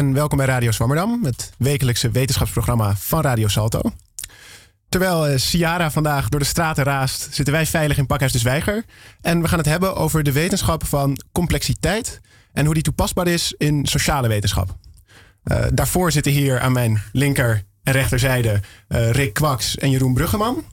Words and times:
en 0.00 0.12
welkom 0.12 0.38
bij 0.38 0.46
Radio 0.46 0.70
Zwammerdam, 0.70 1.24
het 1.24 1.52
wekelijkse 1.58 2.10
wetenschapsprogramma 2.10 2.96
van 2.96 3.20
Radio 3.20 3.48
Salto. 3.48 3.80
Terwijl 4.88 5.30
uh, 5.30 5.36
Ciara 5.36 5.90
vandaag 5.90 6.28
door 6.28 6.40
de 6.40 6.46
straten 6.46 6.84
raast, 6.84 7.28
zitten 7.30 7.54
wij 7.54 7.66
veilig 7.66 7.98
in 7.98 8.06
Pakhuis 8.06 8.32
de 8.32 8.38
Zwijger. 8.38 8.84
En 9.20 9.42
we 9.42 9.48
gaan 9.48 9.58
het 9.58 9.66
hebben 9.66 9.96
over 9.96 10.22
de 10.22 10.32
wetenschap 10.32 10.86
van 10.86 11.20
complexiteit 11.32 12.20
en 12.52 12.64
hoe 12.64 12.74
die 12.74 12.82
toepasbaar 12.82 13.26
is 13.26 13.54
in 13.58 13.86
sociale 13.86 14.28
wetenschap. 14.28 14.76
Uh, 15.44 15.64
daarvoor 15.72 16.12
zitten 16.12 16.32
hier 16.32 16.60
aan 16.60 16.72
mijn 16.72 17.02
linker 17.12 17.62
en 17.82 17.92
rechterzijde 17.92 18.60
uh, 18.88 19.10
Rick 19.10 19.34
Kwaks 19.34 19.76
en 19.76 19.90
Jeroen 19.90 20.14
Bruggeman. 20.14 20.64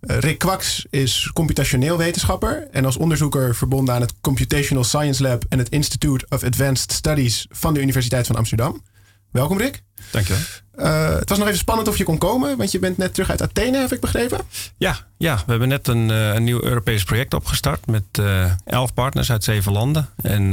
Uh, 0.00 0.18
Rick 0.18 0.38
Kwaks 0.38 0.86
is 0.90 1.30
computationeel 1.32 1.96
wetenschapper 1.96 2.68
en 2.70 2.84
als 2.84 2.96
onderzoeker 2.96 3.54
verbonden 3.54 3.94
aan 3.94 4.00
het 4.00 4.14
Computational 4.20 4.84
Science 4.84 5.22
Lab 5.22 5.44
en 5.48 5.58
het 5.58 5.68
Institute 5.68 6.26
of 6.28 6.42
Advanced 6.42 6.92
Studies 6.92 7.46
van 7.50 7.74
de 7.74 7.80
Universiteit 7.80 8.26
van 8.26 8.36
Amsterdam. 8.36 8.82
Welkom 9.30 9.58
Rick. 9.58 9.82
Dankjewel. 10.10 10.42
Uh, 10.76 11.14
het 11.18 11.28
was 11.28 11.38
nog 11.38 11.46
even 11.46 11.58
spannend 11.58 11.88
of 11.88 11.98
je 11.98 12.04
kon 12.04 12.18
komen, 12.18 12.56
want 12.56 12.70
je 12.70 12.78
bent 12.78 12.96
net 12.96 13.14
terug 13.14 13.30
uit 13.30 13.42
Athene, 13.42 13.78
heb 13.78 13.92
ik 13.92 14.00
begrepen. 14.00 14.40
Ja, 14.76 14.98
ja 15.16 15.36
we 15.36 15.50
hebben 15.50 15.68
net 15.68 15.88
een, 15.88 16.08
uh, 16.08 16.34
een 16.34 16.44
nieuw 16.44 16.62
Europees 16.62 17.04
project 17.04 17.34
opgestart 17.34 17.86
met 17.86 18.04
uh, 18.20 18.52
elf 18.64 18.94
partners 18.94 19.30
uit 19.30 19.44
zeven 19.44 19.72
landen. 19.72 20.08
En 20.22 20.50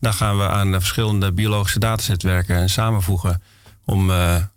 daar 0.00 0.12
gaan 0.12 0.36
we 0.38 0.48
aan 0.48 0.72
verschillende 0.72 1.32
biologische 1.32 1.78
datasetwerken 1.78 2.70
samenvoegen 2.70 3.42
om 3.84 4.10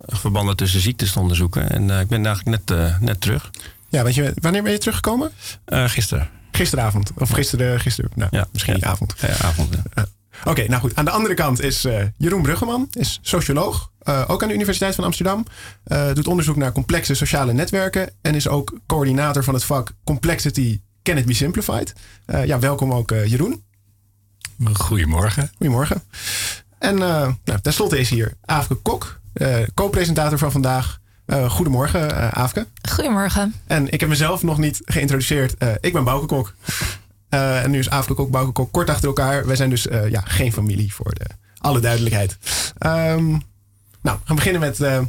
verbanden 0.08 0.56
tussen 0.56 0.82
ziektes 0.82 1.12
te 1.12 1.20
onderzoeken. 1.20 1.70
En 1.70 2.00
ik 2.00 2.08
ben 2.08 2.26
eigenlijk 2.26 2.68
net, 2.68 3.00
net 3.00 3.22
terug. 3.22 3.50
Ja, 3.92 4.04
weet 4.04 4.16
je, 4.16 4.32
wanneer 4.36 4.64
ben 4.64 4.72
je 4.72 4.78
teruggekomen? 4.78 5.32
gisteren. 5.66 6.30
Gisteravond. 6.52 7.12
Of 7.18 7.30
gisteren, 7.30 7.80
gisteren 7.80 8.12
nou, 8.16 8.30
ja, 8.32 8.48
misschien 8.52 8.78
ja. 8.80 8.88
avond. 8.88 9.14
Ja, 9.18 9.38
avond. 9.42 9.70
Ja. 9.96 10.06
Oké, 10.44 10.68
nou 10.68 10.82
goed. 10.82 10.96
Aan 10.96 11.06
de 11.06 11.12
andere 11.12 11.34
kant 11.34 11.62
is 11.62 11.86
uh, 11.86 12.04
Jeroen 12.18 12.42
Bruggeman, 12.42 12.88
is 12.92 13.20
socioloog, 13.22 13.92
uh, 14.04 14.24
ook 14.28 14.42
aan 14.42 14.48
de 14.48 14.54
Universiteit 14.54 14.96
van 14.96 15.04
Amsterdam. 15.04 15.46
Uh, 15.88 16.14
doet 16.14 16.28
onderzoek 16.28 16.56
naar 16.56 16.72
complexe 16.72 17.14
sociale 17.14 17.54
netwerken 17.54 18.10
en 18.22 18.36
is 18.36 18.48
ook 18.48 18.80
coördinator 18.88 19.44
van 19.44 19.54
het 19.54 19.64
vak 19.64 19.92
Complexity 20.04 20.82
Can 21.04 21.18
It 21.18 21.26
Be 21.26 21.34
Simplified. 21.34 21.94
ja, 22.46 22.60
welkom 22.60 22.94
ook 22.94 23.10
Jeroen. 23.10 23.64
Goedemorgen. 24.74 25.52
Goedemorgen. 25.58 26.04
En 26.80 26.96
nou, 26.96 27.36
tenslotte 27.62 28.00
is 28.00 28.10
hier 28.10 28.34
Aafke 28.46 28.76
Kok, 28.76 29.20
co-presentator 29.74 30.38
van 30.38 30.52
vandaag. 30.52 31.01
Goedemorgen, 31.28 32.34
Aafke. 32.34 32.68
Goedemorgen. 32.90 33.54
En 33.68 33.92
ik 33.92 34.00
heb 34.00 34.10
mezelf 34.10 34.44
nog 34.44 34.58
niet 34.58 34.82
geïntroduceerd. 34.86 35.56
ik 35.82 35.94
ben 35.94 36.04
Bouke 36.04 36.26
Kok. 36.26 36.54
Uh, 37.34 37.64
en 37.64 37.72
nu 37.72 37.80
is 37.80 37.90
Aafke 37.90 38.14
Kok, 38.14 38.32
Bouke 38.32 38.52
Kok 38.52 38.72
kort 38.72 38.90
achter 38.90 39.08
elkaar. 39.08 39.46
Wij 39.46 39.56
zijn 39.56 39.70
dus 39.70 39.88
uh, 39.88 40.10
ja, 40.10 40.22
geen 40.26 40.54
familie 40.54 40.94
voor 40.94 41.14
de, 41.14 41.26
alle 41.58 41.80
duidelijkheid. 41.80 42.38
Um, 42.80 43.42
nou, 44.02 44.18
we 44.18 44.26
gaan 44.26 44.36
beginnen 44.36 44.62
met 44.62 44.80
uh, 44.80 45.02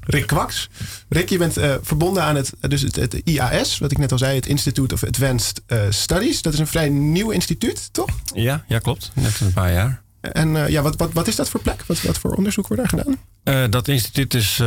Rick 0.00 0.26
Kwaks. 0.26 0.68
Rick, 1.08 1.28
je 1.28 1.38
bent 1.38 1.52
verbonden 1.82 2.22
aan 2.22 2.36
het, 2.36 2.52
dus 2.60 2.82
het, 2.82 2.96
het, 2.96 3.14
IAS, 3.14 3.78
wat 3.78 3.90
ik 3.90 3.98
net 3.98 4.12
al 4.12 4.18
zei, 4.18 4.36
het 4.36 4.46
Institute 4.46 4.94
of 4.94 5.04
Advanced 5.04 5.62
Studies. 5.88 6.42
Dat 6.42 6.52
is 6.52 6.58
een 6.58 6.66
vrij 6.66 6.88
nieuw 6.88 7.30
instituut, 7.30 7.92
toch? 7.92 8.10
Ja, 8.34 8.64
ja 8.68 8.78
klopt. 8.78 9.10
Net 9.14 9.40
een 9.40 9.52
paar 9.52 9.72
jaar. 9.72 10.02
En 10.20 10.70
ja, 10.70 10.82
wat, 10.82 10.96
wat, 10.96 11.12
wat 11.12 11.28
is 11.28 11.36
dat 11.36 11.48
voor 11.48 11.60
plek? 11.60 11.84
Wat, 11.86 12.02
wat 12.02 12.18
voor 12.18 12.34
onderzoek 12.34 12.68
wordt 12.68 12.82
daar 12.82 13.00
gedaan? 13.00 13.70
dat 13.70 13.88
instituut 13.88 14.34
is 14.34 14.62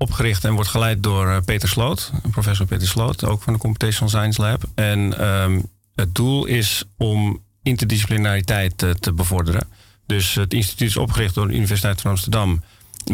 opgericht 0.00 0.44
en 0.44 0.54
wordt 0.54 0.70
geleid 0.70 1.02
door 1.02 1.42
Peter 1.44 1.68
Sloot, 1.68 2.12
professor 2.30 2.66
Peter 2.66 2.88
Sloot, 2.88 3.24
ook 3.24 3.42
van 3.42 3.52
de 3.52 3.58
Computational 3.58 4.08
Science 4.08 4.40
Lab. 4.40 4.62
En 4.74 5.28
um, 5.28 5.62
het 5.94 6.14
doel 6.14 6.46
is 6.46 6.84
om 6.96 7.42
interdisciplinariteit 7.62 8.78
te, 8.78 8.96
te 9.00 9.12
bevorderen. 9.12 9.68
Dus 10.06 10.34
het 10.34 10.54
instituut 10.54 10.88
is 10.88 10.96
opgericht 10.96 11.34
door 11.34 11.48
de 11.48 11.54
Universiteit 11.54 12.00
van 12.00 12.10
Amsterdam 12.10 12.62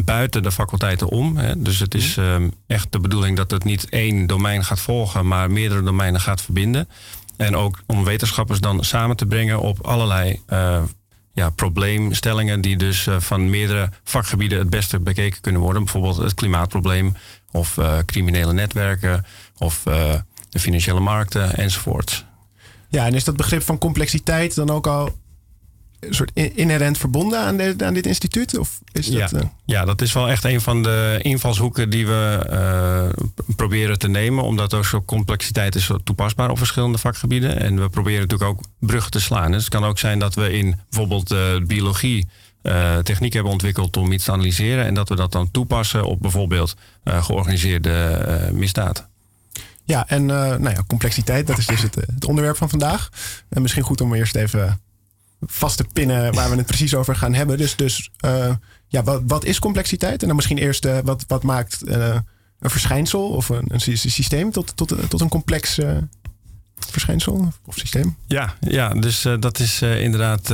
buiten 0.05 0.43
de 0.43 0.53
faculteiten 0.53 1.09
om. 1.09 1.37
Hè. 1.37 1.63
Dus 1.63 1.79
het 1.79 1.95
is 1.95 2.17
um, 2.17 2.53
echt 2.67 2.93
de 2.93 3.01
bedoeling 3.01 3.37
dat 3.37 3.51
het 3.51 3.65
niet 3.65 3.89
één 3.89 4.27
domein 4.27 4.65
gaat 4.65 4.81
volgen, 4.81 5.27
maar 5.27 5.51
meerdere 5.51 5.83
domeinen 5.83 6.21
gaat 6.21 6.43
verbinden. 6.43 6.89
En 7.37 7.57
ook 7.57 7.83
om 7.87 8.05
wetenschappers 8.05 8.61
dan 8.61 8.85
samen 8.85 9.17
te 9.17 9.27
brengen 9.27 9.61
op 9.61 9.87
allerlei 9.87 10.41
uh, 10.49 10.83
ja, 11.37 11.51
probleemstellingen 11.51 12.61
die 12.61 12.77
dus 12.77 13.07
uh, 13.07 13.21
van 13.21 13.51
meerdere 13.51 13.91
vakgebieden 14.05 14.59
het 14.59 14.71
beste 14.71 15.01
bekeken 15.01 15.41
kunnen 15.41 15.61
worden. 15.61 15.85
Bijvoorbeeld 15.85 16.17
het 16.17 16.35
klimaatprobleem 16.35 17.17
of 17.51 17.77
uh, 17.77 17.99
criminele 18.07 18.53
netwerken 18.53 19.25
of 19.59 19.83
de 20.49 20.59
financiële 20.59 21.01
markten 21.01 21.57
enzovoort. 21.57 22.25
Ja, 22.89 23.07
en 23.07 23.15
is 23.15 23.25
dat 23.25 23.37
begrip 23.37 23.63
van 23.63 23.79
complexiteit 23.79 24.55
dan 24.55 24.71
ook 24.71 24.87
al 24.87 25.11
een 26.01 26.15
soort 26.15 26.31
inherent 26.35 26.99
verbonden 26.99 27.39
aan, 27.39 27.57
de, 27.57 27.75
aan 27.79 27.95
dit 27.95 28.07
instituut? 28.07 28.59
Of 28.59 28.81
is 28.93 29.07
dat, 29.07 29.31
ja. 29.31 29.39
Uh... 29.39 29.43
ja, 29.65 29.85
dat 29.85 30.03
is 30.03 30.13
wel 30.13 30.29
echt 30.29 30.45
een 30.45 30.61
van 30.61 30.83
de 30.83 31.19
invalshoeken 31.23 31.91
die 31.91 32.07
we 32.07 32.47
uh, 32.51 33.25
proberen 33.57 33.99
te 33.99 34.09
nemen. 34.09 34.45
Omdat 34.45 34.75
ook 34.75 34.85
zo 34.85 35.03
complexiteit 35.03 35.75
is 35.75 35.91
toepasbaar 36.05 36.51
op 36.51 36.59
verschillende 36.59 36.99
vakgebieden. 36.99 37.61
En 37.61 37.81
we 37.81 37.89
proberen 37.89 38.21
natuurlijk 38.21 38.51
ook 38.51 38.65
bruggen 38.79 39.11
te 39.11 39.21
slaan. 39.21 39.51
Dus 39.51 39.61
het 39.61 39.73
kan 39.73 39.85
ook 39.85 39.99
zijn 39.99 40.19
dat 40.19 40.35
we 40.35 40.53
in 40.53 40.81
bijvoorbeeld 40.91 41.33
uh, 41.33 41.39
biologie 41.67 42.29
techniek 43.03 43.33
hebben 43.33 43.53
ontwikkeld 43.53 43.97
om 43.97 44.13
iets 44.13 44.25
te 44.25 44.33
analyseren. 44.33 44.85
En 44.85 44.95
dat 44.95 45.09
we 45.09 45.17
dat 45.17 45.33
dan 45.33 45.51
toepassen 45.51 46.05
op 46.05 46.21
bijvoorbeeld 46.21 46.75
georganiseerde 47.05 48.51
misdaad. 48.53 49.09
Ja, 49.87 50.09
en 50.09 50.27
nou 50.27 50.71
ja, 50.71 50.83
complexiteit, 50.87 51.47
dat 51.47 51.59
is 51.59 51.67
dus 51.67 51.83
het, 51.83 51.97
eh, 51.97 52.07
het, 52.15 52.25
onderwerp 52.25 52.57
van 52.57 52.69
vandaag. 52.69 53.09
En 53.49 53.63
misschien 53.63 53.83
goed 53.83 54.01
om 54.01 54.15
eerst 54.15 54.35
even 54.35 54.81
vast 55.47 55.77
te 55.77 55.87
pinnen 55.93 56.35
waar 56.35 56.51
we 56.51 56.57
het 56.57 56.67
precies 56.67 56.95
over 56.95 57.17
gaan 57.17 57.35
hebben. 57.35 57.59
Dus, 57.59 57.77
dus 57.77 58.11
uh, 58.25 58.55
ja, 58.89 59.03
wat, 59.03 59.23
wat 59.27 59.45
is 59.45 59.59
complexiteit? 59.59 60.21
En 60.21 60.27
dan 60.27 60.37
misschien 60.37 60.59
eerst 60.59 61.03
wat, 61.03 61.25
wat 61.27 61.43
maakt 61.43 61.81
een 61.87 62.71
verschijnsel 62.71 63.29
of 63.29 63.49
een, 63.49 63.65
een 63.69 63.81
systeem 63.99 64.51
tot, 64.51 64.77
tot, 64.77 64.95
tot 65.09 65.21
een 65.21 65.29
complex 65.29 65.79
verschijnsel 66.79 67.53
of 67.65 67.75
systeem? 67.79 68.17
Ja, 68.27 68.55
ja 68.61 68.89
dus 68.89 69.27
dat 69.41 69.59
is 69.59 69.83
inderdaad 69.83 70.53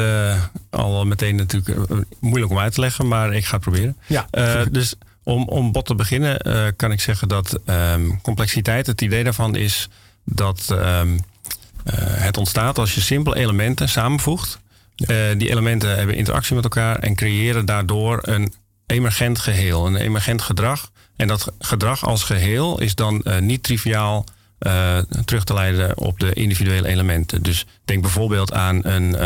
al 0.71 1.07
meteen 1.07 1.37
natuurlijk 1.37 2.07
moeilijk 2.21 2.53
om 2.53 2.59
uit 2.59 2.75
te 2.75 2.81
leggen, 2.81 3.09
maar 3.09 3.35
ik 3.35 3.45
ga 3.45 3.53
het 3.53 3.63
proberen. 3.63 3.97
Ja, 4.07 4.27
dus 4.71 4.95
om, 5.23 5.49
om 5.49 5.73
bot 5.73 5.87
te 5.87 5.95
beginnen 5.95 6.37
kan 6.77 6.93
ik 6.93 7.01
zeggen 7.01 7.29
dat 7.29 7.61
um, 7.67 8.21
complexiteit, 8.21 8.87
het 8.87 9.01
idee 9.01 9.25
daarvan 9.25 9.57
is 9.57 9.89
dat 10.25 10.67
um, 10.71 11.15
uh, 11.15 11.95
het 11.97 12.37
ontstaat 12.37 12.79
als 12.79 12.95
je 12.95 13.01
simpele 13.01 13.37
elementen 13.37 13.89
samenvoegt. 13.89 14.61
Uh, 14.97 15.27
die 15.37 15.51
elementen 15.51 15.97
hebben 15.97 16.15
interactie 16.17 16.55
met 16.55 16.65
elkaar 16.65 16.99
en 16.99 17.15
creëren 17.15 17.65
daardoor 17.65 18.19
een 18.23 18.55
emergent 18.87 19.39
geheel, 19.39 19.87
een 19.87 19.97
emergent 19.97 20.43
gedrag. 20.43 20.91
En 21.17 21.29
dat 21.29 21.53
gedrag 21.59 22.07
als 22.07 22.25
geheel 22.25 22.81
is 22.81 22.95
dan 22.95 23.25
niet 23.41 23.63
triviaal 23.63 24.25
uh, 24.61 24.99
terug 25.25 25.45
te 25.45 25.55
leiden 25.55 25.99
op 25.99 26.21
de 26.21 26.33
individuele 26.33 26.89
elementen. 26.89 27.43
Dus 27.43 27.67
denk 27.85 28.03
bijvoorbeeld 28.03 28.53
aan 28.53 28.85
een, 28.85 29.25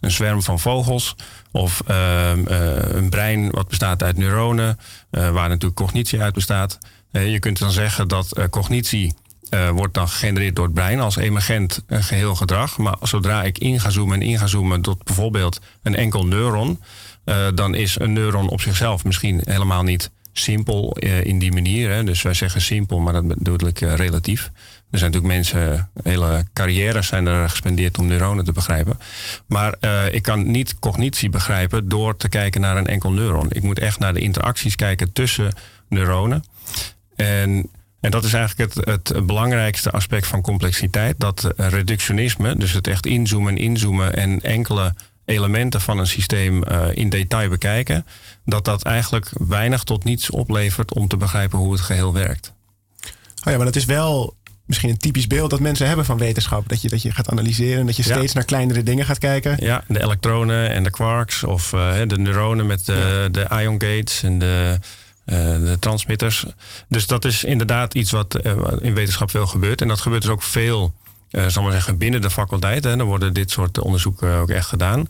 een 0.00 0.10
zwerm 0.10 0.42
van 0.42 0.60
vogels 0.60 1.14
of 1.50 1.82
uh, 1.90 2.30
een 2.90 3.08
brein 3.10 3.50
wat 3.50 3.68
bestaat 3.68 4.02
uit 4.02 4.16
neuronen, 4.16 4.78
waar 5.10 5.48
natuurlijk 5.48 5.74
cognitie 5.74 6.20
uit 6.20 6.34
bestaat. 6.34 6.78
je 7.10 7.38
kunt 7.38 7.58
dan 7.58 7.72
zeggen 7.72 8.08
dat 8.08 8.48
cognitie 8.50 9.14
wordt 9.72 9.94
dan 9.94 10.08
gegenereerd 10.08 10.56
door 10.56 10.64
het 10.64 10.74
brein 10.74 11.00
als 11.00 11.16
emergent 11.16 11.84
geheel 11.88 12.34
gedrag. 12.34 12.78
Maar 12.78 12.96
zodra 13.02 13.42
ik 13.42 13.58
in 13.58 13.80
ga 13.80 13.90
zoomen 13.90 14.20
en 14.20 14.26
in 14.26 14.38
ga 14.38 14.46
zoomen 14.46 14.80
tot 14.80 15.04
bijvoorbeeld 15.04 15.60
een 15.82 15.96
enkel 15.96 16.26
neuron, 16.26 16.80
dan 17.54 17.74
is 17.74 17.98
een 17.98 18.12
neuron 18.12 18.48
op 18.48 18.60
zichzelf 18.60 19.04
misschien 19.04 19.40
helemaal 19.44 19.82
niet 19.82 20.10
simpel 20.32 20.96
in 21.22 21.38
die 21.38 21.52
manier. 21.52 21.90
Hè. 21.90 22.04
Dus 22.04 22.22
wij 22.22 22.34
zeggen 22.34 22.60
simpel, 22.60 22.98
maar 22.98 23.12
dat 23.12 23.28
bedoel 23.28 23.68
ik 23.68 23.78
relatief. 23.78 24.50
Er 24.90 24.98
zijn 24.98 25.10
natuurlijk 25.10 25.34
mensen, 25.34 25.90
hele 26.02 26.46
carrières 26.52 27.06
zijn 27.06 27.26
er 27.26 27.50
gespendeerd 27.50 27.98
om 27.98 28.06
neuronen 28.06 28.44
te 28.44 28.52
begrijpen. 28.52 28.98
Maar 29.46 29.74
ik 30.12 30.22
kan 30.22 30.50
niet 30.50 30.78
cognitie 30.78 31.30
begrijpen 31.30 31.88
door 31.88 32.16
te 32.16 32.28
kijken 32.28 32.60
naar 32.60 32.76
een 32.76 32.86
enkel 32.86 33.12
neuron. 33.12 33.46
Ik 33.50 33.62
moet 33.62 33.78
echt 33.78 33.98
naar 33.98 34.14
de 34.14 34.20
interacties 34.20 34.76
kijken 34.76 35.12
tussen 35.12 35.52
neuronen. 35.88 36.44
En, 37.16 37.70
en 38.00 38.10
dat 38.10 38.24
is 38.24 38.32
eigenlijk 38.32 38.74
het, 38.74 38.86
het 38.86 39.26
belangrijkste 39.26 39.90
aspect 39.90 40.26
van 40.26 40.42
complexiteit. 40.42 41.14
Dat 41.18 41.52
reductionisme, 41.56 42.56
dus 42.56 42.72
het 42.72 42.86
echt 42.86 43.06
inzoomen 43.06 43.52
en 43.52 43.58
inzoomen 43.58 44.16
en 44.16 44.40
enkele 44.40 44.94
elementen 45.24 45.80
van 45.80 45.98
een 45.98 46.06
systeem 46.06 46.64
uh, 46.64 46.86
in 46.92 47.08
detail 47.08 47.48
bekijken, 47.48 48.06
dat 48.44 48.64
dat 48.64 48.82
eigenlijk 48.82 49.30
weinig 49.48 49.84
tot 49.84 50.04
niets 50.04 50.30
oplevert 50.30 50.94
om 50.94 51.08
te 51.08 51.16
begrijpen 51.16 51.58
hoe 51.58 51.72
het 51.72 51.80
geheel 51.80 52.12
werkt. 52.12 52.52
Oh 53.44 53.52
ja, 53.52 53.56
maar 53.56 53.66
dat 53.66 53.76
is 53.76 53.84
wel 53.84 54.36
misschien 54.64 54.90
een 54.90 54.98
typisch 54.98 55.26
beeld 55.26 55.50
dat 55.50 55.60
mensen 55.60 55.86
hebben 55.86 56.04
van 56.04 56.18
wetenschap. 56.18 56.68
Dat 56.68 56.82
je, 56.82 56.88
dat 56.88 57.02
je 57.02 57.10
gaat 57.10 57.30
analyseren 57.30 57.80
en 57.80 57.86
dat 57.86 57.96
je 57.96 58.02
steeds 58.02 58.32
naar 58.32 58.44
kleinere 58.44 58.82
dingen 58.82 59.04
gaat 59.04 59.18
kijken. 59.18 59.56
Ja, 59.60 59.84
de 59.88 60.02
elektronen 60.02 60.70
en 60.70 60.82
de 60.82 60.90
quarks 60.90 61.44
of 61.44 61.72
uh, 61.72 61.94
de 62.06 62.18
neuronen 62.18 62.66
met 62.66 62.86
de, 62.86 62.92
ja. 62.92 63.28
de 63.28 63.62
ion 63.62 63.82
gates 63.82 64.22
en 64.22 64.38
de, 64.38 64.78
de 65.28 65.76
transmitters. 65.80 66.44
Dus 66.88 67.06
dat 67.06 67.24
is 67.24 67.44
inderdaad 67.44 67.94
iets 67.94 68.10
wat 68.10 68.38
uh, 68.46 68.52
in 68.80 68.94
wetenschap 68.94 69.30
veel 69.30 69.46
gebeurt. 69.46 69.80
En 69.80 69.88
dat 69.88 70.00
gebeurt 70.00 70.22
dus 70.22 70.30
ook 70.30 70.42
veel 70.42 70.94
uh, 71.30 71.46
zal 71.46 71.62
maar 71.62 71.72
zeggen, 71.72 71.98
binnen 71.98 72.20
de 72.20 72.30
faculteit. 72.30 72.84
Hè, 72.84 72.96
dan 72.96 73.06
worden 73.06 73.34
dit 73.34 73.50
soort 73.50 73.78
onderzoeken 73.78 74.34
ook 74.34 74.50
echt 74.50 74.66
gedaan. 74.66 75.08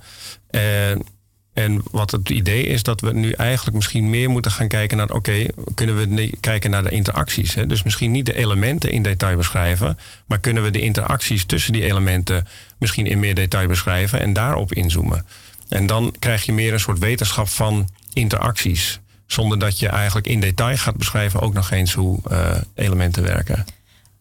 En 1.59 1.83
wat 1.91 2.11
het 2.11 2.31
idee 2.31 2.63
is 2.63 2.83
dat 2.83 3.01
we 3.01 3.13
nu 3.13 3.33
eigenlijk 3.33 3.77
misschien 3.77 4.11
meer 4.11 4.31
moeten 4.31 4.51
gaan 4.51 4.69
kijken 4.69 4.97
naar, 4.97 5.11
oké, 5.11 5.47
kunnen 5.75 5.97
we 5.97 6.37
kijken 6.41 6.71
naar 6.71 6.83
de 6.83 6.91
interacties? 6.91 7.55
Hè? 7.55 7.67
Dus 7.67 7.83
misschien 7.83 8.11
niet 8.11 8.27
de 8.27 8.35
elementen 8.35 8.91
in 8.91 9.03
detail 9.03 9.37
beschrijven, 9.37 9.99
maar 10.27 10.39
kunnen 10.39 10.63
we 10.63 10.71
de 10.71 10.81
interacties 10.81 11.45
tussen 11.45 11.73
die 11.73 11.85
elementen 11.85 12.47
misschien 12.79 13.07
in 13.07 13.19
meer 13.19 13.35
detail 13.35 13.69
beschrijven 13.69 14.21
en 14.21 14.33
daarop 14.33 14.73
inzoomen? 14.73 15.27
En 15.69 15.87
dan 15.87 16.15
krijg 16.19 16.45
je 16.45 16.53
meer 16.53 16.73
een 16.73 16.81
soort 16.81 16.99
wetenschap 16.99 17.49
van 17.49 17.89
interacties, 18.13 19.01
zonder 19.33 19.59
dat 19.59 19.79
je 19.79 19.89
eigenlijk 19.89 20.27
in 20.27 20.41
detail 20.41 20.77
gaat 20.77 20.97
beschrijven 20.97 21.41
ook 21.41 21.53
nog 21.53 21.71
eens 21.71 21.95
hoe 21.95 22.19
uh, 22.31 22.57
elementen 22.75 23.23
werken. 23.23 23.65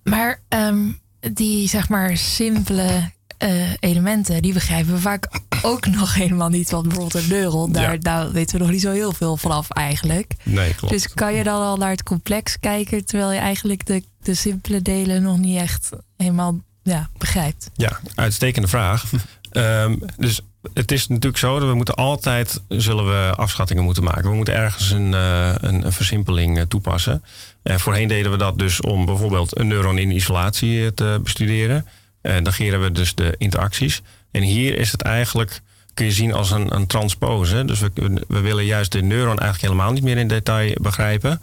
Maar 0.04 0.40
um, 0.50 1.00
die 1.34 1.70
zeg 1.70 1.90
maar 1.90 2.18
simpele 2.18 3.12
uh, 3.44 3.72
elementen, 3.80 4.42
die 4.42 4.54
begrijpen 4.54 4.94
we 4.94 5.00
vaak 5.00 5.42
ook 5.62 5.86
nog 6.00 6.14
helemaal 6.14 6.50
niet. 6.50 6.70
Want 6.70 6.88
bijvoorbeeld 6.88 7.24
een 7.24 7.30
neuron, 7.30 7.72
daar, 7.72 8.00
daar 8.00 8.32
weten 8.32 8.58
we 8.58 8.64
nog 8.64 8.72
niet 8.72 8.82
zo 8.82 8.92
heel 8.92 9.14
veel 9.14 9.38
vanaf 9.38 9.70
eigenlijk. 9.70 10.34
Nee, 10.44 10.74
klopt. 10.76 10.94
Dus 10.94 11.14
kan 11.14 11.34
je 11.34 11.44
dan 11.44 11.62
al 11.62 11.78
naar 11.78 11.90
het 11.90 12.04
complex 12.04 12.60
kijken, 12.60 13.06
terwijl 13.06 13.32
je 13.32 13.40
eigenlijk 13.40 13.86
de, 13.86 14.04
de 14.22 14.34
simpele 14.34 14.82
delen 14.82 15.22
nog 15.22 15.38
niet 15.38 15.58
echt 15.58 15.90
helemaal 16.18 16.60
ja, 16.84 17.10
begrijpt? 17.18 17.70
Ja, 17.74 18.00
uitstekende 18.16 18.68
vraag. 18.68 19.12
um, 19.52 20.00
dus 20.18 20.42
het 20.74 20.92
is 20.92 21.08
natuurlijk 21.08 21.38
zo 21.38 21.60
dat 21.60 21.70
we 21.70 21.76
moeten 21.76 21.96
altijd 21.96 22.62
zullen 22.68 23.06
we 23.06 23.34
afschattingen 23.36 23.84
moeten 23.84 24.04
maken. 24.04 24.30
We 24.30 24.36
moeten 24.36 24.54
ergens 24.54 24.92
een, 24.92 25.12
uh, 25.12 25.54
een, 25.58 25.86
een, 25.86 25.92
versimpeling 25.92 26.58
uh, 26.58 26.64
toepassen. 26.64 27.24
En 27.64 27.80
voorheen 27.80 28.08
deden 28.08 28.32
we 28.32 28.38
dat 28.38 28.58
dus 28.58 28.82
om 28.82 29.06
bijvoorbeeld 29.06 29.60
een 29.60 29.68
neuron 29.68 29.98
in 29.98 30.12
isolatie 30.12 30.94
te 30.94 31.20
bestuderen. 31.24 31.86
Uh, 32.22 32.38
negeren 32.38 32.82
we 32.82 32.92
dus 32.92 33.16
de 33.16 33.36
interacties. 33.38 34.02
En 34.32 34.42
hier 34.42 34.78
is 34.78 34.92
het 34.92 35.02
eigenlijk, 35.02 35.62
kun 35.94 36.06
je 36.06 36.12
zien 36.12 36.34
als 36.34 36.52
een, 36.52 36.76
een 36.76 36.88
transpose. 36.88 37.66
Dus 37.66 37.80
we, 37.80 37.92
we 38.28 38.40
willen 38.40 38.66
juist 38.66 38.92
de 38.92 39.02
neuron 39.02 39.40
eigenlijk 39.40 39.62
helemaal 39.62 39.92
niet 39.92 40.04
meer 40.04 40.18
in 40.18 40.28
detail 40.28 40.76
begrijpen. 40.82 41.42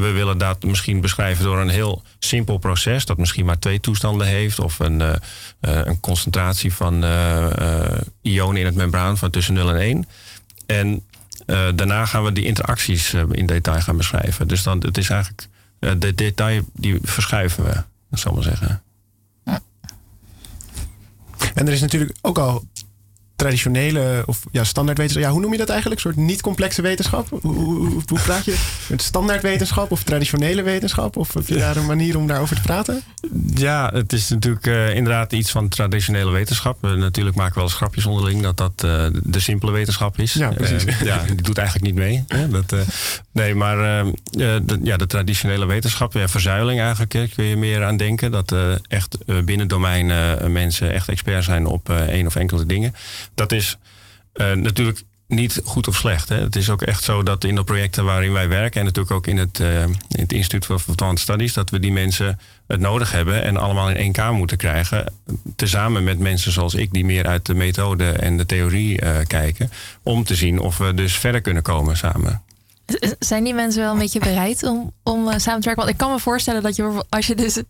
We 0.00 0.10
willen 0.10 0.38
dat 0.38 0.62
misschien 0.62 1.00
beschrijven 1.00 1.44
door 1.44 1.58
een 1.58 1.68
heel 1.68 2.02
simpel 2.18 2.58
proces, 2.58 3.04
dat 3.04 3.18
misschien 3.18 3.44
maar 3.44 3.58
twee 3.58 3.80
toestanden 3.80 4.26
heeft, 4.26 4.58
of 4.58 4.78
een, 4.78 5.00
uh, 5.00 5.14
een 5.60 6.00
concentratie 6.00 6.72
van 6.74 7.04
uh, 7.04 7.46
ionen 8.22 8.60
in 8.60 8.66
het 8.66 8.74
membraan 8.74 9.18
van 9.18 9.30
tussen 9.30 9.54
0 9.54 9.68
en 9.68 9.76
1. 9.76 10.08
En 10.66 11.04
daarna 11.74 12.06
gaan 12.06 12.24
we 12.24 12.32
die 12.32 12.44
interacties 12.44 13.14
in 13.30 13.46
detail 13.46 13.80
gaan 13.80 13.96
beschrijven. 13.96 14.48
Dus 14.48 14.62
dan, 14.62 14.78
het 14.78 14.98
is 14.98 15.10
eigenlijk 15.10 15.48
de 15.78 16.14
detail 16.14 16.62
die 16.72 16.98
verschuiven 17.02 17.64
we, 17.64 17.74
dat 18.10 18.20
zal 18.20 18.30
ik 18.30 18.36
maar 18.36 18.56
zeggen. 18.56 18.82
En 21.54 21.66
er 21.66 21.72
is 21.72 21.80
natuurlijk 21.80 22.16
ook 22.20 22.38
al 22.38 22.64
traditionele 23.36 24.22
of 24.26 24.44
ja, 24.50 24.64
standaard 24.64 24.98
wetenschap. 24.98 25.24
Ja, 25.24 25.30
hoe 25.30 25.40
noem 25.40 25.52
je 25.52 25.58
dat 25.58 25.68
eigenlijk? 25.68 26.04
Een 26.04 26.12
soort 26.12 26.26
niet-complexe 26.26 26.82
wetenschap? 26.82 27.28
Hoe, 27.28 27.54
hoe, 27.54 28.02
hoe, 28.06 28.20
praat 28.20 28.44
je? 28.44 28.56
Met 28.90 29.02
standaard 29.02 29.42
wetenschap 29.42 29.90
of 29.90 30.02
traditionele 30.02 30.62
wetenschap? 30.62 31.16
Of 31.16 31.34
heb 31.34 31.46
je 31.46 31.56
daar 31.56 31.76
een 31.76 31.86
manier 31.86 32.16
om 32.16 32.26
daarover 32.26 32.56
te 32.56 32.62
praten? 32.62 33.02
Ja, 33.54 33.90
het 33.92 34.12
is 34.12 34.28
natuurlijk 34.28 34.66
uh, 34.66 34.94
inderdaad 34.94 35.32
iets 35.32 35.50
van 35.50 35.68
traditionele 35.68 36.30
wetenschap. 36.30 36.84
Uh, 36.84 36.92
natuurlijk 36.92 37.36
maken 37.36 37.54
we 37.54 37.60
wel 37.60 37.68
eens 37.68 37.78
grapjes 37.78 38.06
onderling 38.06 38.42
dat 38.42 38.56
dat 38.56 38.82
uh, 38.84 39.06
de 39.22 39.40
simpele 39.40 39.72
wetenschap 39.72 40.18
is. 40.18 40.32
Ja, 40.32 40.48
precies. 40.48 40.84
ja, 41.04 41.22
die 41.26 41.42
doet 41.42 41.58
eigenlijk 41.58 41.86
niet 41.86 42.04
mee. 42.04 42.24
Hè? 42.28 42.48
Dat, 42.48 42.74
nee, 43.32 43.54
maar 43.54 44.04
de, 44.30 44.78
ja, 44.82 44.96
de 44.96 45.06
traditionele 45.06 45.66
wetenschap, 45.66 46.12
ja, 46.12 46.28
verzuiling 46.28 46.80
eigenlijk, 46.80 47.30
kun 47.34 47.44
je 47.44 47.56
meer 47.56 47.84
aan 47.84 47.96
denken. 47.96 48.30
Dat 48.30 48.54
echt 48.88 49.16
binnen 49.44 49.68
domeinen 49.68 50.52
mensen 50.52 50.92
echt 50.92 51.08
expert 51.08 51.44
zijn 51.44 51.66
op 51.66 51.90
één 51.90 52.26
of 52.26 52.36
enkele 52.36 52.66
dingen 52.66 52.94
dat 53.36 53.52
is 53.52 53.78
uh, 54.34 54.52
natuurlijk 54.52 55.02
niet 55.28 55.60
goed 55.64 55.88
of 55.88 55.96
slecht. 55.96 56.28
Hè. 56.28 56.40
Het 56.40 56.56
is 56.56 56.70
ook 56.70 56.82
echt 56.82 57.02
zo 57.02 57.22
dat 57.22 57.44
in 57.44 57.54
de 57.54 57.64
projecten 57.64 58.04
waarin 58.04 58.32
wij 58.32 58.48
werken... 58.48 58.80
en 58.80 58.86
natuurlijk 58.86 59.14
ook 59.14 59.26
in 59.26 59.36
het, 59.36 59.58
uh, 59.58 59.82
in 59.82 59.96
het 60.08 60.32
Instituut 60.32 60.66
voor 60.66 60.82
Advanced 60.86 61.18
Studies... 61.18 61.52
dat 61.52 61.70
we 61.70 61.78
die 61.78 61.92
mensen 61.92 62.38
het 62.66 62.80
nodig 62.80 63.12
hebben 63.12 63.42
en 63.42 63.56
allemaal 63.56 63.90
in 63.90 63.96
één 63.96 64.12
kamer 64.12 64.38
moeten 64.38 64.56
krijgen. 64.56 65.12
Tezamen 65.56 66.04
met 66.04 66.18
mensen 66.18 66.52
zoals 66.52 66.74
ik 66.74 66.92
die 66.92 67.04
meer 67.04 67.26
uit 67.26 67.46
de 67.46 67.54
methode 67.54 68.10
en 68.10 68.36
de 68.36 68.46
theorie 68.46 69.02
uh, 69.02 69.16
kijken... 69.26 69.70
om 70.02 70.24
te 70.24 70.34
zien 70.34 70.58
of 70.58 70.78
we 70.78 70.94
dus 70.94 71.16
verder 71.16 71.40
kunnen 71.40 71.62
komen 71.62 71.96
samen. 71.96 72.42
Zijn 73.18 73.44
die 73.44 73.54
mensen 73.54 73.82
wel 73.82 73.92
een 73.92 73.98
beetje 73.98 74.20
bereid 74.20 74.62
om, 74.62 74.92
om 75.02 75.24
samen 75.24 75.60
te 75.60 75.66
werken? 75.66 75.76
Want 75.76 75.88
ik 75.88 75.96
kan 75.96 76.10
me 76.10 76.18
voorstellen 76.18 76.62
dat 76.62 76.76
je 76.76 77.04
als 77.08 77.26
je 77.26 77.34
dus 77.34 77.62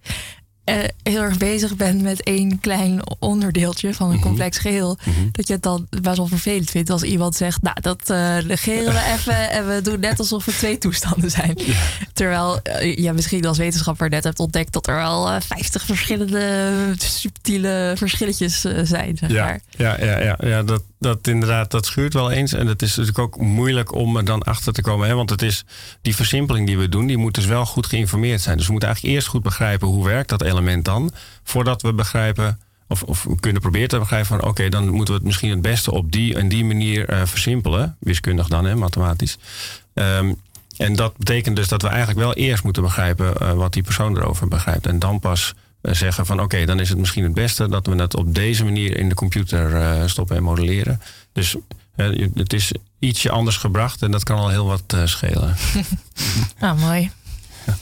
uh, 0.70 0.76
heel 1.02 1.22
erg 1.22 1.38
bezig 1.38 1.76
bent 1.76 2.02
met 2.02 2.22
één 2.22 2.60
klein 2.60 3.00
onderdeeltje 3.18 3.94
van 3.94 4.08
een 4.08 4.16
mhm. 4.16 4.26
complex 4.26 4.58
geheel, 4.58 4.98
mhm. 5.04 5.28
dat 5.32 5.46
je 5.46 5.52
het 5.52 5.62
dan 5.62 5.86
best 6.02 6.16
wel 6.16 6.26
vervelend 6.26 6.70
vindt 6.70 6.90
als 6.90 7.02
iemand 7.02 7.34
zegt, 7.34 7.62
nou, 7.62 7.76
dat 7.80 8.10
uh, 8.10 8.38
negeren 8.38 8.92
we 8.92 9.14
even 9.16 9.50
en 9.50 9.68
we 9.68 9.80
doen 9.82 10.00
net 10.00 10.18
alsof 10.18 10.46
er 10.46 10.52
twee 10.52 10.78
toestanden 10.78 11.30
zijn. 11.30 11.58
Terwijl 12.12 12.60
uh, 12.64 12.96
je 12.96 13.12
misschien 13.12 13.46
als 13.46 13.58
wetenschapper 13.58 14.08
net 14.08 14.24
hebt 14.24 14.38
ontdekt 14.38 14.72
dat 14.72 14.86
er 14.86 14.94
wel 14.94 15.40
50 15.40 15.84
verschillende 15.84 16.72
subtiele 16.96 17.92
verschilletjes 17.96 18.60
zijn. 18.82 19.16
Zeg 19.16 19.30
ja. 19.30 19.44
Maar. 19.44 19.60
ja, 19.70 20.04
ja, 20.04 20.22
ja, 20.22 20.38
ja, 20.42 20.62
dat, 20.62 20.82
dat 21.06 21.26
inderdaad, 21.26 21.70
dat 21.70 21.86
schuurt 21.86 22.14
wel 22.14 22.30
eens. 22.30 22.52
En 22.52 22.66
het 22.66 22.82
is 22.82 22.96
natuurlijk 22.96 23.18
ook 23.18 23.40
moeilijk 23.40 23.94
om 23.94 24.16
er 24.16 24.24
dan 24.24 24.42
achter 24.42 24.72
te 24.72 24.82
komen. 24.82 25.08
Hè? 25.08 25.14
Want 25.14 25.30
het 25.30 25.42
is 25.42 25.64
die 26.02 26.14
versimpeling 26.14 26.66
die 26.66 26.78
we 26.78 26.88
doen, 26.88 27.06
die 27.06 27.16
moet 27.16 27.34
dus 27.34 27.46
wel 27.46 27.66
goed 27.66 27.86
geïnformeerd 27.86 28.40
zijn. 28.40 28.56
Dus 28.56 28.66
we 28.66 28.70
moeten 28.70 28.88
eigenlijk 28.88 29.18
eerst 29.18 29.28
goed 29.28 29.42
begrijpen 29.42 29.88
hoe 29.88 30.04
werkt 30.04 30.28
dat 30.28 30.42
element 30.42 30.84
dan. 30.84 31.12
Voordat 31.42 31.82
we 31.82 31.92
begrijpen, 31.92 32.58
of, 32.88 33.02
of 33.02 33.26
kunnen 33.40 33.62
proberen 33.62 33.88
te 33.88 33.98
begrijpen 33.98 34.28
van 34.28 34.44
oké, 34.44 34.68
dan 34.68 34.88
moeten 34.88 35.14
we 35.14 35.20
het 35.20 35.28
misschien 35.28 35.50
het 35.50 35.62
beste 35.62 35.92
op 35.92 36.12
die 36.12 36.34
en 36.34 36.48
die 36.48 36.64
manier 36.64 37.12
uh, 37.12 37.20
versimpelen. 37.24 37.96
Wiskundig 38.00 38.48
dan, 38.48 38.64
hè, 38.64 38.74
mathematisch. 38.74 39.38
Um, 39.94 40.36
en 40.76 40.96
dat 40.96 41.16
betekent 41.16 41.56
dus 41.56 41.68
dat 41.68 41.82
we 41.82 41.88
eigenlijk 41.88 42.18
wel 42.18 42.34
eerst 42.34 42.64
moeten 42.64 42.82
begrijpen 42.82 43.34
uh, 43.42 43.52
wat 43.52 43.72
die 43.72 43.82
persoon 43.82 44.16
erover 44.16 44.48
begrijpt. 44.48 44.86
En 44.86 44.98
dan 44.98 45.20
pas 45.20 45.54
zeggen 45.90 46.26
van 46.26 46.40
oké, 46.40 46.64
dan 46.64 46.80
is 46.80 46.88
het 46.88 46.98
misschien 46.98 47.24
het 47.24 47.34
beste 47.34 47.68
dat 47.68 47.86
we 47.86 47.94
het 47.94 48.16
op 48.16 48.34
deze 48.34 48.64
manier 48.64 48.96
in 48.96 49.08
de 49.08 49.14
computer 49.14 49.70
uh, 49.70 50.06
stoppen 50.06 50.36
en 50.36 50.42
modelleren. 50.42 51.00
Dus 51.32 51.56
het 52.34 52.52
is 52.52 52.72
ietsje 52.98 53.30
anders 53.30 53.56
gebracht 53.56 54.02
en 54.02 54.10
dat 54.10 54.22
kan 54.22 54.38
al 54.38 54.48
heel 54.48 54.66
wat 54.66 54.96
schelen. 55.04 55.56
ah, 56.58 56.80
mooi. 56.80 57.10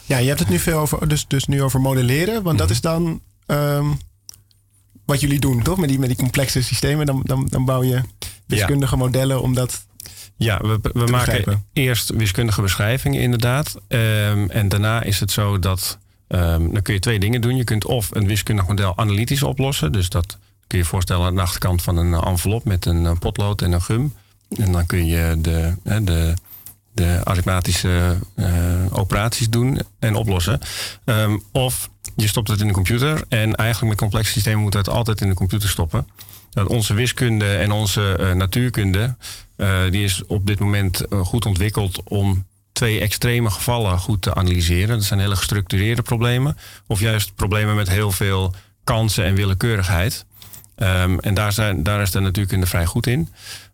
Ja, 0.07 0.19
je 0.19 0.29
hebt 0.29 0.41
het 0.41 0.49
nu 0.49 0.59
veel 0.59 0.79
over, 0.79 1.09
dus, 1.09 1.27
dus 1.27 1.47
nu 1.47 1.63
over 1.63 1.81
modelleren, 1.81 2.43
want 2.43 2.59
dat 2.59 2.67
mhm. 2.67 2.77
is 2.77 2.81
dan 2.81 3.21
um, 3.47 3.99
wat 5.05 5.21
jullie 5.21 5.39
doen, 5.39 5.63
toch? 5.63 5.79
Met 5.79 5.89
die, 5.89 5.99
met 5.99 6.09
die 6.09 6.19
complexe 6.19 6.63
systemen, 6.63 7.07
dan, 7.07 7.21
dan, 7.25 7.47
dan 7.51 7.65
bouw 7.65 7.83
je 7.83 8.01
wiskundige 8.47 8.97
ja. 8.97 9.03
modellen 9.03 9.43
om 9.43 9.55
dat. 9.55 9.87
Ja, 10.37 10.59
we, 10.59 10.79
we 10.93 11.07
maken 11.07 11.67
eerst 11.73 12.11
wiskundige 12.11 12.61
beschrijvingen, 12.61 13.21
inderdaad. 13.21 13.75
Um, 13.89 14.51
en 14.51 14.69
daarna 14.69 15.03
is 15.03 15.21
het 15.21 15.31
zo 15.31 15.59
dat. 15.59 15.99
Um, 16.29 16.73
dan 16.73 16.83
kun 16.83 16.95
je 16.95 17.01
twee 17.01 17.19
dingen 17.19 17.41
doen. 17.41 17.57
Je 17.57 17.65
kunt 17.65 17.85
of 17.85 18.15
een 18.15 18.27
wiskundig 18.27 18.67
model 18.67 18.97
analytisch 18.97 19.43
oplossen. 19.43 19.93
Dus 19.93 20.09
dat 20.09 20.39
kun 20.67 20.79
je 20.79 20.85
voorstellen 20.85 21.27
aan 21.27 21.35
de 21.35 21.41
achterkant 21.41 21.83
van 21.83 21.97
een 21.97 22.15
envelop 22.15 22.65
met 22.65 22.87
een 22.87 23.19
potlood 23.19 23.63
en 23.63 23.73
een 23.73 23.83
gum. 23.83 24.15
En 24.57 24.73
dan 24.73 24.87
kun 24.87 25.07
je 25.07 25.37
de, 25.41 25.75
de 26.03 26.35
de 26.95 27.21
arithmetische 27.25 28.19
uh, 28.37 28.47
operaties 28.91 29.49
doen 29.51 29.81
en 29.99 30.15
oplossen. 30.15 30.61
Um, 31.05 31.43
of 31.53 31.91
je 32.17 32.29
stopt 32.29 32.49
het 32.49 32.61
in 32.61 32.67
de 32.67 32.73
computer 32.73 33.25
en 33.29 33.55
eigenlijk 33.55 33.91
met 33.91 33.99
complexe 33.99 34.33
systemen 34.33 34.61
moeten 34.61 34.81
we 34.81 34.87
het 34.87 34.97
altijd 34.97 35.21
in 35.21 35.29
de 35.29 35.35
computer 35.35 35.69
stoppen. 35.69 36.07
Dat 36.51 36.67
onze 36.67 36.95
wiskunde 36.95 37.57
en 37.57 37.71
onze 37.73 38.33
natuurkunde, 38.37 39.17
die 39.91 40.05
is 40.05 40.27
op 40.27 40.47
dit 40.47 40.59
moment 40.59 41.03
goed 41.11 41.47
ontwikkeld 41.47 42.03
om 42.05 42.47
twee 42.75 43.01
extreme 43.01 43.51
gevallen 43.51 43.99
goed 43.99 44.23
te 44.23 44.35
analyseren. 44.35 44.97
Dat 44.97 45.05
zijn 45.05 45.21
hele 45.21 45.37
gestructureerde 45.37 46.03
problemen, 46.03 46.57
of 46.87 47.01
juist 47.01 47.35
problemen 47.35 47.77
met 47.77 47.89
heel 47.89 48.11
veel 48.11 48.55
kansen 48.85 49.25
en 49.25 49.35
willekeurigheid. 49.35 50.25
Um, 50.77 51.21
en 51.21 51.35
daar, 51.35 51.53
zijn, 51.53 51.83
daar 51.83 52.03
is 52.03 52.11
de 52.11 52.21
natuurkunde 52.21 52.67
vrij 52.67 52.87
goed 52.87 53.07
in. 53.07 53.29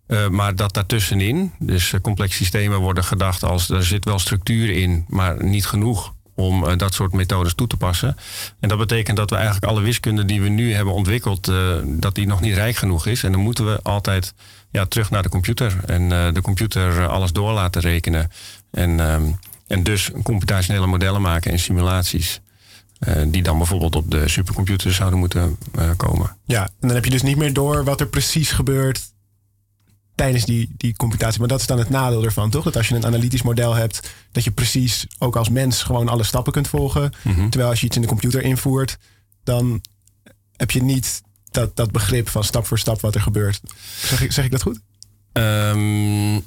Uh, 0.07 0.29
maar 0.29 0.57
dat 0.57 0.75
daartussenin, 0.75 1.53
dus 1.59 1.93
uh, 1.93 2.01
complexe 2.01 2.37
systemen 2.37 2.79
worden 2.79 3.05
gedacht 3.05 3.43
als 3.43 3.71
er 3.71 3.85
zit 3.85 4.05
wel 4.05 4.19
structuur 4.19 4.71
in, 4.71 5.05
maar 5.09 5.45
niet 5.45 5.67
genoeg 5.67 6.15
om 6.35 6.65
uh, 6.65 6.77
dat 6.77 6.95
soort 6.95 7.13
methodes 7.13 7.55
toe 7.55 7.67
te 7.67 7.77
passen. 7.77 8.17
En 8.61 8.69
dat 8.69 8.79
betekent 8.79 9.17
dat 9.17 9.31
we 9.31 9.37
eigenlijk 9.37 9.67
alle 9.67 9.81
wiskunde 9.81 10.25
die 10.25 10.41
we 10.41 10.49
nu 10.49 10.75
hebben 10.75 10.95
ontwikkeld, 10.95 11.53
dat 11.85 12.15
die 12.15 12.27
nog 12.27 12.41
niet 12.41 12.55
rijk 12.55 12.77
genoeg 12.77 13.07
is. 13.07 13.23
En 13.23 13.33
dan 13.33 13.41
moeten 13.41 13.67
we 13.67 13.81
altijd 13.83 14.35
ja, 14.71 14.87
terug 14.87 15.11
naar 15.11 15.23
de 15.23 15.29
computer 15.29 15.77
en 15.87 16.09
de 16.35 16.41
computer 16.43 17.07
alles 17.09 17.33
door 17.33 17.53
laten 17.53 17.81
rekenen. 17.81 18.31
En, 18.71 19.01
um, 19.01 19.39
en 19.67 19.83
dus 19.83 20.11
computationele 20.23 20.87
modellen 20.87 21.23
maken 21.23 21.53
en 21.53 21.59
simulaties. 21.59 22.41
die 23.27 23.43
dan 23.43 23.59
bijvoorbeeld 23.59 23.97
op 23.97 24.11
de 24.11 24.29
supercomputer 24.29 24.93
zouden 24.93 25.19
moeten 25.19 25.59
komen. 25.97 26.37
Ja, 26.45 26.63
en 26.63 26.89
dan 26.89 26.95
heb 26.95 27.05
je 27.05 27.11
dus 27.11 27.23
niet 27.23 27.37
meer 27.37 27.53
door 27.53 27.85
wat 27.85 28.01
er 28.01 28.09
precies 28.09 28.51
gebeurt 28.51 29.11
tijdens 30.21 30.45
die, 30.45 30.71
die 30.77 30.97
computatie. 30.97 31.39
Maar 31.39 31.49
dat 31.49 31.61
is 31.61 31.67
dan 31.67 31.79
het 31.79 31.91
nadeel 31.91 32.25
ervan, 32.25 32.51
toch? 32.51 32.65
Dat 32.65 32.77
als 32.77 32.89
je 32.89 32.95
een 32.95 33.07
analytisch 33.07 33.43
model 33.43 33.75
hebt, 33.75 34.11
dat 34.33 34.45
je 34.45 34.51
precies 34.51 35.07
ook 35.19 35.37
als 35.37 35.49
mens 35.49 35.83
gewoon 35.83 36.09
alle 36.09 36.23
stappen 36.23 36.53
kunt 36.53 36.69
volgen. 36.69 37.13
Mhm. 37.23 37.49
Terwijl 37.49 37.71
als 37.71 37.81
je 37.81 37.87
iets 37.87 37.97
in 37.97 38.03
de 38.03 38.09
computer 38.09 38.43
invoert, 38.43 38.99
dan 39.45 39.81
heb 40.57 40.71
je 40.71 40.83
niet 40.83 41.23
dat, 41.51 41.77
dat 41.77 41.93
begrip 41.93 42.29
van 42.29 42.45
stap 42.45 42.67
voor 42.67 42.79
stap 42.79 43.01
wat 43.01 43.15
er 43.15 43.21
gebeurt. 43.21 43.61
Zeg 44.03 44.23
ik, 44.23 44.33
zeg 44.33 44.45
ik 44.45 44.51
dat 44.51 44.63
goed? 44.63 44.81
Ehm, 45.33 46.41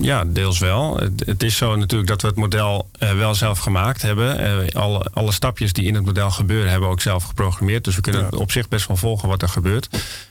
ja, 0.00 0.24
deels 0.24 0.58
wel. 0.58 1.00
Het, 1.26 1.42
is 1.42 1.56
zo 1.56 1.76
natuurlijk 1.76 2.08
dat 2.08 2.22
we 2.22 2.28
het 2.28 2.36
model 2.36 2.90
uh, 2.98 3.12
wel 3.12 3.34
zelf 3.34 3.58
gemaakt 3.58 4.02
hebben. 4.02 4.40
Uh, 4.40 4.74
alle, 4.74 5.06
alle 5.12 5.32
stapjes 5.32 5.72
die 5.72 5.86
in 5.86 5.94
het 5.94 6.04
model 6.04 6.30
gebeuren, 6.30 6.70
hebben 6.70 6.88
we 6.88 6.94
ook 6.94 7.00
zelf 7.00 7.24
geprogrammeerd. 7.24 7.84
Dus 7.84 7.94
we 7.94 8.00
kunnen 8.00 8.36
op 8.36 8.50
zich 8.52 8.68
best 8.68 8.86
wel 8.86 8.96
volgen 8.96 9.28
wat 9.28 9.42
er 9.42 9.48
gebeurt. 9.48 9.88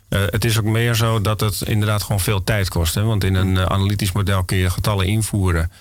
Uh, 0.10 0.20
het 0.30 0.46
is 0.46 0.60
ook 0.60 0.66
meer 0.66 0.96
zo 0.96 1.22
dat 1.22 1.40
het 1.40 1.62
inderdaad 1.62 2.04
gewoon 2.04 2.20
veel 2.20 2.44
tijd 2.44 2.70
kost. 2.70 2.96
Hè? 2.96 3.04
Want 3.04 3.24
in 3.24 3.36
een 3.36 3.70
analytisch 3.70 4.12
model 4.12 4.44
kun 4.44 4.58
je 4.58 4.70
getallen 4.70 5.06
invoeren, 5.06 5.72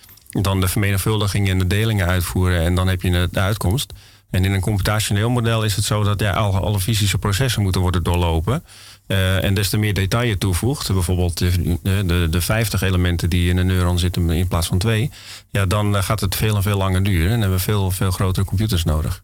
dan 0.43 0.61
de 0.61 0.69
vermenigvuldigingen 0.69 1.51
en 1.51 1.59
de 1.59 1.67
delingen 1.67 2.07
uitvoeren 2.07 2.61
en 2.61 2.75
dan 2.75 2.89
heb 2.89 3.03
je 3.03 3.29
de 3.31 3.41
uitkomst. 3.41 3.93
En 4.31 4.45
in 4.45 4.53
een 4.53 4.61
computationeel 4.61 5.31
model 5.31 5.65
is 5.65 5.77
het 5.77 5.85
zo 5.85 6.03
dat 6.03 6.21
ja, 6.21 6.33
alle, 6.33 6.61
alle 6.61 6.81
fysische 6.81 7.19
processen 7.19 7.63
moeten 7.63 7.81
worden 7.81 8.03
doorlopen. 8.03 8.65
Uh, 9.07 9.45
en 9.45 9.55
des 9.55 9.69
te 9.69 9.77
meer 9.77 9.95
detail 9.95 10.39
toevoegt, 10.39 10.93
bijvoorbeeld 10.93 11.39
de, 11.39 11.79
de, 11.83 12.27
de 12.31 12.41
50 12.41 12.83
elementen 12.83 13.31
die 13.31 13.51
in 13.51 13.57
een 13.57 13.67
neuron 13.67 13.99
zitten 13.99 14.31
in 14.31 14.49
plaats 14.49 14.67
van 14.67 14.79
twee, 14.79 15.11
ja, 15.51 15.67
dan 15.67 15.97
eh, 15.97 16.03
gaat 16.03 16.21
het 16.21 16.35
veel 16.35 16.57
en 16.57 16.63
veel 16.63 16.77
langer 16.77 17.03
duren 17.03 17.33
en 17.33 17.41
hebben 17.41 17.59
we 17.59 17.65
veel, 17.65 17.91
veel 17.91 18.11
grotere 18.11 18.47
computers 18.47 18.85
nodig. 18.85 19.23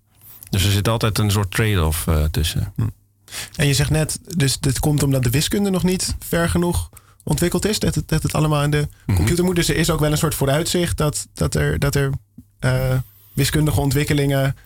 Dus 0.51 0.65
er 0.65 0.71
zit 0.71 0.89
altijd 0.89 1.19
een 1.19 1.31
soort 1.31 1.51
trade-off 1.51 2.07
uh, 2.07 2.25
tussen. 2.25 2.73
Hm. 2.77 2.87
En 3.57 3.67
je 3.67 3.75
zegt 3.75 3.91
net, 3.91 4.19
dus 4.37 4.59
dit 4.59 4.79
komt 4.79 5.03
omdat 5.03 5.23
de 5.23 5.31
wiskunde 5.31 5.71
nog 5.71 5.83
niet 5.83 6.17
ver 6.19 6.49
genoeg 6.49 6.91
ontwikkeld 7.23 7.67
is, 7.67 7.79
dat 7.79 7.95
het, 7.95 8.09
dat 8.09 8.23
het 8.23 8.35
allemaal 8.35 8.63
in 8.63 8.71
de 8.71 8.89
mhm. 9.07 9.17
computer 9.17 9.45
moet. 9.45 9.57
Dus 9.57 9.69
er 9.69 9.77
is 9.77 9.91
ook 9.91 10.01
wel 10.01 10.11
een 10.11 10.19
soort 10.19 10.35
vooruitzicht 10.35 10.97
dat, 10.97 11.27
dat 11.35 11.55
er, 11.55 11.79
dat 11.79 11.95
er 11.95 12.11
wiskundige 13.33 13.81
ontwikkelingen 13.81 14.57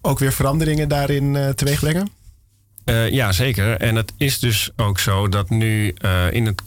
ook 0.00 0.18
weer 0.18 0.32
veranderingen 0.32 0.88
daarin 0.88 1.34
uh, 1.34 1.48
teweeg 1.48 1.80
brengen? 1.80 2.08
Uh, 2.84 3.10
ja, 3.10 3.32
zeker. 3.32 3.76
En 3.76 3.94
het 3.94 4.12
is 4.16 4.38
dus 4.38 4.70
ook 4.76 4.98
zo 4.98 5.28
dat 5.28 5.50
nu 5.50 5.94
in, 6.30 6.46
het, 6.46 6.62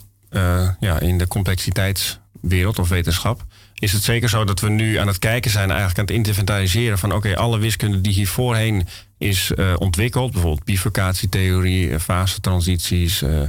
ja, 0.80 1.00
in 1.00 1.18
de 1.18 1.28
complexiteitswereld 1.28 2.78
of 2.78 2.88
wetenschap 2.88 3.44
is 3.82 3.92
het 3.92 4.02
zeker 4.02 4.28
zo 4.28 4.44
dat 4.44 4.60
we 4.60 4.68
nu 4.68 4.96
aan 4.96 5.06
het 5.06 5.18
kijken 5.18 5.50
zijn, 5.50 5.70
eigenlijk 5.70 5.98
aan 5.98 6.16
het 6.16 6.26
inventariseren 6.26 6.98
van 6.98 7.12
oké, 7.12 7.36
alle 7.36 7.58
wiskunde 7.58 8.00
die 8.00 8.12
hier 8.12 8.28
voorheen 8.28 8.88
is 9.18 9.52
uh, 9.56 9.72
ontwikkeld, 9.78 10.32
bijvoorbeeld 10.32 10.64
bifurcatietheorie, 10.64 11.88
uh, 11.88 11.98
fasetransities, 11.98 13.22
uh, 13.22 13.40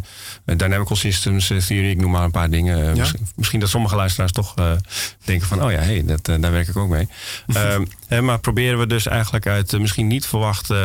dynamical 0.46 0.96
systems 0.96 1.48
theorie, 1.48 1.90
ik 1.90 1.98
noem 1.98 2.12
maar 2.12 2.24
een 2.24 2.32
paar 2.32 2.50
dingen. 2.50 2.96
Ja? 2.96 3.06
Misschien, 3.36 3.60
dat 3.60 3.70
sommige 3.70 3.96
luisteraars 3.96 4.32
toch 4.32 4.54
denken 5.24 5.48
van, 5.48 5.64
oh 5.64 5.72
ja, 5.72 5.80
hey, 5.80 6.04
dat, 6.06 6.26
daar 6.26 6.52
werk 6.52 6.68
ik 6.68 6.78
ook 6.78 6.90
mee. 6.90 7.08
Ehm, 8.10 8.26
maar 8.26 8.40
proberen 8.40 8.80
we 8.80 8.88
dus 8.88 9.08
eigenlijk 9.08 9.48
uit 9.48 9.80
misschien 9.80 10.08
niet 10.08 10.26
verwachte, 10.26 10.76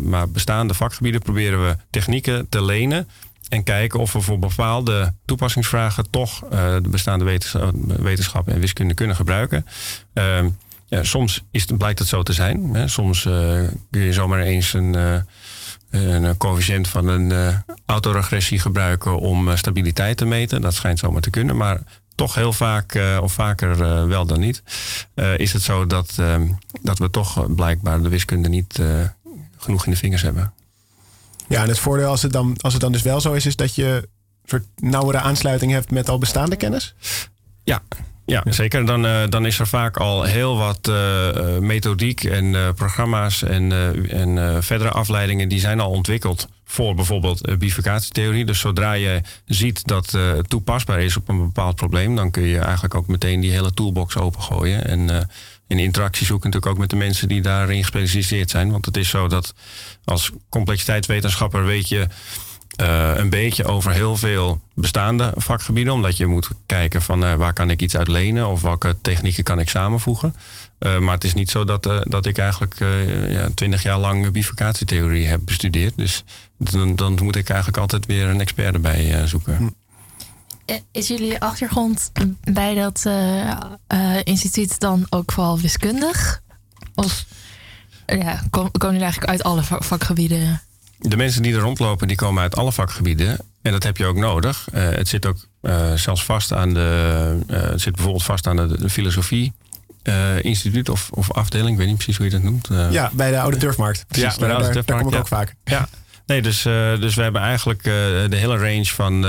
maar 0.00 0.30
bestaande 0.30 0.74
vakgebieden, 0.74 1.20
proberen 1.20 1.66
we 1.66 1.76
technieken 1.90 2.48
te 2.48 2.64
lenen 2.64 3.08
en 3.48 3.62
kijken 3.62 4.00
of 4.00 4.12
we 4.12 4.20
voor 4.20 4.38
bepaalde 4.38 5.14
toepassingsvragen 5.24 6.10
toch 6.10 6.44
uh, 6.44 6.50
de 6.82 6.88
bestaande 6.88 7.24
wetenschap, 7.24 7.74
wetenschap, 7.86 8.48
en 8.48 8.60
wiskunde 8.60 8.94
kunnen 8.94 9.16
gebruiken. 9.16 9.66
Uh, 10.14 10.44
ja, 10.86 11.02
soms 11.04 11.44
is 11.50 11.62
het, 11.62 11.78
blijkt 11.78 11.98
het 11.98 12.08
zo 12.08 12.22
te 12.22 12.32
zijn. 12.32 12.74
Hè. 12.74 12.88
Soms 12.88 13.24
uh, 13.24 13.32
kun 13.90 14.00
je 14.00 14.12
zomaar 14.12 14.40
eens 14.40 14.72
een, 14.72 14.96
uh, 14.96 15.14
een 15.90 16.36
coëfficiënt 16.36 16.88
van 16.88 17.08
een 17.08 17.62
autoregressie 17.86 18.58
gebruiken 18.58 19.18
om 19.18 19.56
stabiliteit 19.56 20.16
te 20.16 20.24
meten. 20.24 20.60
Dat 20.60 20.74
schijnt 20.74 20.98
zomaar 20.98 21.20
te 21.20 21.30
kunnen. 21.30 21.56
Maar 21.56 21.80
toch 22.14 22.34
heel 22.34 22.52
vaak, 22.52 22.98
of 23.20 23.32
vaker 23.32 23.78
wel 24.08 24.26
dan 24.26 24.40
niet, 24.40 24.62
is 25.36 25.52
het 25.52 25.62
zo 25.62 25.86
dat, 25.86 26.14
ehm, 26.18 26.48
dat 26.82 26.98
we 26.98 27.10
toch 27.10 27.54
blijkbaar 27.54 28.02
de 28.02 28.08
wiskunde 28.08 28.48
niet 28.48 28.80
genoeg 29.56 29.84
in 29.84 29.90
de 29.90 29.96
vingers 29.96 30.22
hebben. 30.22 30.52
Ja, 31.48 31.62
en 31.62 31.68
het 31.68 31.78
voordeel 31.78 32.08
als 32.08 32.22
het 32.22 32.32
dan, 32.32 32.56
als 32.60 32.72
het 32.72 32.82
dan 32.82 32.92
dus 32.92 33.02
wel 33.02 33.20
zo 33.20 33.32
is, 33.32 33.46
is 33.46 33.56
dat 33.56 33.74
je 33.74 33.84
een 33.84 34.48
soort 34.48 34.66
nauwere 34.76 35.18
aansluiting 35.18 35.72
hebt 35.72 35.90
met 35.90 36.08
al 36.08 36.18
bestaande 36.18 36.56
kennis? 36.56 36.94
Ja, 37.64 37.82
ja, 38.28 38.42
zeker. 38.44 38.86
Dan, 38.86 39.04
uh, 39.04 39.22
dan 39.28 39.46
is 39.46 39.58
er 39.58 39.66
vaak 39.66 39.96
al 39.96 40.22
heel 40.22 40.56
wat 40.56 40.88
uh, 40.88 41.58
methodiek 41.58 42.24
en 42.24 42.44
uh, 42.44 42.68
programma's 42.74 43.42
en, 43.42 43.72
en 44.10 44.62
verdere 44.62 44.90
afleidingen 44.90 45.48
die 45.48 45.60
zijn 45.60 45.80
al 45.80 45.90
ontwikkeld 45.90 46.48
voor 46.64 46.94
bijvoorbeeld 46.94 47.58
bifurcatietheorie. 47.58 48.44
Dus 48.44 48.60
zodra 48.60 48.92
je 48.92 49.20
ziet 49.44 49.86
dat 49.86 50.10
het 50.10 50.48
toepasbaar 50.48 51.00
is 51.00 51.16
op 51.16 51.28
een 51.28 51.38
bepaald 51.38 51.76
probleem, 51.76 52.16
dan 52.16 52.30
kun 52.30 52.42
je 52.42 52.58
eigenlijk 52.58 52.94
ook 52.94 53.06
meteen 53.06 53.40
die 53.40 53.50
hele 53.50 53.74
toolbox 53.74 54.16
opengooien. 54.16 54.86
En 54.86 55.28
in 55.68 55.78
interactie 55.78 56.26
zoeken 56.26 56.50
natuurlijk 56.50 56.74
ook 56.74 56.80
met 56.80 56.90
de 56.90 57.04
mensen 57.06 57.28
die 57.28 57.42
daarin 57.42 57.78
gespecialiseerd 57.78 58.50
zijn. 58.50 58.70
Want 58.70 58.86
het 58.86 58.96
is 58.96 59.08
zo 59.08 59.28
dat 59.28 59.54
als 60.04 60.30
complexiteitswetenschapper 60.48 61.64
weet 61.64 61.88
je 61.88 62.06
uh, 62.80 63.10
een 63.14 63.30
beetje 63.30 63.64
over 63.64 63.92
heel 63.92 64.16
veel 64.16 64.60
bestaande 64.74 65.32
vakgebieden. 65.36 65.92
Omdat 65.92 66.16
je 66.16 66.26
moet 66.26 66.48
kijken 66.66 67.02
van 67.02 67.24
uh, 67.24 67.34
waar 67.34 67.52
kan 67.52 67.70
ik 67.70 67.82
iets 67.82 67.96
uit 67.96 68.08
lenen 68.08 68.46
of 68.46 68.62
welke 68.62 68.96
technieken 69.02 69.44
kan 69.44 69.58
ik 69.58 69.68
samenvoegen. 69.68 70.34
Uh, 70.78 70.98
maar 70.98 71.14
het 71.14 71.24
is 71.24 71.34
niet 71.34 71.50
zo 71.50 71.64
dat, 71.64 71.82
dat 72.02 72.26
ik 72.26 72.38
eigenlijk 72.38 72.74
ja, 73.28 73.48
twintig 73.54 73.82
jaar 73.82 73.98
lang 73.98 74.30
bifurcatietheorie 74.30 75.26
heb 75.26 75.40
bestudeerd. 75.44 75.96
Dus 75.96 76.24
dan, 76.58 76.96
dan 76.96 77.18
moet 77.22 77.36
ik 77.36 77.48
eigenlijk 77.48 77.78
altijd 77.78 78.06
weer 78.06 78.26
een 78.26 78.40
expert 78.40 78.74
erbij 78.74 79.26
zoeken. 79.26 79.74
Is 80.92 81.08
jullie 81.08 81.40
achtergrond 81.40 82.12
bij 82.40 82.74
dat 82.74 83.06
instituut 84.24 84.80
dan 84.80 85.06
ook 85.10 85.32
vooral 85.32 85.58
wiskundig? 85.58 86.40
Of 86.94 87.24
ja, 88.06 88.42
komen 88.50 88.70
jullie 88.80 89.00
eigenlijk 89.00 89.30
uit 89.30 89.42
alle 89.42 89.62
vakgebieden? 89.62 90.60
de 90.98 91.16
mensen 91.16 91.42
die 91.42 91.54
er 91.54 91.60
rondlopen, 91.60 92.08
die 92.08 92.16
komen 92.16 92.42
uit 92.42 92.56
alle 92.56 92.72
vakgebieden. 92.72 93.38
En 93.62 93.72
dat 93.72 93.82
heb 93.82 93.96
je 93.96 94.06
ook 94.06 94.16
nodig. 94.16 94.66
Uh, 94.74 94.88
het 94.88 95.08
zit 95.08 95.26
ook 95.26 95.46
uh, 95.62 95.92
zelfs 95.92 96.24
vast 96.24 96.52
aan 96.52 96.74
de. 96.74 97.38
Uh, 97.50 97.60
het 97.60 97.80
zit 97.80 97.94
bijvoorbeeld 97.94 98.24
vast 98.24 98.46
aan 98.46 98.56
de, 98.56 98.78
de 98.78 98.90
filosofie. 98.90 99.52
instituut 100.42 100.88
of, 100.88 101.10
of 101.10 101.32
afdeling, 101.32 101.70
ik 101.70 101.76
weet 101.76 101.86
niet 101.86 101.96
precies 101.96 102.16
hoe 102.16 102.26
je 102.26 102.32
dat 102.32 102.42
noemt. 102.42 102.68
ja, 102.90 103.10
bij 103.12 103.30
de 103.30 103.40
Oude 103.40 103.56
Turfmarkt. 103.56 104.04
Precies, 104.08 104.32
ja, 104.32 104.38
bij 104.38 104.48
de 104.48 104.54
Oude 104.54 104.70
Turfmarkt. 104.70 104.88
Daar 104.88 105.02
kom 105.02 105.12
ik 105.12 105.18
ook 105.18 105.28
vaak. 105.28 105.54
Ja, 105.64 105.88
nee, 106.28 106.42
dus, 106.42 106.62
dus 107.00 107.14
we 107.14 107.22
hebben 107.22 107.40
eigenlijk 107.40 107.82
de 107.82 108.36
hele 108.36 108.56
range 108.56 108.84
van, 108.84 109.26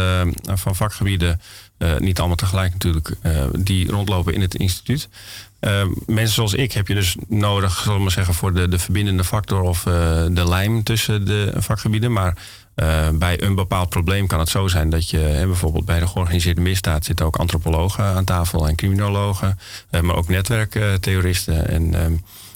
van 0.57 0.75
vakgebieden. 0.75 1.41
niet 1.97 2.19
allemaal 2.19 2.35
tegelijk 2.35 2.71
natuurlijk, 2.71 3.15
die 3.59 3.91
rondlopen 3.91 4.33
in 4.33 4.41
het 4.41 4.55
instituut. 4.55 5.09
Mensen 6.05 6.35
zoals 6.35 6.53
ik 6.53 6.71
heb 6.71 6.87
je 6.87 6.93
dus 6.93 7.15
nodig, 7.27 7.77
zullen 7.77 7.97
we 7.97 8.03
maar 8.03 8.11
zeggen, 8.11 8.33
voor 8.33 8.53
de, 8.53 8.67
de 8.67 8.79
verbindende 8.79 9.23
factor 9.23 9.61
of 9.61 9.83
de 10.31 10.43
lijm 10.47 10.83
tussen 10.83 11.25
de 11.25 11.53
vakgebieden. 11.57 12.11
Maar 12.11 12.37
bij 13.13 13.41
een 13.41 13.55
bepaald 13.55 13.89
probleem 13.89 14.27
kan 14.27 14.39
het 14.39 14.49
zo 14.49 14.67
zijn 14.67 14.89
dat 14.89 15.09
je 15.09 15.17
hè, 15.17 15.45
bijvoorbeeld 15.45 15.85
bij 15.85 15.99
de 15.99 16.07
georganiseerde 16.07 16.61
misdaad 16.61 17.05
zitten 17.05 17.25
ook 17.25 17.35
antropologen 17.35 18.03
aan 18.03 18.25
tafel 18.25 18.67
en 18.67 18.75
criminologen, 18.75 19.59
maar 20.01 20.15
ook 20.15 20.27
netwerktheoristen 20.27 21.67
en 21.67 21.93
ehm, 21.93 22.13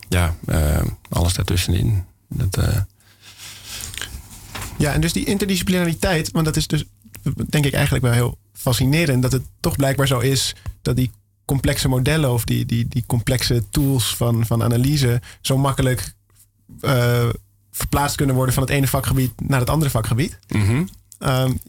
ja, 0.09 0.35
alles 1.09 1.33
daartussenin. 1.33 2.05
Dat, 2.29 2.57
ja, 4.77 4.93
en 4.93 5.01
dus 5.01 5.13
die 5.13 5.25
interdisciplinariteit, 5.25 6.31
want 6.31 6.45
dat 6.45 6.55
is 6.55 6.67
dus 6.67 6.85
denk 7.49 7.65
ik 7.65 7.73
eigenlijk 7.73 8.03
wel 8.03 8.13
heel 8.13 8.37
fascinerend 8.53 9.21
dat 9.21 9.31
het 9.31 9.43
toch 9.59 9.75
blijkbaar 9.75 10.07
zo 10.07 10.19
is 10.19 10.55
dat 10.81 10.95
die 10.95 11.11
complexe 11.45 11.87
modellen 11.87 12.31
of 12.31 12.43
die, 12.43 12.65
die, 12.65 12.87
die 12.87 13.03
complexe 13.07 13.63
tools 13.69 14.15
van, 14.15 14.45
van 14.45 14.63
analyse 14.63 15.21
zo 15.41 15.57
makkelijk 15.57 16.13
uh, 16.81 17.29
verplaatst 17.71 18.15
kunnen 18.15 18.35
worden 18.35 18.53
van 18.53 18.63
het 18.63 18.71
ene 18.71 18.87
vakgebied 18.87 19.31
naar 19.41 19.59
het 19.59 19.69
andere 19.69 19.91
vakgebied. 19.91 20.39
Mm 20.47 20.65
-hmm. 20.65 20.89
um, 21.19 21.59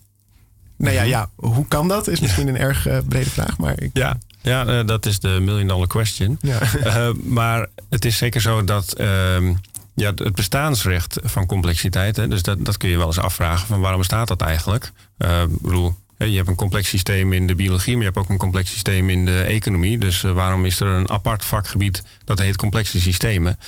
nou 0.77 0.95
ja, 0.95 1.01
mhm. 1.01 1.11
ja, 1.11 1.31
hoe 1.35 1.69
kan 1.69 1.89
dat? 1.89 2.09
Is 2.09 2.21
misschien 2.21 2.49
een 2.49 2.59
erg 2.59 2.87
uh, 2.87 2.99
brede 3.09 3.31
vraag. 3.31 3.59
Maar 3.59 3.83
ik... 3.83 3.91
Ja, 3.93 4.19
ja 4.43 4.67
uh, 4.67 4.87
dat 4.87 5.07
is 5.07 5.21
de 5.21 5.29
million 5.29 5.67
dollar 5.67 5.87
question. 5.87 6.39
Ja. 6.41 6.61
maar 7.39 7.69
het 7.91 8.05
is 8.05 8.17
zeker 8.17 8.41
zo 8.41 8.65
dat 8.65 9.01
um, 9.01 9.59
ja, 9.95 10.13
het 10.15 10.35
bestaansrecht 10.35 11.19
van 11.23 11.47
complexiteit, 11.47 12.17
hè, 12.17 12.29
dus 12.29 12.43
dat, 12.43 12.65
dat 12.65 12.77
kun 12.77 12.89
je 12.89 12.97
wel 12.97 13.07
eens 13.07 13.19
afvragen 13.19 13.67
van 13.67 13.81
waarom 13.81 13.99
bestaat 13.99 14.29
dat 14.29 14.41
eigenlijk? 14.41 14.93
ik 15.19 15.61
bedoel, 15.61 15.97
je 16.19 16.37
hebt 16.37 16.49
een 16.49 16.55
complex 16.55 16.89
systeem 16.89 17.33
in 17.33 17.47
de 17.47 17.55
biologie, 17.55 17.93
maar 17.93 18.05
je 18.05 18.11
hebt 18.13 18.25
ook 18.25 18.29
een 18.29 18.39
complex 18.39 18.71
systeem 18.71 19.11
in 19.11 19.25
de 19.25 19.43
economie. 19.43 19.99
Dus 19.99 20.25
eh, 20.25 20.33
waarom 20.33 20.65
is 20.65 20.81
er 20.81 20.87
een 20.87 21.11
apart 21.11 21.45
vakgebied 21.45 22.03
dat 22.25 22.39
heet 22.39 22.57
complexe 22.57 23.01
systemen? 23.01 23.59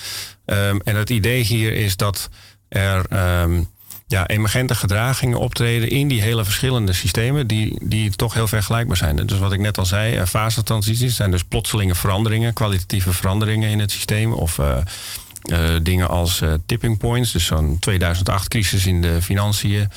Um, 0.47 0.81
en 0.81 0.97
het 0.97 1.11
idee 1.11 1.43
hier 1.43 1.73
is 1.73 1.97
dat 1.97 2.29
er 2.69 3.05
um, 3.43 3.69
ja, 4.07 4.27
emergente 4.27 4.75
gedragingen 4.75 5.39
optreden 5.39 5.91
in 5.91 6.09
die 6.09 6.23
hele 6.23 6.45
verschillende 6.45 6.93
systemen, 6.93 7.47
die, 7.47 7.79
die 7.83 8.11
toch 8.11 8.35
heel 8.35 8.49
vergelijkbaar 8.49 8.97
zijn. 8.97 9.27
Dus 9.27 9.39
wat 9.39 9.53
ik 9.53 9.61
net 9.61 9.79
al 9.79 9.87
zei, 9.87 10.17
uh, 10.17 10.25
fasetransities 10.25 11.17
zijn 11.17 11.31
dus 11.31 11.45
plotselinge 11.45 11.95
veranderingen, 11.95 12.53
kwalitatieve 12.53 13.13
veranderingen 13.13 13.71
in 13.71 13.79
het 13.79 13.91
systeem. 13.91 14.33
Of 14.33 14.59
uh, 14.59 14.67
uh, 14.69 14.77
dingen 15.83 16.09
als 16.09 16.43
tipping 16.67 16.99
points, 16.99 17.33
dus 17.33 17.45
zo'n 17.45 17.79
2008-crisis 17.91 18.87
in 18.87 19.03
de 19.03 19.23
financiën. 19.23 19.89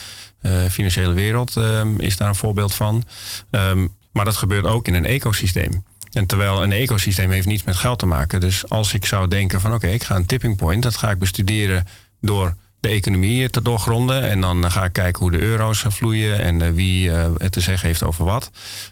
Uh, 0.41 0.65
financiële 0.69 1.13
wereld 1.13 1.55
um, 1.55 1.99
is 1.99 2.17
daar 2.17 2.27
een 2.27 2.35
voorbeeld 2.35 2.73
van. 2.73 3.03
Um, 3.51 3.95
maar 4.11 4.25
dat 4.25 4.37
gebeurt 4.37 4.65
ook 4.65 4.87
in 4.87 4.93
een 4.93 5.05
ecosysteem. 5.05 5.83
En 6.11 6.25
terwijl 6.25 6.63
een 6.63 6.71
ecosysteem 6.71 7.31
heeft 7.31 7.47
niets 7.47 7.63
met 7.63 7.75
geld 7.75 7.99
te 7.99 8.05
maken. 8.05 8.39
Dus 8.39 8.69
als 8.69 8.93
ik 8.93 9.05
zou 9.05 9.27
denken 9.27 9.61
van 9.61 9.73
oké, 9.73 9.87
ik 9.87 10.03
ga 10.03 10.15
een 10.15 10.25
tipping 10.25 10.57
point, 10.57 10.83
dat 10.83 10.95
ga 10.95 11.11
ik 11.11 11.19
bestuderen 11.19 11.87
door 12.21 12.55
de 12.79 12.87
economie 12.87 13.49
te 13.49 13.61
doorgronden. 13.61 14.29
En 14.29 14.41
dan 14.41 14.71
ga 14.71 14.83
ik 14.83 14.93
kijken 14.93 15.21
hoe 15.21 15.31
de 15.31 15.39
euro's 15.39 15.85
vloeien 15.87 16.39
en 16.39 16.73
wie 16.73 17.09
het 17.11 17.51
te 17.51 17.61
zeggen 17.61 17.87
heeft 17.87 18.03
over 18.03 18.25
wat. 18.25 18.51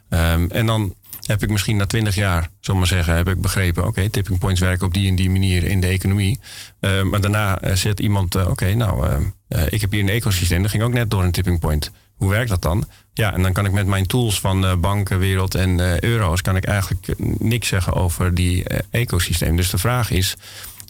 Ehm, 0.09 0.45
en 0.49 0.65
dan 0.65 0.93
heb 1.27 1.43
ik 1.43 1.49
misschien 1.49 1.77
na 1.77 1.85
twintig 1.85 2.15
jaar, 2.15 2.49
zal 2.59 2.75
maar 2.75 2.87
zeggen, 2.87 3.15
heb 3.15 3.27
ik 3.27 3.41
begrepen, 3.41 3.87
oké, 3.87 4.09
tipping 4.09 4.39
points 4.39 4.59
werken 4.59 4.85
op 4.85 4.93
die 4.93 5.07
en 5.07 5.15
die 5.15 5.29
manier 5.29 5.63
in 5.63 5.81
de 5.81 5.87
economie. 5.87 6.39
maar 6.79 7.21
daarna 7.21 7.75
zet 7.75 7.99
iemand, 7.99 8.35
oké, 8.35 8.73
nou, 8.73 9.21
ik 9.69 9.81
heb 9.81 9.91
hier 9.91 10.01
een 10.01 10.09
ecosysteem, 10.09 10.61
dat 10.61 10.71
ging 10.71 10.83
ook 10.83 10.93
net 10.93 11.09
door 11.09 11.23
een 11.23 11.31
tipping 11.31 11.59
point. 11.59 11.91
Hoe 12.15 12.29
werkt 12.29 12.49
dat 12.49 12.61
dan? 12.61 12.87
Ja, 13.13 13.33
en 13.33 13.41
dan 13.41 13.53
kan 13.53 13.65
ik 13.65 13.71
met 13.71 13.87
mijn 13.87 14.05
tools 14.05 14.39
van 14.39 14.79
bankenwereld 14.81 15.55
en 15.55 16.03
euro's... 16.03 16.41
kan 16.41 16.55
ik 16.55 16.65
eigenlijk 16.65 17.13
niks 17.39 17.67
zeggen 17.67 17.93
over 17.93 18.35
die 18.35 18.63
ecosysteem. 18.89 19.55
Dus 19.55 19.69
de 19.69 19.77
vraag 19.77 20.11
is, 20.11 20.35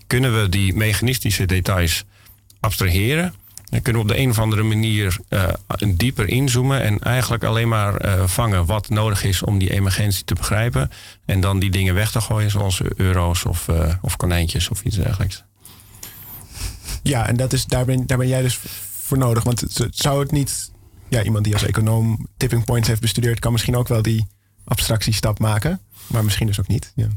kunnen 0.08 0.41
we 0.41 0.50
die 0.50 0.75
mechanistische 0.75 1.46
details 1.46 2.03
abstraheren? 2.60 3.34
En 3.69 3.81
kunnen 3.81 4.01
we 4.01 4.07
op 4.07 4.15
de 4.15 4.21
een 4.21 4.29
of 4.29 4.39
andere 4.39 4.63
manier 4.63 5.17
dieper 5.88 6.27
inzoomen... 6.27 6.81
en 6.81 7.00
eigenlijk 7.00 7.43
alleen 7.43 7.67
maar 7.67 8.19
vangen 8.29 8.65
wat 8.65 8.89
nodig 8.89 9.24
is 9.24 9.43
om 9.43 9.57
die 9.57 9.71
emergentie 9.71 10.24
te 10.24 10.33
begrijpen... 10.33 10.91
en 11.25 11.41
dan 11.41 11.59
die 11.59 11.69
dingen 11.69 11.93
weg 11.93 12.12
te 12.12 12.21
gooien, 12.21 12.51
zoals 12.51 12.81
euro's 12.95 13.45
of, 13.45 13.67
of 14.01 14.15
konijntjes 14.17 14.69
of 14.69 14.83
iets 14.83 14.95
dergelijks. 14.95 15.43
Ja, 17.03 17.27
en 17.27 17.36
dat 17.36 17.53
is, 17.53 17.65
daar, 17.65 17.86
ben, 17.86 18.07
daar 18.07 18.17
ben 18.17 18.27
jij 18.27 18.41
dus 18.41 18.59
voor 18.91 19.17
nodig. 19.17 19.43
Want 19.43 19.63
zou 19.89 20.19
het 20.19 20.31
niet 20.31 20.71
ja, 21.09 21.24
iemand 21.24 21.43
die 21.43 21.53
als 21.53 21.63
econoom 21.63 22.27
tipping 22.38 22.65
points 22.65 22.88
heeft 22.88 23.01
bestudeerd, 23.01 23.39
kan 23.39 23.51
misschien 23.51 23.75
ook 23.75 23.88
wel 23.88 24.01
die 24.01 24.27
abstractiestap 24.63 25.39
maken. 25.39 25.81
Maar 26.07 26.24
misschien 26.24 26.47
dus 26.47 26.59
ook 26.59 26.67
niet. 26.67 26.93
Ja, 26.95 27.07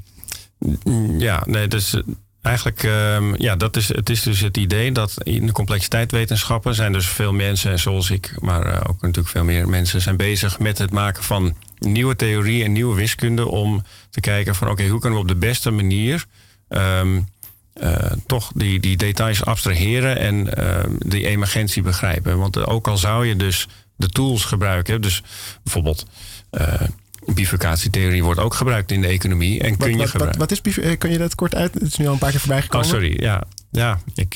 ja 1.18 1.42
nee, 1.46 1.68
dus 1.68 1.94
eh, 1.94 2.02
eigenlijk, 2.42 2.82
um, 2.82 3.34
ja, 3.36 3.56
dat 3.56 3.76
is, 3.76 3.88
het 3.88 4.10
is 4.10 4.22
dus 4.22 4.40
het 4.40 4.56
idee 4.56 4.92
dat 4.92 5.14
in 5.22 5.46
de 5.46 5.52
complexiteitswetenschappen 5.52 6.74
zijn 6.74 6.92
dus 6.92 7.08
veel 7.08 7.32
mensen, 7.32 7.78
zoals 7.78 8.10
ik, 8.10 8.34
maar 8.38 8.66
uh, 8.66 8.80
ook 8.86 9.00
natuurlijk 9.00 9.28
veel 9.28 9.44
meer 9.44 9.68
mensen, 9.68 10.00
zijn 10.00 10.16
bezig 10.16 10.58
met 10.58 10.78
het 10.78 10.90
maken 10.90 11.22
van 11.22 11.56
nieuwe 11.78 12.16
theorie 12.16 12.64
en 12.64 12.72
nieuwe 12.72 12.96
wiskunde 12.96 13.48
om 13.48 13.84
te 14.10 14.20
kijken 14.20 14.54
van 14.54 14.68
oké, 14.68 14.86
hoe 14.88 15.00
kunnen 15.00 15.18
we 15.18 15.24
op 15.24 15.30
de 15.30 15.46
beste 15.46 15.70
manier 15.70 16.24
um, 16.68 17.28
uh, 17.82 17.94
toch 18.26 18.52
die, 18.54 18.80
die 18.80 18.96
details 18.96 19.44
abstraheren 19.44 20.18
en 20.18 20.48
uh, 20.58 20.84
die 20.98 21.26
emergentie 21.26 21.82
begrijpen. 21.82 22.38
Want 22.38 22.66
ook 22.66 22.88
al 22.88 22.96
zou 22.96 23.26
je 23.26 23.36
dus 23.36 23.68
de 23.96 24.08
tools 24.08 24.44
gebruiken, 24.44 25.00
dus 25.00 25.22
bijvoorbeeld 25.62 26.06
uh, 26.52 26.74
bifurcatietheorie 27.34 28.24
wordt 28.24 28.40
ook 28.40 28.54
gebruikt 28.54 28.92
in 28.92 29.00
de 29.00 29.06
economie. 29.06 29.60
En 29.60 29.76
kun 29.76 29.96
wat, 29.96 30.12
je 30.12 30.18
wat, 30.18 30.36
wat, 30.36 30.50
is 30.50 30.60
kun 30.98 31.10
je 31.10 31.18
dat 31.18 31.34
kort 31.34 31.54
uit? 31.54 31.74
Het 31.74 31.82
is 31.82 31.96
nu 31.96 32.06
al 32.06 32.12
een 32.12 32.18
paar 32.18 32.30
keer 32.30 32.40
voorbij 32.40 32.62
gekomen. 32.62 32.86
Oh, 32.86 32.92
sorry. 32.92 33.22
Ja, 33.22 33.42
ja 33.70 33.98
ik, 34.14 34.34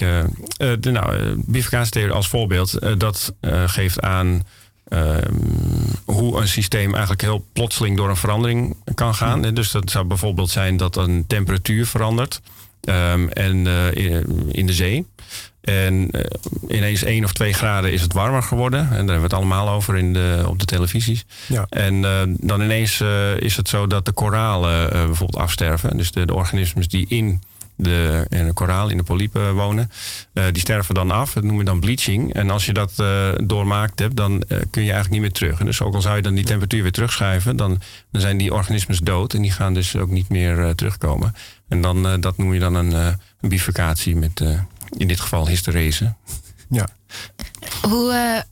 de, 0.79 0.91
nou, 0.91 1.35
bifurcatietheorie 1.47 2.15
als 2.15 2.29
voorbeeld, 2.29 2.79
dat 2.99 3.35
geeft 3.67 4.01
aan 4.01 4.43
ehm, 4.89 5.35
hoe 6.05 6.41
een 6.41 6.49
systeem 6.49 6.91
eigenlijk 6.91 7.23
heel 7.23 7.47
plotseling 7.53 7.97
door 7.97 8.09
een 8.09 8.17
verandering 8.17 8.77
kan 8.95 9.15
gaan. 9.15 9.45
Hmm. 9.45 9.55
Dus 9.55 9.71
dat 9.71 9.91
zou 9.91 10.05
bijvoorbeeld 10.05 10.51
zijn 10.51 10.77
dat 10.77 10.97
een 10.97 11.25
temperatuur 11.27 11.87
verandert. 11.87 12.41
Um, 12.89 13.29
en 13.29 13.67
in 14.49 14.67
de 14.67 14.73
zee. 14.73 15.07
En 15.65 16.09
uh, 16.11 16.21
ineens 16.69 17.03
1 17.03 17.25
of 17.25 17.33
2 17.33 17.53
graden 17.53 17.93
is 17.93 18.03
het 18.03 18.13
warmer 18.13 18.43
geworden. 18.43 18.81
En 18.81 18.89
daar 18.89 18.97
hebben 18.97 19.17
we 19.17 19.23
het 19.23 19.33
allemaal 19.33 19.69
over 19.69 19.97
in 19.97 20.13
de, 20.13 20.45
op 20.47 20.59
de 20.59 20.65
televisies. 20.65 21.25
Ja. 21.47 21.67
En 21.69 21.95
uh, 21.95 22.21
dan 22.27 22.61
ineens 22.61 23.01
is 23.39 23.57
het 23.57 23.69
zo 23.69 23.87
dat 23.87 24.05
de 24.05 24.13
koralen 24.13 24.91
bijvoorbeeld 24.91 25.43
afsterven. 25.43 25.97
Dus 25.97 26.13
de, 26.13 26.27
de 26.27 26.35
organismen 26.35 26.89
die 26.89 27.07
in 27.09 27.43
de, 27.77 28.27
in 28.29 28.47
de 28.47 28.53
koraal, 28.53 28.89
in 28.89 28.97
de 28.97 29.03
polypen 29.03 29.55
wonen. 29.55 29.91
Die 30.33 30.61
sterven 30.61 30.95
dan 30.95 31.11
af. 31.11 31.33
Dat 31.33 31.43
noemen 31.43 31.61
we 31.61 31.71
dan 31.71 31.81
bleaching. 31.81 32.35
En 32.35 32.51
als 32.51 32.67
je 32.67 32.73
dat 32.73 33.03
doormaakt 33.45 33.99
hebt, 33.99 34.17
dan 34.17 34.43
kun 34.49 34.83
je 34.83 34.93
eigenlijk 34.93 35.11
niet 35.11 35.21
meer 35.21 35.33
terug. 35.33 35.61
En 35.61 35.67
dus 35.67 35.83
ook 35.83 35.95
al 35.95 36.01
zou 36.01 36.17
je 36.17 36.23
dan 36.23 36.35
die 36.35 36.45
temperatuur 36.45 36.83
weer 36.83 36.93
terugschuiven, 36.93 37.57
dan, 37.57 37.81
dan 38.11 38.21
zijn 38.21 38.37
die 38.37 38.55
organismen 38.55 39.05
dood. 39.05 39.35
En 39.35 39.43
die 39.43 39.53
gaan 39.53 39.75
dus 39.75 39.97
ook 39.97 40.11
niet 40.11 40.29
meer 40.29 40.75
terugkomen. 40.75 41.35
En 41.69 41.81
dan, 41.81 42.21
dat 42.21 42.37
noem 42.39 42.55
je 42.55 42.61
dan 42.61 42.75
een, 42.75 42.93
een 42.93 43.49
bifurcatie 43.49 44.17
met 44.17 44.43
in 44.97 45.09
dit 45.09 45.21
geval 45.21 45.49
hysterese. 45.49 46.15
Ja. 46.69 46.89
Hoe, 47.83 48.45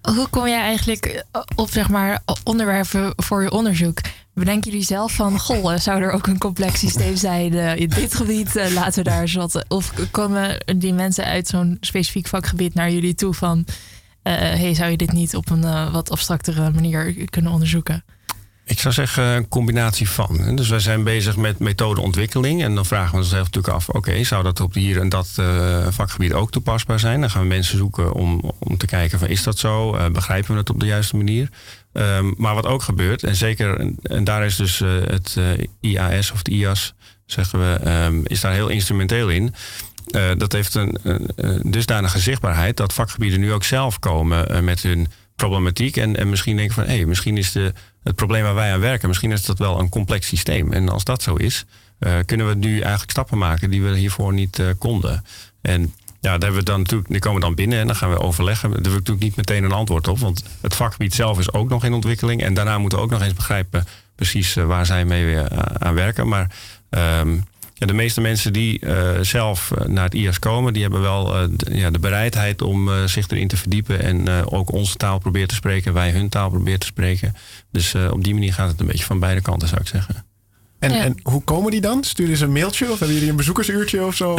hoe 0.00 0.28
kom 0.30 0.46
jij 0.46 0.60
eigenlijk 0.60 1.24
op 1.54 1.70
zeg 1.70 1.88
maar, 1.88 2.22
onderwerpen 2.44 3.12
voor 3.16 3.42
je 3.42 3.50
onderzoek? 3.50 4.00
Bedenken 4.38 4.70
jullie 4.70 4.86
zelf 4.86 5.12
van, 5.12 5.38
goh, 5.38 5.72
eh, 5.72 5.80
zou 5.80 6.02
er 6.02 6.10
ook 6.10 6.26
een 6.26 6.38
complex 6.38 6.78
systeem 6.78 7.16
zijn 7.16 7.52
uh, 7.52 7.76
in 7.76 7.88
dit 7.88 8.14
gebied? 8.14 8.56
Uh, 8.56 8.72
laten 8.72 9.04
we 9.04 9.10
daar 9.10 9.20
eens 9.20 9.34
wat. 9.34 9.64
Of 9.68 9.92
komen 10.10 10.64
die 10.78 10.92
mensen 10.92 11.24
uit 11.24 11.48
zo'n 11.48 11.76
specifiek 11.80 12.26
vakgebied 12.26 12.74
naar 12.74 12.90
jullie 12.90 13.14
toe 13.14 13.34
van, 13.34 13.58
uh, 13.58 14.34
hey, 14.34 14.74
zou 14.74 14.90
je 14.90 14.96
dit 14.96 15.12
niet 15.12 15.36
op 15.36 15.50
een 15.50 15.92
wat 15.92 16.10
abstractere 16.10 16.70
manier 16.70 17.30
kunnen 17.30 17.52
onderzoeken? 17.52 18.04
Ik 18.68 18.80
zou 18.80 18.94
zeggen 18.94 19.24
een 19.24 19.48
combinatie 19.48 20.08
van. 20.08 20.56
Dus 20.56 20.68
wij 20.68 20.78
zijn 20.78 21.04
bezig 21.04 21.36
met 21.36 21.58
methodeontwikkeling. 21.58 22.62
En 22.62 22.74
dan 22.74 22.86
vragen 22.86 23.10
we 23.10 23.16
onszelf 23.16 23.44
natuurlijk 23.44 23.74
af: 23.74 23.88
oké, 23.88 24.24
zou 24.24 24.42
dat 24.42 24.60
op 24.60 24.74
hier 24.74 25.00
en 25.00 25.08
dat 25.08 25.28
uh, 25.40 25.86
vakgebied 25.90 26.32
ook 26.32 26.50
toepasbaar 26.50 26.98
zijn? 26.98 27.20
Dan 27.20 27.30
gaan 27.30 27.42
we 27.42 27.48
mensen 27.48 27.78
zoeken 27.78 28.12
om, 28.12 28.52
om 28.58 28.76
te 28.76 28.86
kijken: 28.86 29.18
van, 29.18 29.28
is 29.28 29.42
dat 29.42 29.58
zo? 29.58 29.94
Uh, 29.94 30.06
begrijpen 30.06 30.52
we 30.52 30.58
het 30.58 30.70
op 30.70 30.80
de 30.80 30.86
juiste 30.86 31.16
manier? 31.16 31.48
Um, 31.92 32.34
maar 32.36 32.54
wat 32.54 32.66
ook 32.66 32.82
gebeurt, 32.82 33.22
en 33.22 33.36
zeker, 33.36 33.92
en 34.02 34.24
daar 34.24 34.44
is 34.44 34.56
dus 34.56 34.80
uh, 34.80 34.90
het 35.04 35.36
IAS 35.80 36.30
of 36.30 36.38
het 36.38 36.48
IAS, 36.48 36.94
zeggen 37.26 37.58
we, 37.58 37.90
um, 37.90 38.22
is 38.26 38.40
daar 38.40 38.52
heel 38.52 38.68
instrumenteel 38.68 39.28
in. 39.28 39.54
dat 40.36 40.52
heeft 40.52 40.74
een, 40.74 40.98
een, 41.02 41.60
dusdanige 41.70 42.18
zichtbaarheid 42.18 42.76
dat 42.76 42.92
vakgebieden 42.92 43.40
nu 43.40 43.52
ook 43.52 43.64
zelf 43.64 43.98
komen 43.98 44.64
met 44.64 44.82
hun 44.82 45.08
problematiek. 45.36 45.96
En, 45.96 46.16
en 46.16 46.30
misschien 46.30 46.56
denken 46.56 46.74
van 46.74 46.84
hé, 46.84 46.96
hey, 46.96 47.04
misschien 47.04 47.36
is 47.36 47.52
de, 47.52 47.72
het 48.08 48.16
probleem 48.16 48.42
waar 48.42 48.54
wij 48.54 48.72
aan 48.72 48.80
werken, 48.80 49.08
misschien 49.08 49.32
is 49.32 49.44
dat 49.44 49.58
wel 49.58 49.80
een 49.80 49.88
complex 49.88 50.26
systeem. 50.26 50.72
En 50.72 50.88
als 50.88 51.04
dat 51.04 51.22
zo 51.22 51.34
is, 51.34 51.64
uh, 52.00 52.12
kunnen 52.24 52.48
we 52.48 52.54
nu 52.54 52.80
eigenlijk 52.80 53.10
stappen 53.10 53.38
maken 53.38 53.70
die 53.70 53.82
we 53.82 53.96
hiervoor 53.96 54.32
niet 54.32 54.58
uh, 54.58 54.66
konden. 54.78 55.24
En 55.60 55.80
ja, 56.20 56.30
daar 56.30 56.40
hebben 56.40 56.58
we 56.58 56.62
dan 56.62 56.78
natuurlijk, 56.78 57.10
die 57.10 57.20
komen 57.20 57.40
dan 57.40 57.54
binnen 57.54 57.78
en 57.78 57.86
dan 57.86 57.96
gaan 57.96 58.10
we 58.10 58.18
overleggen. 58.18 58.70
Daar 58.70 58.74
hebben 58.82 58.92
we 58.92 58.98
natuurlijk 58.98 59.26
niet 59.26 59.36
meteen 59.36 59.64
een 59.64 59.72
antwoord 59.72 60.08
op. 60.08 60.18
Want 60.18 60.44
het 60.60 60.74
vakgebied 60.74 61.14
zelf 61.14 61.38
is 61.38 61.52
ook 61.52 61.68
nog 61.68 61.84
in 61.84 61.92
ontwikkeling. 61.92 62.42
En 62.42 62.54
daarna 62.54 62.78
moeten 62.78 62.98
we 62.98 63.04
ook 63.04 63.10
nog 63.10 63.22
eens 63.22 63.34
begrijpen 63.34 63.84
precies 64.14 64.56
uh, 64.56 64.64
waar 64.64 64.86
zij 64.86 65.04
mee 65.04 65.38
aan 65.78 65.94
werken. 65.94 66.28
Maar 66.28 66.50
um, 66.90 67.44
ja, 67.78 67.86
de 67.86 67.92
meeste 67.92 68.20
mensen 68.20 68.52
die 68.52 68.80
uh, 68.80 69.10
zelf 69.20 69.70
eh, 69.70 69.86
naar 69.86 70.04
het 70.04 70.14
IAS 70.14 70.38
komen, 70.38 70.72
die 70.72 70.82
hebben 70.82 71.00
wel 71.00 71.42
uh, 71.42 71.48
de, 71.50 71.76
ja, 71.76 71.90
de 71.90 71.98
bereidheid 71.98 72.62
om 72.62 72.88
uh, 72.88 73.04
zich 73.04 73.28
erin 73.28 73.48
te 73.48 73.56
verdiepen 73.56 74.02
en 74.02 74.28
ook 74.46 74.72
onze 74.72 74.96
taal 74.96 75.18
proberen 75.18 75.48
te 75.48 75.54
spreken, 75.54 75.92
wij 75.92 76.10
hun 76.10 76.28
taal 76.28 76.50
proberen 76.50 76.78
te 76.78 76.86
spreken. 76.86 77.34
Dus 77.70 77.94
op 77.94 78.24
die 78.24 78.34
manier 78.34 78.52
gaat 78.52 78.70
het 78.70 78.80
een 78.80 78.86
beetje 78.86 79.04
van 79.04 79.18
beide 79.18 79.40
kanten, 79.40 79.68
zou 79.68 79.80
ik 79.80 79.86
zeggen. 79.86 80.26
En, 80.78 80.92
ja. 80.92 81.04
en 81.04 81.14
hoe 81.22 81.42
komen 81.42 81.70
die 81.70 81.80
dan? 81.80 82.04
Sturen 82.04 82.36
ze 82.36 82.44
een 82.44 82.52
mailtje 82.52 82.84
of 82.84 82.98
hebben 82.98 83.12
jullie 83.12 83.30
een 83.30 83.36
bezoekersuurtje 83.36 84.04
of 84.04 84.14
zo? 84.14 84.38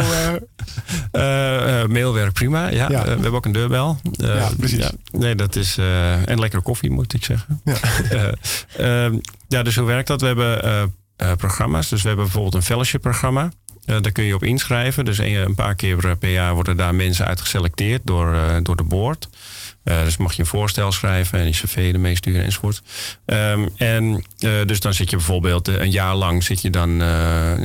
mail 1.92 2.14
werkt 2.14 2.32
prima, 2.32 2.68
ja. 2.68 2.90
ja. 2.90 3.02
we 3.02 3.08
hebben 3.08 3.32
ook 3.32 3.44
een 3.44 3.52
deurbel. 3.52 3.98
ja, 4.10 4.50
precies. 4.56 4.90
nee, 5.12 5.34
dat 5.34 5.56
is. 5.56 5.78
en 6.24 6.38
lekkere 6.38 6.62
koffie, 6.62 6.90
moet 6.90 7.14
ik 7.14 7.24
zeggen. 7.24 7.60
Ja, 7.64 7.76
ehm, 8.76 9.18
ja 9.48 9.62
dus 9.62 9.76
hoe 9.76 9.86
werkt 9.86 10.08
dat? 10.08 10.20
We 10.20 10.26
hebben 10.26 10.92
uh, 11.22 11.32
programma's. 11.36 11.88
Dus 11.88 12.02
we 12.02 12.06
hebben 12.08 12.24
bijvoorbeeld 12.24 12.54
een 12.54 12.62
fellowship 12.62 13.00
programma. 13.00 13.50
Uh, 13.86 13.96
daar 14.00 14.12
kun 14.12 14.24
je 14.24 14.34
op 14.34 14.42
inschrijven. 14.42 15.04
Dus 15.04 15.18
een, 15.18 15.34
een, 15.34 15.54
paar 15.54 15.74
keer 15.74 16.16
per 16.16 16.30
jaar 16.30 16.54
worden 16.54 16.76
daar 16.76 16.94
mensen 16.94 17.26
uit 17.26 17.40
geselecteerd 17.40 18.00
door, 18.04 18.34
uh, 18.34 18.56
door 18.62 18.76
de 18.76 18.82
board. 18.82 19.28
Uh, 19.84 20.04
dus 20.04 20.16
mag 20.16 20.32
je 20.32 20.40
een 20.40 20.48
voorstel 20.48 20.92
schrijven 20.92 21.38
en 21.38 21.44
je 21.44 21.50
cv 21.50 21.90
ermee 21.92 22.16
sturen 22.16 22.44
enzovoort. 22.44 22.82
Um, 23.26 23.68
en 23.76 24.24
dus 24.38 24.80
dan 24.80 24.94
zit 24.94 25.10
je 25.10 25.16
bijvoorbeeld 25.16 25.68
een 25.68 25.90
jaar 25.90 26.14
lang 26.14 26.44
zit 26.44 26.62
je 26.62 26.70
dan 26.70 27.02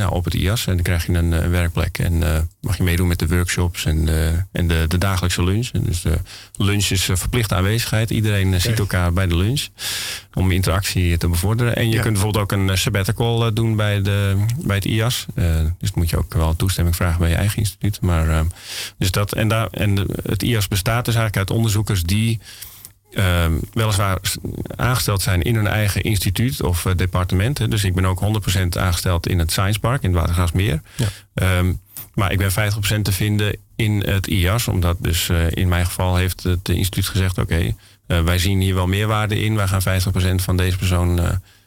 op 0.09 0.25
het 0.25 0.33
IAS 0.33 0.67
en 0.67 0.73
dan 0.73 0.83
krijg 0.83 1.05
je 1.05 1.13
een, 1.13 1.31
een 1.31 1.49
werkplek 1.49 1.97
en 1.97 2.49
mag 2.61 2.77
je 2.77 2.83
meedoen 2.83 3.07
met 3.07 3.19
de 3.19 3.27
workshops 3.27 3.85
en, 3.85 4.07
en 4.51 4.67
de, 4.67 4.85
de 4.87 4.97
dagelijkse 4.97 5.43
lunch. 5.43 5.69
En 5.73 5.83
dus 5.83 6.01
de 6.01 6.19
lunch 6.57 6.85
is 6.85 7.09
verplichte 7.13 7.55
aanwezigheid. 7.55 8.09
Iedereen 8.09 8.61
ziet 8.61 8.79
elkaar 8.79 9.13
bij 9.13 9.27
de 9.27 9.35
lunch 9.35 9.67
om 10.35 10.51
interactie 10.51 11.17
te 11.17 11.27
bevorderen. 11.27 11.75
En 11.75 11.89
je 11.89 11.95
ja. 11.95 12.01
kunt 12.01 12.13
bijvoorbeeld 12.13 12.43
ook 12.43 12.59
een 12.59 12.77
sabbatical 12.77 13.53
doen 13.53 13.75
bij, 13.75 14.01
de, 14.01 14.45
bij 14.57 14.75
het 14.75 14.85
IAS. 14.85 15.25
dus 15.35 15.43
dan 15.79 15.91
moet 15.93 16.09
je 16.09 16.17
ook 16.17 16.33
wel 16.33 16.55
toestemming 16.55 16.95
vragen 16.95 17.19
bij 17.19 17.29
je 17.29 17.35
eigen 17.35 17.57
instituut. 17.57 18.01
Maar, 18.01 18.45
dus 18.97 19.11
dat, 19.11 19.33
en, 19.33 19.47
daar, 19.47 19.67
en 19.67 20.07
het 20.23 20.43
IAS 20.43 20.67
bestaat 20.67 21.05
dus 21.05 21.15
eigenlijk 21.15 21.49
uit 21.49 21.57
onderzoekers 21.57 22.03
die 22.03 22.39
uh, 23.11 23.45
weliswaar 23.73 24.19
aangesteld 24.75 25.21
zijn 25.21 25.41
in 25.41 25.55
hun 25.55 25.67
eigen 25.67 26.01
instituut 26.01 26.63
of 26.63 26.83
departement. 26.95 27.71
Dus 27.71 27.83
ik 27.83 27.95
ben 27.95 28.05
ook 28.05 28.21
100% 28.57 28.79
aangesteld 28.79 29.27
in 29.27 29.39
het 29.39 29.51
Science 29.51 29.79
Park 29.79 30.03
in 30.03 30.09
het 30.09 30.19
Watergraafsmeer. 30.19 30.81
Ja. 30.95 31.57
Um, 31.57 31.79
maar 32.13 32.31
ik 32.31 32.37
ben 32.37 32.51
50% 32.51 33.01
te 33.01 33.11
vinden 33.11 33.57
in 33.75 34.03
het 34.05 34.27
IAS, 34.27 34.67
omdat 34.67 34.97
dus 34.99 35.29
in 35.49 35.67
mijn 35.67 35.85
geval 35.85 36.15
heeft 36.15 36.43
het 36.43 36.69
instituut 36.69 37.07
gezegd: 37.07 37.37
oké, 37.37 37.53
okay, 37.53 37.75
wij 38.07 38.37
zien 38.37 38.61
hier 38.61 38.75
wel 38.75 38.87
meerwaarde 38.87 39.39
in. 39.39 39.55
Wij 39.55 39.67
gaan 39.67 40.01
50% 40.39 40.43
van 40.43 40.57
deze 40.57 40.77
persoon 40.77 41.19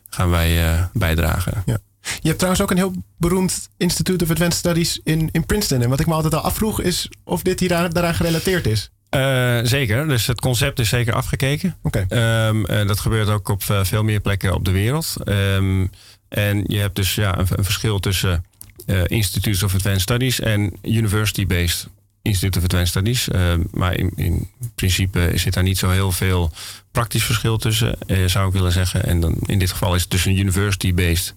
gaan 0.09 0.31
wij 0.31 0.89
bijdragen. 0.93 1.63
Ja. 1.67 1.79
Je 2.01 2.29
hebt 2.29 2.39
trouwens 2.39 2.63
ook 2.63 2.71
een 2.71 2.77
heel 2.77 2.93
beroemd 3.17 3.69
Institute 3.77 4.25
of 4.25 4.31
Advanced 4.31 4.59
Studies 4.59 5.01
in, 5.05 5.29
in 5.33 5.47
Princeton. 5.47 5.83
En 5.83 5.89
wat 5.89 6.01
ik 6.01 6.07
me 6.07 6.15
altijd 6.15 6.35
al 6.35 6.41
afvroeg 6.41 6.81
is 6.81 7.09
of 7.25 7.43
dit 7.43 7.61
hier 7.61 7.69
daaraan 7.69 8.15
gerelateerd 8.15 8.67
is. 8.67 8.91
Uh, 9.17 9.59
zeker, 9.63 10.09
dus 10.09 10.27
het 10.27 10.41
concept 10.41 10.79
is 10.79 10.89
zeker 10.89 11.15
afgekeken. 11.15 11.77
Oké. 11.83 12.07
Um, 12.49 12.67
dat 12.87 13.01
gebeurt 13.01 13.29
ook 13.29 13.49
op 13.49 13.63
veel 13.63 14.03
meer 14.03 14.21
plekken 14.21 14.55
op 14.55 14.65
de 14.65 14.71
wereld. 14.71 15.15
Um, 15.25 15.91
en 16.29 16.65
je 16.67 16.79
hebt 16.79 16.97
dus 16.97 17.15
ja, 17.15 17.39
een, 17.39 17.47
een 17.51 17.65
verschil 17.65 17.99
tussen 17.99 18.45
uh, 18.87 19.01
Institutes 19.07 19.63
of 19.63 19.75
Advanced 19.75 20.01
Studies 20.01 20.41
en 20.41 20.73
University-based 20.83 21.89
Institute 22.29 22.59
of 22.59 22.65
Advanced 22.65 22.89
Studies. 22.89 23.29
Uh, 23.29 23.55
maar 23.71 23.97
in, 23.97 24.13
in, 24.17 24.51
principe 24.75 25.33
zit 25.35 25.55
daar 25.55 25.63
niet 25.63 25.79
zo 25.79 25.91
heel 25.91 26.13
veel 26.13 26.51
praktisch 26.93 27.25
verschil 27.25 27.59
tussen, 27.59 27.99
uh, 28.07 28.29
zou 28.29 28.47
ik 28.47 28.53
willen 28.53 28.73
zeggen. 28.73 29.05
En 29.05 29.21
dan 29.21 29.35
in 29.47 29.59
dit 29.59 29.71
geval 29.71 29.95
is 29.95 30.01
het 30.01 30.11
tussen 30.11 30.39
University-based 30.39 31.35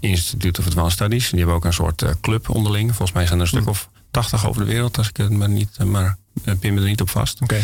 Institute 0.00 0.60
of 0.60 0.66
Advanced 0.66 0.92
Studies. 0.92 1.28
Die 1.28 1.38
hebben 1.38 1.56
ook 1.56 1.64
een 1.64 1.72
soort 1.72 2.04
club 2.20 2.48
onderling. 2.48 2.88
Volgens 2.88 3.12
mij 3.12 3.26
zijn 3.26 3.36
er 3.36 3.42
een 3.42 3.48
stuk 3.50 3.62
hm. 3.62 3.68
of 3.68 3.88
tachtig 4.10 4.46
over 4.46 4.64
de 4.64 4.72
wereld, 4.72 4.98
als 4.98 5.08
ik 5.08 5.16
het 5.16 5.30
maar 5.30 5.48
niet. 5.48 5.84
maar 5.84 6.16
pin 6.58 6.74
me 6.74 6.80
er 6.80 6.86
niet 6.86 7.00
op 7.00 7.10
vast. 7.10 7.40
Oké. 7.42 7.62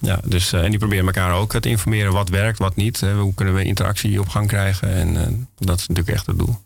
ja, 0.00 0.20
dus, 0.24 0.52
en 0.52 0.70
die 0.70 0.78
proberen 0.78 1.06
elkaar 1.06 1.32
ook 1.32 1.60
te 1.60 1.68
informeren 1.68 2.12
wat 2.12 2.28
werkt, 2.28 2.58
wat 2.58 2.76
niet. 2.76 3.00
hoe 3.00 3.34
kunnen 3.34 3.54
we 3.54 3.64
interactie 3.64 4.20
op 4.20 4.28
gang 4.28 4.46
krijgen. 4.46 4.94
En 4.94 5.48
dat 5.58 5.78
is 5.78 5.86
natuurlijk 5.86 6.16
echt 6.16 6.26
het 6.26 6.38
doel. 6.38 6.58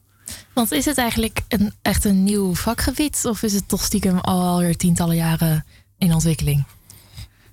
Want 0.54 0.72
is 0.72 0.84
het 0.84 0.98
eigenlijk 0.98 1.40
een, 1.48 1.72
echt 1.82 2.04
een 2.04 2.24
nieuw 2.24 2.54
vakgebied? 2.54 3.20
Of 3.24 3.42
is 3.42 3.52
het 3.52 3.68
toch 3.68 3.84
stiekem 3.84 4.18
alweer 4.18 4.76
tientallen 4.76 5.16
jaren 5.16 5.64
in 5.98 6.14
ontwikkeling? 6.14 6.64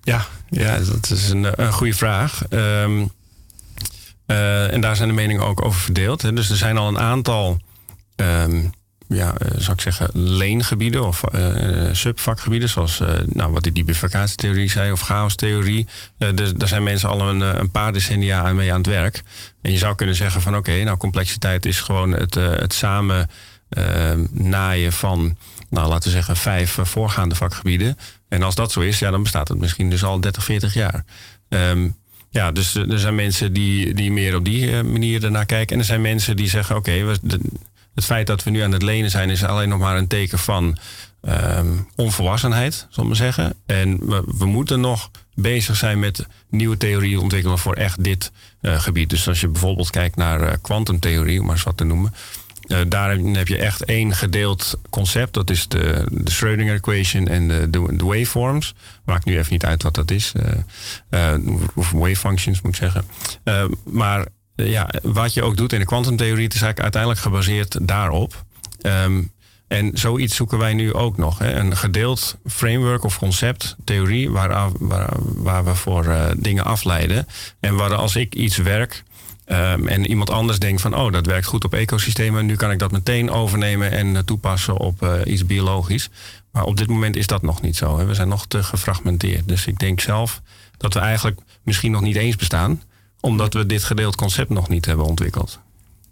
Ja, 0.01 0.25
ja 0.49 0.79
dat 0.79 1.09
is 1.09 1.29
een, 1.29 1.61
een 1.63 1.73
goede 1.73 1.93
vraag. 1.93 2.43
Um, 2.49 3.11
uh, 4.27 4.73
en 4.73 4.81
daar 4.81 4.95
zijn 4.95 5.07
de 5.07 5.15
meningen 5.15 5.43
ook 5.43 5.65
over 5.65 5.79
verdeeld. 5.81 6.21
Hè. 6.21 6.33
Dus 6.33 6.49
er 6.49 6.57
zijn 6.57 6.77
al 6.77 6.87
een 6.87 6.99
aantal 6.99 7.59
um, 8.15 8.71
ja, 9.09 9.33
uh, 9.41 9.47
zou 9.57 9.71
ik 9.71 9.81
zeggen, 9.81 10.09
leengebieden 10.13 11.05
of 11.05 11.23
uh, 11.35 11.89
subvakgebieden, 11.91 12.69
zoals 12.69 12.99
uh, 12.99 13.09
nou, 13.25 13.51
wat 13.51 13.63
die 13.63 13.83
bifurcatietheorie 13.83 14.69
zei 14.69 14.91
of 14.91 15.01
chaostheorie. 15.01 15.87
Daar 16.17 16.67
zijn 16.67 16.83
mensen 16.83 17.09
al 17.09 17.21
een, 17.21 17.41
een, 17.41 17.71
paar 17.71 17.93
decennia 17.93 18.53
mee 18.53 18.71
aan 18.71 18.77
het 18.77 18.87
werk. 18.87 19.21
En 19.61 19.71
je 19.71 19.77
zou 19.77 19.95
kunnen 19.95 20.15
zeggen 20.15 20.41
van 20.41 20.55
oké, 20.55 20.83
nou 20.83 20.97
complexiteit 20.97 21.65
is 21.65 21.79
gewoon 21.81 22.11
het, 22.11 22.35
het 22.35 22.73
samen 22.73 23.29
naaien 24.31 24.93
van, 24.93 25.37
nou 25.69 25.87
laten 25.87 26.09
we 26.09 26.15
zeggen, 26.15 26.35
vijf 26.35 26.77
voorgaande 26.81 27.35
vakgebieden. 27.35 27.97
En 28.27 28.43
als 28.43 28.55
dat 28.55 28.71
zo 28.71 28.79
is, 28.79 28.99
ja, 28.99 29.11
dan 29.11 29.23
bestaat 29.23 29.47
het 29.47 29.57
misschien 29.57 29.89
dus 29.89 30.03
al 30.03 30.19
30, 30.19 30.43
40 30.43 30.73
jaar. 30.73 31.03
Um, 31.49 31.97
ja, 32.29 32.51
dus 32.51 32.75
er 32.75 32.99
zijn 32.99 33.15
mensen 33.15 33.53
die, 33.53 33.93
die 33.93 34.11
meer 34.11 34.35
op 34.35 34.45
die 34.45 34.83
manier 34.83 35.23
ernaar 35.23 35.45
kijken. 35.45 35.73
En 35.73 35.81
er 35.81 35.87
zijn 35.87 36.01
mensen 36.01 36.35
die 36.35 36.49
zeggen: 36.49 36.75
oké, 36.75 36.91
okay, 36.91 37.17
het 37.95 38.05
feit 38.05 38.27
dat 38.27 38.43
we 38.43 38.49
nu 38.49 38.59
aan 38.61 38.71
het 38.71 38.81
lenen 38.81 39.09
zijn, 39.09 39.29
is 39.29 39.43
alleen 39.43 39.69
nog 39.69 39.79
maar 39.79 39.97
een 39.97 40.07
teken 40.07 40.39
van 40.39 40.77
um, 41.21 41.87
onvolwassenheid, 41.95 42.87
zal 42.89 43.03
ik 43.03 43.09
maar 43.09 43.17
zeggen. 43.17 43.53
En 43.65 44.09
we, 44.09 44.23
we, 44.37 44.45
moeten 44.45 44.79
nog 44.79 45.11
bezig 45.35 45.75
zijn 45.75 45.99
met 45.99 46.27
nieuwe 46.49 46.77
theorieën 46.77 47.19
ontwikkelen 47.19 47.57
voor 47.57 47.73
echt 47.73 48.03
dit 48.03 48.31
uh, 48.61 48.79
gebied. 48.79 49.09
Dus 49.09 49.27
als 49.27 49.41
je 49.41 49.47
bijvoorbeeld 49.47 49.89
kijkt 49.89 50.15
naar 50.15 50.41
uh, 50.41 50.51
kwantumtheorie, 50.61 51.39
om 51.39 51.45
maar 51.45 51.55
eens 51.55 51.63
wat 51.63 51.77
te 51.77 51.83
noemen. 51.83 52.13
Uh, 52.67 52.77
daarin 52.87 53.35
heb 53.35 53.47
je 53.47 53.57
echt 53.57 53.83
één 53.83 54.13
gedeeld 54.13 54.79
concept. 54.89 55.33
Dat 55.33 55.49
is 55.49 55.67
de, 55.67 56.05
de 56.11 56.31
Schrödinger 56.31 56.73
equation 56.73 57.27
en 57.27 57.47
de, 57.47 57.69
de, 57.69 57.95
de 57.95 58.05
waveforms. 58.05 58.75
Maakt 59.05 59.25
nu 59.25 59.37
even 59.37 59.53
niet 59.53 59.65
uit 59.65 59.83
wat 59.83 59.95
dat 59.95 60.11
is. 60.11 60.33
of 61.75 61.91
wave 61.91 62.15
functions 62.15 62.61
moet 62.61 62.75
ik 62.75 62.91
zeggen. 62.91 63.05
maar 63.83 64.25
ja, 64.67 64.89
wat 65.01 65.33
je 65.33 65.43
ook 65.43 65.57
doet 65.57 65.73
in 65.73 65.79
de 65.79 65.85
kwantumtheorie, 65.85 66.47
is 66.47 66.61
eigenlijk 66.61 66.79
uiteindelijk 66.79 67.21
gebaseerd 67.21 67.87
daarop. 67.87 68.43
Um, 68.81 69.31
en 69.69 69.91
zoiets 69.93 70.35
zoeken 70.35 70.57
wij 70.57 70.73
nu 70.73 70.93
ook 70.93 71.17
nog. 71.17 71.37
Hè? 71.37 71.53
Een 71.53 71.77
gedeeld 71.77 72.37
framework 72.45 73.03
of 73.03 73.17
concept, 73.17 73.75
theorie, 73.83 74.29
waar, 74.29 74.71
waar, 74.79 75.63
we 75.63 75.75
voor 75.75 76.05
uh, 76.05 76.25
dingen 76.37 76.65
afleiden. 76.65 77.27
En 77.59 77.75
waar 77.75 77.95
als 77.95 78.15
ik 78.15 78.35
iets 78.35 78.57
werk 78.57 79.03
um, 79.45 79.87
en 79.87 80.05
iemand 80.05 80.29
anders 80.29 80.59
denkt 80.59 80.81
van... 80.81 80.95
oh, 80.95 81.11
dat 81.11 81.25
werkt 81.25 81.45
goed 81.45 81.63
op 81.63 81.73
ecosystemen, 81.73 82.45
nu 82.45 82.55
kan 82.55 82.71
ik 82.71 82.79
dat 82.79 82.91
meteen 82.91 83.31
overnemen 83.31 83.91
en 83.91 84.07
uh, 84.07 84.19
toepassen 84.19 84.77
op 84.77 85.21
iets 85.25 85.45
biologisch. 85.45 86.09
Maar 86.51 86.63
op 86.63 86.77
dit 86.77 86.87
moment 86.87 87.15
is 87.15 87.27
dat 87.27 87.41
nog 87.41 87.61
niet 87.61 87.75
zo. 87.75 87.97
Hè? 87.97 88.05
We 88.05 88.13
zijn 88.13 88.27
nog 88.27 88.45
te 88.45 88.63
gefragmenteerd. 88.63 89.47
Dus 89.47 89.67
ik 89.67 89.79
denk 89.79 89.99
zelf 89.99 90.41
dat 90.77 90.93
we 90.93 90.99
eigenlijk 90.99 91.39
misschien 91.63 91.91
nog 91.91 92.01
niet 92.01 92.15
eens 92.15 92.35
bestaan 92.35 92.81
omdat 93.19 93.53
we 93.53 93.65
dit 93.65 93.83
gedeeld 93.83 94.15
concept 94.15 94.49
nog 94.49 94.69
niet 94.69 94.85
hebben 94.85 95.05
ontwikkeld. 95.05 95.59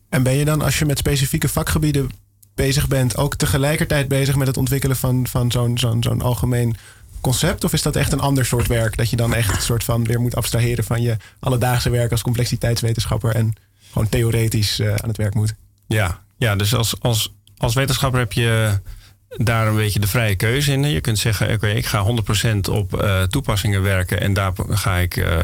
En 0.09 0.23
ben 0.23 0.33
je 0.33 0.45
dan, 0.45 0.61
als 0.61 0.79
je 0.79 0.85
met 0.85 0.97
specifieke 0.97 1.49
vakgebieden 1.49 2.11
bezig 2.55 2.87
bent, 2.87 3.17
ook 3.17 3.35
tegelijkertijd 3.35 4.07
bezig 4.07 4.35
met 4.35 4.47
het 4.47 4.57
ontwikkelen 4.57 4.95
van, 4.95 5.27
van 5.27 5.51
zo'n 5.51 5.77
zo'n 5.77 6.03
zo'n 6.03 6.21
algemeen 6.21 6.75
concept? 7.21 7.63
Of 7.63 7.73
is 7.73 7.81
dat 7.81 7.95
echt 7.95 8.11
een 8.11 8.19
ander 8.19 8.45
soort 8.45 8.67
werk? 8.67 8.97
Dat 8.97 9.09
je 9.09 9.15
dan 9.15 9.33
echt 9.33 9.55
een 9.55 9.61
soort 9.61 9.83
van 9.83 10.03
weer 10.03 10.21
moet 10.21 10.35
abstraheren 10.35 10.83
van 10.83 11.01
je 11.01 11.17
alledaagse 11.39 11.89
werk 11.89 12.11
als 12.11 12.21
complexiteitswetenschapper 12.21 13.35
en 13.35 13.53
gewoon 13.91 14.09
theoretisch 14.09 14.79
uh, 14.79 14.89
aan 14.89 15.07
het 15.07 15.17
werk 15.17 15.33
moet? 15.33 15.53
Ja, 15.87 16.21
ja 16.37 16.55
dus 16.55 16.75
als, 16.75 16.95
als, 16.99 17.33
als 17.57 17.73
wetenschapper 17.73 18.19
heb 18.19 18.33
je 18.33 18.79
daar 19.37 19.67
een 19.67 19.75
beetje 19.75 19.99
de 19.99 20.07
vrije 20.07 20.35
keuze 20.35 20.71
in. 20.71 20.83
Je 20.83 21.01
kunt 21.01 21.19
zeggen, 21.19 21.53
oké, 21.53 21.67
ik 21.67 21.85
ga 21.85 22.05
100% 22.45 22.57
op 22.71 23.03
uh, 23.03 23.23
toepassingen 23.23 23.81
werken 23.81 24.21
en 24.21 24.33
daar 24.33 24.51
ga 24.69 24.97
ik 24.97 25.15
uh, 25.15 25.39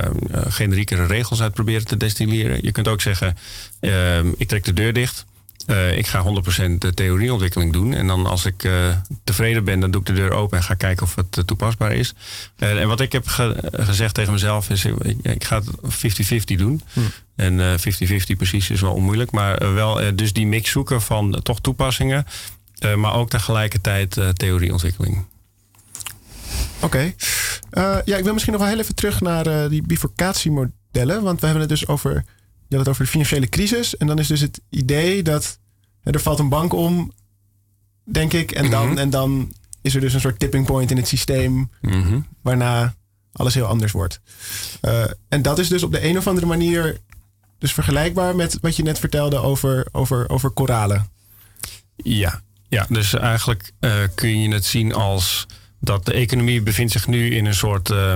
generiekere 0.48 1.06
regels 1.06 1.42
uit 1.42 1.54
proberen 1.54 1.86
te 1.86 1.98
destilleren. 1.98 2.60
Je 2.62 2.72
kunt 2.72 2.88
ook 2.88 3.02
zeggen, 3.02 3.38
uh, 3.82 4.18
ik 4.38 4.48
trek 4.48 4.64
de 4.64 4.74
deur 4.74 4.94
dicht. 4.94 5.26
ik 5.96 6.08
ga 6.08 6.24
100% 6.70 6.72
de 6.78 6.94
theorieontwikkeling 6.94 7.74
doen. 7.74 7.94
En 7.94 8.08
dan 8.08 8.26
als 8.26 8.46
ik 8.46 8.70
tevreden 9.24 9.64
ben, 9.64 9.80
dan 9.80 9.92
doe 9.92 10.02
ik 10.02 10.08
de 10.08 10.14
deur 10.14 10.32
open 10.32 10.58
en 10.58 10.64
ga 10.64 10.74
kijken 10.74 11.06
of 11.06 11.16
het 11.16 11.48
toepasbaar 11.48 11.92
is. 11.92 12.14
en 12.58 12.88
wat 12.88 13.00
ik 13.00 13.12
heb 13.12 13.28
ge 13.28 13.56
gezegd 13.72 14.14
tegen 14.14 14.34
mezelf 14.34 14.70
is, 14.70 14.86
ik, 14.86 14.98
ik 15.22 15.44
ga 15.44 15.62
het 15.82 16.34
50-50 16.34 16.56
doen. 16.58 16.82
Hm. 16.94 17.00
En 17.36 17.80
50-50 17.80 17.84
precies 18.38 18.70
is 18.70 18.82
wel 18.82 18.94
onmoeilijk. 18.94 19.32
Maar 19.32 19.74
wel 19.74 20.16
dus 20.16 20.34
die 20.34 20.48
mix 20.48 20.72
zoeken 20.72 21.02
van 21.02 21.40
toch 21.44 21.62
toepassingen. 21.62 22.26
Uh, 22.84 22.96
maar 22.96 23.14
ook 23.14 23.30
tegelijkertijd 23.30 24.18
uh, 24.18 24.30
theorieontwikkeling. 24.30 25.26
Oké. 26.76 26.86
Okay. 26.86 27.16
Uh, 27.72 27.98
ja, 28.06 28.18
ik 28.18 28.24
wil 28.24 28.34
misschien 28.34 28.54
nog 28.54 28.62
wel 28.62 28.72
heel 28.72 28.82
even 28.82 28.96
terug 28.96 29.22
naar 29.22 29.70
die 29.70 29.82
bifurcatiemodellen. 29.82 31.24
Want 31.24 31.40
we 31.40 31.46
hebben 31.46 31.60
het 31.60 31.70
dus 31.70 31.88
over, 31.88 32.14
je 32.68 32.76
had 32.76 32.80
het 32.80 32.88
over 32.88 33.04
de 33.04 33.10
financiële 33.12 33.50
crisis. 33.50 33.98
En 33.98 34.08
dan 34.08 34.20
is 34.20 34.28
dus 34.28 34.40
het 34.40 34.62
idee 34.70 35.24
dat 35.24 35.60
er 36.04 36.20
valt 36.20 36.40
een 36.40 36.50
bank 36.50 36.74
om, 36.74 37.12
denk 38.04 38.34
ik. 38.34 38.52
En 38.52 38.70
dan, 38.70 38.84
mm 38.84 38.90
-hmm. 38.90 38.98
en 38.98 39.10
dan 39.10 39.54
is 39.82 39.96
er 39.96 40.02
dus 40.02 40.14
een 40.14 40.22
soort 40.22 40.40
tipping 40.40 40.66
point 40.66 40.92
in 40.92 40.98
het 40.98 41.08
systeem. 41.08 41.54
Mm 41.82 42.04
-hmm. 42.04 42.26
Waarna 42.42 42.96
alles 43.34 43.54
heel 43.54 43.66
anders 43.66 43.92
wordt. 43.92 44.20
en 45.30 45.42
dat 45.42 45.60
is 45.60 45.68
dus 45.68 45.84
op 45.84 45.92
de 45.92 46.04
een 46.04 46.18
of 46.18 46.28
andere 46.28 46.46
manier 46.46 47.00
dus 47.64 47.74
vergelijkbaar 47.74 48.36
met 48.36 48.58
wat 48.62 48.76
je 48.76 48.84
net 48.84 49.00
vertelde 49.00 49.38
over, 49.38 49.88
over, 49.92 50.30
over 50.30 50.50
koralen. 50.50 51.10
Ja, 51.96 52.42
ja, 52.74 52.86
dus 52.90 53.14
eigenlijk 53.14 53.72
uh, 53.80 53.92
kun 54.16 54.42
je 54.42 54.54
het 54.54 54.66
zien 54.66 54.94
als 54.94 55.46
dat 55.80 56.06
de 56.06 56.14
economie 56.14 56.62
bevindt 56.62 56.92
zich 56.92 57.08
nu 57.08 57.36
in 57.36 57.46
een 57.46 57.56
soort, 57.56 57.90
uh, 57.90 58.16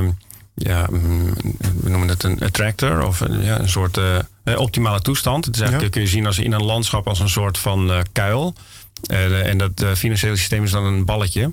ja, 0.54 0.88
mm, 0.90 1.34
we 1.82 1.90
noemen 1.90 2.08
het 2.08 2.24
een 2.24 2.40
attractor 2.40 3.06
of 3.06 3.20
een, 3.20 3.44
ja, 3.44 3.60
een 3.60 3.70
soort 3.70 3.98
uh, 3.98 4.20
optimale 4.60 5.02
toestand. 5.02 5.46
Het 5.46 5.56
is 5.56 5.62
eigenlijk, 5.62 5.94
ja. 5.94 6.00
kun 6.00 6.10
je 6.10 6.16
zien 6.16 6.26
als 6.26 6.40
in 6.40 6.52
een 6.52 6.64
landschap 6.64 7.08
als 7.08 7.20
een 7.20 7.30
soort 7.30 7.58
van 7.58 8.06
kuil. 8.12 8.54
en 9.08 9.58
dat 9.58 9.86
financiële 9.96 10.36
systeem 10.36 10.64
is 10.64 10.72
dan 10.72 10.84
een 10.84 11.06
balletje. 11.06 11.52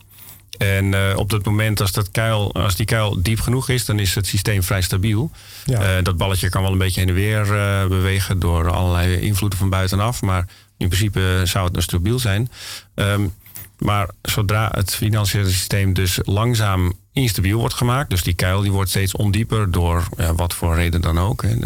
En 0.59 1.17
op 1.17 1.31
dat 1.31 1.45
moment, 1.45 1.81
als, 1.81 1.93
dat 1.93 2.11
kuil, 2.11 2.55
als 2.55 2.77
die 2.77 2.87
kuil 2.87 3.23
diep 3.23 3.41
genoeg 3.41 3.69
is, 3.69 3.85
dan 3.85 3.99
is 3.99 4.15
het 4.15 4.27
systeem 4.27 4.63
vrij 4.63 4.81
stabiel. 4.81 5.31
Ja. 5.65 6.03
dat 6.03 6.17
balletje 6.17 6.49
kan 6.49 6.63
wel 6.63 6.73
een 6.73 6.79
beetje 6.79 7.01
heen 7.01 7.09
en 7.09 7.15
weer 7.15 7.47
bewegen 7.89 8.39
door 8.39 8.71
allerlei 8.71 9.17
invloeden 9.17 9.59
van 9.59 9.71
buitenaf. 9.71 10.23
Maar 10.23 10.47
in 10.77 10.89
principe 10.89 11.41
zou 11.45 11.67
het 11.67 11.77
een 11.77 11.83
stabiel 11.83 12.19
zijn. 12.19 12.51
Um, 12.95 13.35
maar 13.79 14.09
zodra 14.23 14.71
het 14.75 14.95
financiële 14.95 15.51
systeem 15.51 15.93
dus 15.93 16.19
langzaam 16.23 16.93
instabiel 17.13 17.59
wordt 17.59 17.75
gemaakt, 17.75 18.11
dus 18.11 18.23
die 18.23 18.35
kuil 18.35 18.61
die 18.61 18.73
wordt 18.73 18.91
steeds 18.91 19.17
ondieper 19.17 19.71
door 19.71 20.09
wat 20.37 20.55
voor 20.55 20.75
reden 20.75 21.01
dan 21.01 21.19
ook. 21.19 21.43
Hè, 21.43 21.57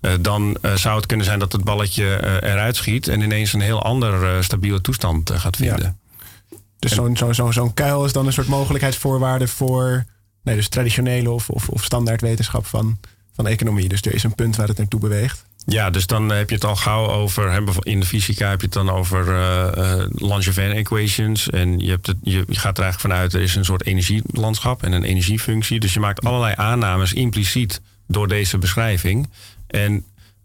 uh, 0.00 0.12
dan 0.20 0.56
uh, 0.62 0.74
zou 0.74 0.96
het 0.96 1.06
kunnen 1.06 1.26
zijn 1.26 1.38
dat 1.38 1.52
het 1.52 1.64
balletje 1.64 2.04
uh, 2.04 2.50
eruit 2.50 2.76
schiet 2.76 3.08
en 3.08 3.20
ineens 3.20 3.52
een 3.52 3.60
heel 3.60 3.82
ander 3.82 4.44
stabiele 4.44 4.80
toestand 4.80 5.30
gaat 5.30 5.56
vinden. 5.56 5.82
Ja. 5.82 6.56
Dus 6.78 6.92
zo'n 6.92 7.52
zo, 7.52 7.70
kuil 7.74 8.04
is 8.04 8.12
dan 8.12 8.26
een 8.26 8.32
soort 8.32 8.48
mogelijkheidsvoorwaarde 8.48 9.48
voor 9.48 10.04
nee, 10.42 10.56
dus 10.56 10.68
traditionele 10.68 11.30
of, 11.30 11.50
of, 11.50 11.68
of 11.68 11.84
standaard 11.84 12.20
wetenschap 12.20 12.66
van, 12.66 12.98
van 13.32 13.46
economie. 13.46 13.88
Dus 13.88 14.02
er 14.02 14.14
is 14.14 14.22
een 14.22 14.34
punt 14.34 14.56
waar 14.56 14.68
het 14.68 14.78
naartoe 14.78 15.00
beweegt. 15.00 15.44
Ja, 15.66 15.90
dus 15.90 16.06
dan 16.06 16.28
heb 16.28 16.48
je 16.48 16.54
het 16.54 16.64
al 16.64 16.76
gauw 16.76 17.06
over. 17.06 17.62
In 17.82 18.00
de 18.00 18.06
fysica 18.06 18.48
heb 18.48 18.60
je 18.60 18.66
het 18.66 18.74
dan 18.74 18.90
over 18.90 19.28
uh, 19.28 20.04
Langevin 20.12 20.70
equations. 20.70 21.50
En 21.50 21.78
je, 21.78 21.90
hebt 21.90 22.06
het, 22.06 22.16
je, 22.22 22.44
gaat 22.48 22.78
er 22.78 22.84
eigenlijk 22.84 23.14
vanuit, 23.14 23.34
er 23.34 23.40
is 23.40 23.54
een 23.54 23.64
soort 23.64 23.86
energielandschap 23.86 24.82
en 24.82 24.92
een 24.92 25.04
energiefunctie. 25.04 25.80
Dus 25.80 25.94
je 25.94 26.00
maakt 26.00 26.24
allerlei 26.24 26.54
aannames 26.56 27.12
impliciet 27.12 27.80
door 28.06 28.28
deze 28.28 28.58
beschrijving. 28.58 29.30
En 29.66 30.04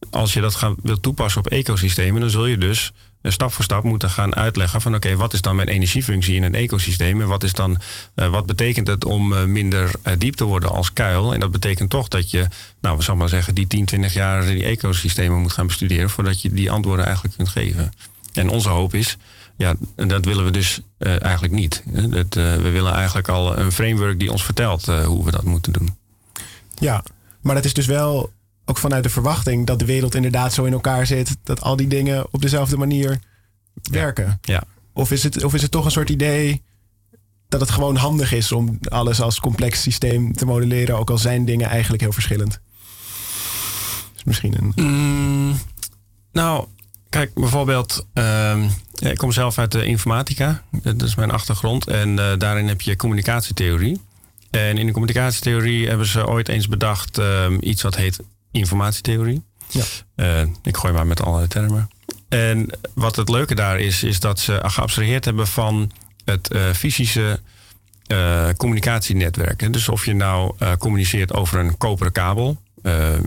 als 0.10 0.34
je 0.34 0.42
dat 0.42 0.56
gaan, 0.56 0.76
wilt 0.82 1.02
toepassen 1.02 1.42
op 1.42 1.48
ecosystemen, 1.48 2.22
dan 2.22 2.30
zul 2.30 2.46
je 2.46 2.58
dus 2.58 2.92
stap 3.32 3.54
voor 3.54 3.64
stap 3.64 3.84
moeten 3.84 4.10
gaan 4.10 4.36
uitleggen 4.36 4.82
van 4.82 4.96
oké, 4.96 5.16
wat 5.16 5.34
is 5.34 5.42
dan 5.42 5.56
mijn 5.56 5.68
energiefunctie 5.68 6.36
in 6.36 6.44
een 6.44 6.56
ecosysteem 6.56 7.22
en 7.22 7.28
wat, 7.28 7.44
is 7.44 7.54
dan, 7.54 7.78
uh, 8.16 8.30
wat 8.30 8.46
betekent 8.46 8.88
het 8.88 9.06
om 9.06 9.34
uh, 9.34 9.44
minder 9.44 9.92
diep 10.18 10.36
te 10.36 10.44
worden 10.44 10.70
als 10.70 10.94
kuil? 10.94 11.34
En 11.34 11.40
dat 11.40 11.52
betekent 11.52 11.90
toch 11.90 12.08
dat 12.08 12.32
je, 12.32 12.48
nou 12.82 12.98
we 12.98 13.04
zal 13.04 13.16
maar 13.16 13.30
zeggen, 13.30 13.56
die 13.56 13.68
10, 13.68 13.86
20 13.86 14.14
jaar 14.14 14.46
die 14.46 14.64
ecosystemen 14.64 15.42
moet 15.42 15.54
gaan 15.54 15.68
bestuderen 15.68 16.10
voordat 16.10 16.42
je 16.42 16.54
die 16.54 16.72
antwoorden 16.72 17.06
eigenlijk 17.06 17.36
kunt 17.36 17.50
geven. 17.50 17.94
En 18.34 18.50
onze 18.50 18.70
hoop 18.70 18.94
is, 18.94 19.18
ja, 19.58 19.76
dat 19.96 20.26
willen 20.26 20.46
we 20.46 20.52
dus 20.52 20.82
eigenlijk 21.00 21.54
niet. 21.54 21.84
Dat, 21.86 22.34
we 22.34 22.70
willen 22.72 22.94
eigenlijk 22.94 23.28
al 23.28 23.58
een 23.58 23.72
framework 23.72 24.20
die 24.20 24.32
ons 24.32 24.44
vertelt 24.44 24.86
hoe 24.86 25.26
we 25.26 25.32
dat 25.32 25.44
moeten 25.44 25.74
doen. 25.74 25.96
Ja, 26.76 27.04
maar 27.42 27.56
dat 27.56 27.66
is 27.66 27.74
dus 27.74 27.86
wel 27.86 28.34
ook 28.66 28.78
vanuit 28.78 29.04
de 29.04 29.10
verwachting 29.10 29.66
dat 29.68 29.80
de 29.80 29.86
wereld 29.86 30.16
inderdaad 30.16 30.54
zo 30.54 30.64
in 30.64 30.74
elkaar 30.74 31.06
zit 31.06 31.38
dat 31.44 31.62
al 31.62 31.76
die 31.76 31.88
dingen 31.88 32.26
op 32.32 32.42
dezelfde 32.42 32.78
manier 32.78 33.20
werken. 33.92 34.40
Ja. 34.42 34.64
Of, 34.94 35.12
is 35.12 35.24
het, 35.24 35.44
of 35.44 35.54
is 35.54 35.62
het 35.62 35.72
toch 35.72 35.86
een 35.86 35.92
soort 35.92 36.10
idee 36.10 36.64
dat 37.48 37.60
het 37.60 37.70
gewoon 37.70 37.96
handig 37.96 38.32
is 38.32 38.52
om 38.52 38.80
alles 38.84 39.22
als 39.22 39.40
complex 39.40 39.82
systeem 39.82 40.34
te 40.34 40.46
modelleren, 40.46 40.98
ook 40.98 41.10
al 41.10 41.18
zijn 41.18 41.46
dingen 41.46 41.70
eigenlijk 41.70 42.02
heel 42.02 42.12
verschillend? 42.12 42.60
Is 44.16 44.24
misschien 44.24 44.56
een. 44.58 44.86
Mm, 44.86 45.60
nou, 46.32 46.68
kijk, 47.10 47.34
bijvoorbeeld, 47.34 48.06
uh, 48.14 48.64
ik 49.00 49.18
kom 49.18 49.32
zelf 49.32 49.58
uit 49.58 49.72
de 49.72 49.86
informatica, 49.86 50.64
dat 50.72 51.02
is 51.02 51.16
mijn 51.16 51.32
achtergrond, 51.32 51.88
en 51.88 52.10
uh, 52.10 52.32
daarin 52.38 52.68
heb 52.68 52.82
je 52.82 52.96
communicatietheorie. 52.96 54.02
En 54.50 54.78
in 54.78 54.86
de 54.86 54.92
communicatietheorie 54.92 55.88
hebben 55.88 56.08
ze 56.08 56.28
ooit 56.28 56.48
eens 56.48 56.68
bedacht 56.68 57.20
uh, 57.20 57.46
iets 57.60 57.82
wat 57.82 57.96
heet 57.96 58.20
informatietheorie. 58.56 59.44
Ja. 59.70 59.84
Uh, 60.16 60.50
ik 60.64 60.78
gooi 60.78 60.94
maar 60.94 61.08
met 61.08 61.22
allerlei 61.22 61.48
termen. 61.48 61.90
En 62.30 62.70
wat 62.94 63.16
het 63.16 63.30
leuke 63.30 63.56
daar 63.56 63.80
is, 63.80 64.04
is 64.04 64.20
dat 64.20 64.40
ze 64.40 64.60
geabstraheerd 64.64 65.26
hebben 65.26 65.48
van 65.48 65.92
het 66.26 66.54
uh, 66.54 66.72
fysische 66.72 67.40
uh, 68.08 68.50
communicatienetwerk. 68.58 69.74
Dus 69.74 69.90
of 69.90 70.06
je 70.06 70.14
nou 70.14 70.56
communiceert 70.78 71.34
over 71.34 71.60
een 71.60 71.78
koperen 71.78 72.12
kabel 72.12 72.64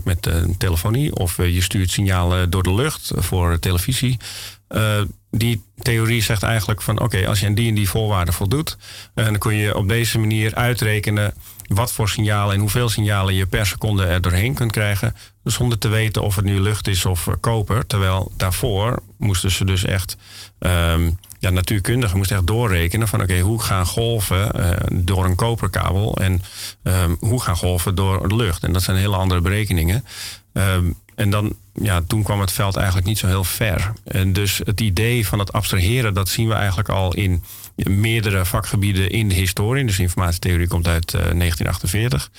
met 0.03 0.25
een 0.25 0.57
telefonie, 0.57 1.15
of 1.15 1.37
je 1.37 1.61
stuurt 1.61 1.91
signalen 1.91 2.49
door 2.49 2.63
de 2.63 2.73
lucht 2.73 3.11
voor 3.15 3.59
televisie. 3.59 4.17
die 5.31 5.63
theorie 5.81 6.21
zegt 6.21 6.43
eigenlijk 6.43 6.81
van 6.81 6.99
oké, 6.99 7.27
als 7.27 7.39
je 7.39 7.45
aan 7.45 7.53
die 7.53 7.69
en 7.69 7.75
die 7.75 7.89
voorwaarden 7.89 8.33
voldoet, 8.33 8.77
dan 9.13 9.37
kun 9.37 9.55
je 9.55 9.75
op 9.75 9.87
deze 9.87 10.19
manier 10.19 10.55
uitrekenen 10.55 11.33
wat 11.69 11.91
voor 11.91 12.09
signalen 12.09 12.53
en 12.53 12.59
hoeveel 12.59 12.89
signalen 12.89 13.33
je 13.33 13.45
per 13.45 13.65
seconde 13.65 14.05
er 14.05 14.21
doorheen 14.21 14.53
kunt 14.53 14.71
krijgen. 14.71 15.15
Zonder 15.43 15.77
te 15.77 15.87
weten 15.87 16.21
of 16.21 16.35
het 16.35 16.45
nu 16.45 16.59
lucht 16.59 16.87
is 16.87 17.05
of 17.05 17.27
koper. 17.39 17.87
Terwijl 17.87 18.31
daarvoor 18.37 19.01
moesten 19.17 19.51
ze 19.51 19.65
dus 19.65 19.85
echt. 19.85 20.17
Um, 20.59 21.17
ja, 21.39 21.49
natuurkundigen 21.49 22.17
moesten 22.17 22.37
echt 22.37 22.47
doorrekenen 22.47 23.07
van 23.07 23.21
oké, 23.21 23.39
hoe 23.39 23.61
gaan 23.61 23.85
golven 23.85 24.51
uh, 24.55 24.71
door 24.91 25.25
een 25.25 25.35
koperkabel 25.35 26.17
en 26.17 26.41
um, 26.83 27.17
hoe 27.19 27.41
gaan 27.41 27.57
golven 27.57 27.95
door 27.95 28.29
de 28.29 28.35
lucht. 28.35 28.63
En 28.63 28.73
dat 28.73 28.83
zijn 28.83 28.97
hele 28.97 29.15
andere 29.15 29.41
berekeningen. 29.41 30.05
Um, 30.53 30.95
en 31.19 31.29
dan, 31.29 31.55
ja, 31.73 32.01
toen 32.07 32.23
kwam 32.23 32.39
het 32.39 32.51
veld 32.51 32.75
eigenlijk 32.75 33.07
niet 33.07 33.17
zo 33.17 33.27
heel 33.27 33.43
ver. 33.43 33.93
En 34.03 34.33
dus 34.33 34.61
het 34.63 34.81
idee 34.81 35.27
van 35.27 35.39
het 35.39 35.53
abstraheren, 35.53 36.13
dat 36.13 36.29
zien 36.29 36.47
we 36.47 36.53
eigenlijk 36.53 36.89
al 36.89 37.13
in 37.13 37.43
meerdere 37.75 38.45
vakgebieden 38.45 39.09
in 39.09 39.29
de 39.29 39.35
historie. 39.35 39.85
Dus 39.85 39.99
informatietheorie 39.99 40.67
komt 40.67 40.87
uit 40.87 41.13
uh, 41.13 41.19
1948. 41.19 42.31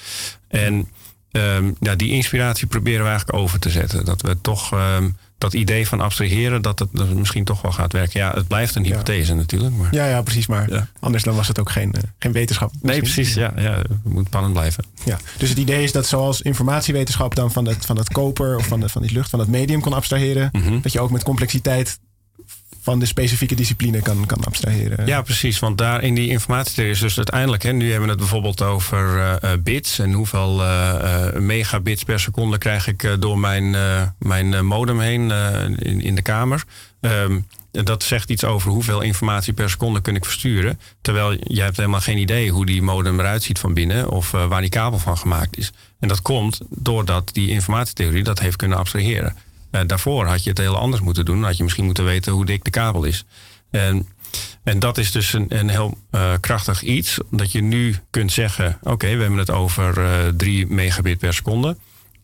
En 0.49 0.89
um, 1.31 1.77
ja, 1.81 1.95
die 1.95 2.11
inspiratie 2.11 2.67
proberen 2.67 3.03
we 3.03 3.09
eigenlijk 3.09 3.39
over 3.39 3.59
te 3.59 3.71
zetten. 3.71 4.05
Dat 4.05 4.23
we 4.23 4.41
toch 4.41 4.73
um, 4.73 5.17
dat 5.41 5.55
idee 5.55 5.89
van 5.89 6.01
abstraheren, 6.01 6.63
dat 6.63 6.79
het, 6.79 7.15
misschien 7.15 7.45
toch 7.45 7.63
wel 7.63 7.73
gaat 7.73 7.93
werken. 7.93 8.21
Ja, 8.21 8.33
het 8.35 8.49
blijft 8.49 8.75
een 8.75 8.85
hypothese 8.85 9.33
ja. 9.33 9.39
natuurlijk. 9.39 9.75
Maar... 9.75 9.95
Ja, 9.95 10.07
ja, 10.07 10.23
precies. 10.23 10.47
Maar 10.47 10.71
ja. 10.71 10.89
anders 11.01 11.23
dan 11.23 11.35
was 11.35 11.49
het 11.49 11.61
ook 11.61 11.71
geen, 11.71 11.95
uh, 11.97 12.03
geen 12.19 12.33
wetenschap. 12.33 12.73
Nee, 12.83 12.99
precies. 12.99 13.35
Ja, 13.35 13.53
ja, 13.57 13.77
het 13.77 14.05
moet 14.05 14.27
spannend 14.27 14.53
blijven. 14.53 14.85
Ja. 15.05 15.19
Dus 15.37 15.49
het 15.49 15.59
idee 15.59 15.83
is 15.83 15.93
dat 15.93 16.07
zoals 16.07 16.43
informatiewetenschap 16.43 17.35
dan 17.35 17.53
van 17.53 17.65
dat, 17.65 17.87
van 17.87 17.97
dat 17.97 18.13
koper 18.13 18.57
of 18.57 18.67
van, 18.67 18.81
de, 18.81 18.89
van 18.89 19.03
die 19.03 19.13
lucht, 19.13 19.31
van 19.31 19.39
dat 19.39 19.49
medium 19.49 19.81
kon 19.81 19.93
abstraheren, 19.93 20.49
Mhm. 20.53 20.63
mm 20.63 20.69
-hmm. 20.69 20.83
dat 20.83 20.93
je 20.93 21.01
ook 21.01 21.11
met 21.11 21.23
complexiteit 21.23 21.99
van 22.91 22.99
de 22.99 23.07
specifieke 23.07 23.55
discipline 23.55 24.03
kan, 24.03 24.27
kan 24.27 24.45
abstraheren. 24.45 25.07
Ja, 25.07 25.23
precies. 25.23 25.59
Want 25.59 25.79
daar 25.79 26.03
in 26.03 26.15
die 26.15 26.29
informatietheorie 26.29 26.93
is 26.93 27.01
dus 27.01 27.17
uiteindelijk... 27.17 27.63
Hè, 27.63 27.73
nu 27.73 27.85
hebben 27.85 28.03
we 28.03 28.11
het 28.11 28.19
bijvoorbeeld 28.19 28.63
over 28.63 29.17
uh, 29.17 29.53
bits... 29.63 29.99
en 29.99 30.13
hoeveel 30.13 30.61
uh, 30.61 31.33
megabits 31.33 32.05
per 32.05 32.21
seconde 32.21 32.59
krijg 32.59 32.87
ik 32.87 33.17
door 33.19 33.39
mijn, 33.39 33.77
mijn 34.19 34.67
modem 34.67 35.01
heen 35.01 35.31
in, 35.79 36.01
in 36.01 36.15
de 36.15 36.23
kamer. 36.23 36.65
Um, 37.01 37.47
dat 37.71 38.03
zegt 38.03 38.31
iets 38.31 38.45
over 38.45 38.71
hoeveel 38.71 39.01
informatie 39.01 39.53
per 39.53 39.71
seconde 39.71 40.01
kun 40.01 40.17
ik 40.17 40.25
versturen. 40.25 40.81
Terwijl 41.01 41.37
je 41.41 41.63
hebt 41.63 41.77
helemaal 41.77 42.01
geen 42.01 42.19
idee 42.19 42.51
hoe 42.51 42.67
die 42.67 42.83
modem 42.83 43.21
eruit 43.21 43.43
ziet 43.43 43.59
van 43.59 43.75
binnen... 43.75 44.09
of 44.09 44.31
waar 44.31 44.61
die 44.61 44.71
kabel 44.71 44.99
van 44.99 45.19
gemaakt 45.19 45.59
is. 45.59 45.73
En 46.01 46.09
dat 46.09 46.23
komt 46.23 46.61
doordat 46.69 47.33
die 47.33 47.51
informatietheorie 47.51 48.23
dat 48.23 48.39
heeft 48.39 48.57
kunnen 48.57 48.79
abstraheren. 48.79 49.37
Uh, 49.73 49.81
daarvoor 49.87 50.27
had 50.27 50.45
je 50.45 50.51
het 50.51 50.59
heel 50.59 50.77
anders 50.77 51.03
moeten 51.03 51.25
doen. 51.25 51.45
Had 51.45 51.57
je 51.57 51.63
misschien 51.63 51.85
moeten 51.85 52.05
weten 52.05 52.33
hoe 52.33 52.47
dik 52.47 52.65
de 52.65 52.71
kabel 52.71 53.05
is. 53.05 53.25
En, 53.71 54.09
en 54.63 54.79
dat 54.79 54.99
is 54.99 55.13
dus 55.13 55.33
een, 55.33 55.47
een 55.49 55.69
heel 55.69 55.99
uh, 56.11 56.33
krachtig 56.41 56.83
iets. 56.83 57.19
Dat 57.31 57.53
je 57.53 57.63
nu 57.63 57.97
kunt 58.11 58.33
zeggen: 58.33 58.79
Oké, 58.83 59.15
we 59.15 59.21
hebben 59.21 59.39
het 59.39 59.51
over 59.51 59.99
uh, 59.99 60.29
3 60.37 60.67
megabit 60.67 61.19
per 61.19 61.35
seconde. 61.35 61.77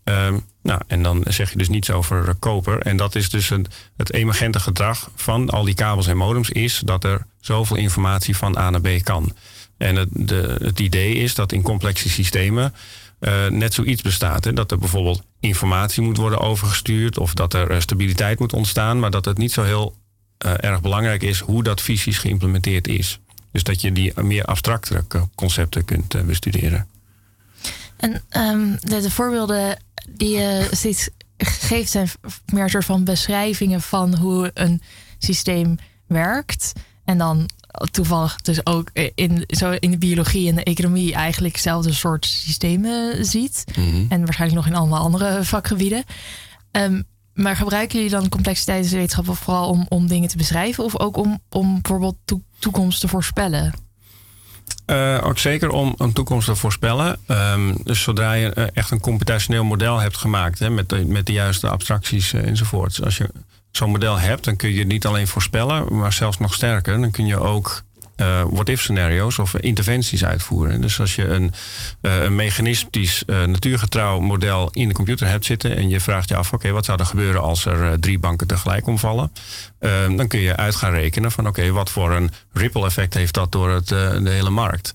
Um, 0.04 0.44
nou, 0.62 0.80
en 0.86 1.02
dan 1.02 1.24
zeg 1.28 1.50
je 1.50 1.58
dus 1.58 1.68
niets 1.68 1.90
over 1.90 2.34
koper. 2.34 2.78
En 2.78 2.96
dat 2.96 3.14
is 3.14 3.30
dus 3.30 3.50
een, 3.50 3.66
het 3.96 4.12
emergente 4.12 4.60
gedrag 4.60 5.10
van 5.14 5.50
al 5.50 5.64
die 5.64 5.74
kabels 5.74 6.06
en 6.06 6.16
modems, 6.16 6.50
is 6.50 6.82
dat 6.84 7.04
er 7.04 7.26
zoveel 7.40 7.76
informatie 7.76 8.36
van 8.36 8.58
A 8.58 8.70
naar 8.70 8.80
B 8.80 8.88
kan. 9.02 9.32
En 9.78 9.96
het, 9.96 10.08
de, 10.12 10.56
het 10.62 10.80
idee 10.80 11.14
is 11.14 11.34
dat 11.34 11.52
in 11.52 11.62
complexe 11.62 12.08
systemen. 12.08 12.74
Uh, 13.20 13.46
net 13.46 13.74
zoiets 13.74 14.02
bestaat. 14.02 14.44
Hè? 14.44 14.52
Dat 14.52 14.70
er 14.70 14.78
bijvoorbeeld 14.78 15.22
informatie 15.40 16.02
moet 16.02 16.16
worden 16.16 16.40
overgestuurd 16.40 17.18
of 17.18 17.34
dat 17.34 17.54
er 17.54 17.70
uh, 17.70 17.80
stabiliteit 17.80 18.38
moet 18.38 18.52
ontstaan, 18.52 18.98
maar 18.98 19.10
dat 19.10 19.24
het 19.24 19.38
niet 19.38 19.52
zo 19.52 19.62
heel 19.62 19.94
uh, 20.46 20.52
erg 20.60 20.80
belangrijk 20.80 21.22
is 21.22 21.40
hoe 21.40 21.62
dat 21.62 21.80
fysisch 21.80 22.18
geïmplementeerd 22.18 22.88
is. 22.88 23.20
Dus 23.52 23.62
dat 23.62 23.80
je 23.80 23.92
die 23.92 24.12
meer 24.22 24.44
abstractere 24.44 25.04
concepten 25.34 25.84
kunt 25.84 26.26
bestuderen. 26.26 26.86
En 27.96 28.22
um, 28.30 28.78
de, 28.80 29.00
de, 29.00 29.10
voorbeelden 29.10 29.82
die 30.08 30.38
je 30.38 30.68
steeds 30.70 31.08
geeft 31.36 31.90
zijn 31.90 32.08
meer 32.52 32.70
soort 32.70 32.84
van 32.84 33.04
beschrijvingen 33.04 33.82
van 33.82 34.16
hoe 34.16 34.50
een 34.54 34.82
systeem 35.18 35.78
werkt. 36.06 36.72
En 37.04 37.18
dan 37.18 37.50
toevallig 37.90 38.36
dus 38.36 38.66
ook 38.66 38.90
in, 39.14 39.44
zo 39.46 39.70
in 39.70 39.90
de 39.90 39.98
biologie 39.98 40.48
en 40.48 40.54
de 40.54 40.64
economie 40.64 41.14
eigenlijk 41.14 41.54
hetzelfde 41.54 41.92
soort 41.92 42.26
systemen 42.26 43.24
ziet. 43.24 43.64
Mm 43.76 43.90
-hmm. 43.90 44.06
En 44.08 44.24
waarschijnlijk 44.24 44.60
nog 44.60 44.70
in 44.72 44.78
allemaal 44.78 45.02
andere 45.02 45.44
vakgebieden. 45.44 46.04
Um, 46.70 47.04
maar 47.36 47.56
gebruiken 47.56 47.96
jullie 47.96 48.12
dan 48.12 48.28
complexiteitswetenschappen 48.28 49.36
vooral 49.36 49.68
om, 49.68 49.86
om 49.88 50.06
dingen 50.06 50.28
te 50.28 50.36
beschrijven 50.36 50.84
of 50.84 50.98
ook 50.98 51.16
om, 51.16 51.40
om 51.50 51.72
bijvoorbeeld 51.82 52.16
to 52.24 52.40
toekomst 52.58 53.00
te 53.00 53.08
voorspellen? 53.08 53.74
Uh, 54.86 55.20
ook 55.22 55.38
zeker 55.38 55.70
om 55.70 55.94
een 55.96 56.12
toekomst 56.12 56.46
te 56.46 56.56
voorspellen. 56.56 57.18
Um, 57.26 57.76
dus 57.82 58.02
zodra 58.02 58.32
je 58.32 58.52
uh, 58.54 58.64
echt 58.72 58.90
een 58.90 59.00
computationeel 59.00 59.64
model 59.64 59.98
hebt 59.98 60.16
gemaakt 60.16 60.58
hè, 60.58 60.70
met, 60.70 60.88
de, 60.88 61.04
met 61.04 61.26
de 61.26 61.32
juiste 61.32 61.68
abstracties 61.68 62.32
uh, 62.32 62.46
enzovoort. 62.46 63.04
Als 63.04 63.16
je 63.16 63.30
zo'n 63.76 63.90
model 63.90 64.18
hebt, 64.18 64.44
dan 64.44 64.56
kun 64.56 64.72
je 64.72 64.84
niet 64.84 65.06
alleen 65.06 65.26
voorspellen, 65.26 65.96
maar 65.96 66.12
zelfs 66.12 66.38
nog 66.38 66.54
sterker. 66.54 67.00
Dan 67.00 67.10
kun 67.10 67.26
je 67.26 67.38
ook 67.38 67.84
uh, 68.16 68.42
what-if 68.50 68.80
scenario's 68.80 69.38
of 69.38 69.56
interventies 69.56 70.24
uitvoeren. 70.24 70.80
Dus 70.80 71.00
als 71.00 71.14
je 71.14 71.24
een, 71.28 71.52
uh, 72.02 72.22
een 72.22 72.34
mechanistisch 72.34 73.22
uh, 73.26 73.44
natuurgetrouw 73.44 74.20
model 74.20 74.70
in 74.72 74.88
de 74.88 74.94
computer 74.94 75.26
hebt 75.26 75.44
zitten 75.44 75.76
en 75.76 75.88
je 75.88 76.00
vraagt 76.00 76.28
je 76.28 76.36
af, 76.36 76.52
oké, 76.52 76.70
wat 76.70 76.84
zou 76.84 76.98
er 76.98 77.06
gebeuren 77.06 77.42
als 77.42 77.64
er 77.64 78.00
drie 78.00 78.18
banken 78.18 78.46
tegelijk 78.46 78.86
omvallen? 78.86 79.32
dan 80.16 80.28
kun 80.28 80.40
je 80.40 80.56
uit 80.56 80.74
gaan 80.74 80.92
rekenen 80.92 81.32
van, 81.32 81.46
oké, 81.46 81.70
wat 81.70 81.90
voor 81.90 82.12
een 82.12 82.30
ripple 82.52 82.86
effect 82.86 83.14
heeft 83.14 83.34
dat 83.34 83.52
door 83.52 83.70
het, 83.70 83.88
de 83.88 84.30
hele 84.30 84.50
markt? 84.50 84.94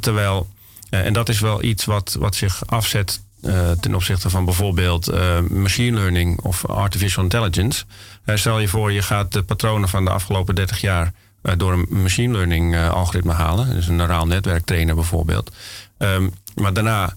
terwijl, 0.00 0.48
en 0.90 1.12
dat 1.12 1.28
is 1.28 1.40
wel 1.40 1.62
iets 1.62 1.84
wat, 1.84 2.16
wat 2.18 2.34
zich 2.34 2.66
afzet 2.66 3.20
uh, 3.46 3.70
ten 3.70 3.94
opzichte 3.94 4.30
van 4.30 4.44
bijvoorbeeld 4.44 5.12
uh, 5.12 5.38
machine 5.40 5.96
learning 5.96 6.40
of 6.40 6.66
artificial 6.66 7.22
intelligence. 7.22 7.84
Uh, 8.26 8.36
stel 8.36 8.58
je 8.58 8.68
voor, 8.68 8.92
je 8.92 9.02
gaat 9.02 9.32
de 9.32 9.42
patronen 9.42 9.88
van 9.88 10.04
de 10.04 10.10
afgelopen 10.10 10.54
30 10.54 10.80
jaar 10.80 11.12
door 11.56 11.72
een 11.72 11.86
machine 11.88 12.32
learning 12.32 12.76
algoritme 12.88 13.32
halen. 13.32 13.70
Dus 13.70 13.86
een 13.86 13.96
neuraal 13.96 14.26
netwerk 14.26 14.64
trainen 14.64 14.94
bijvoorbeeld. 14.94 15.50
Um, 15.98 16.32
maar 16.54 16.72
daarna, 16.72 17.14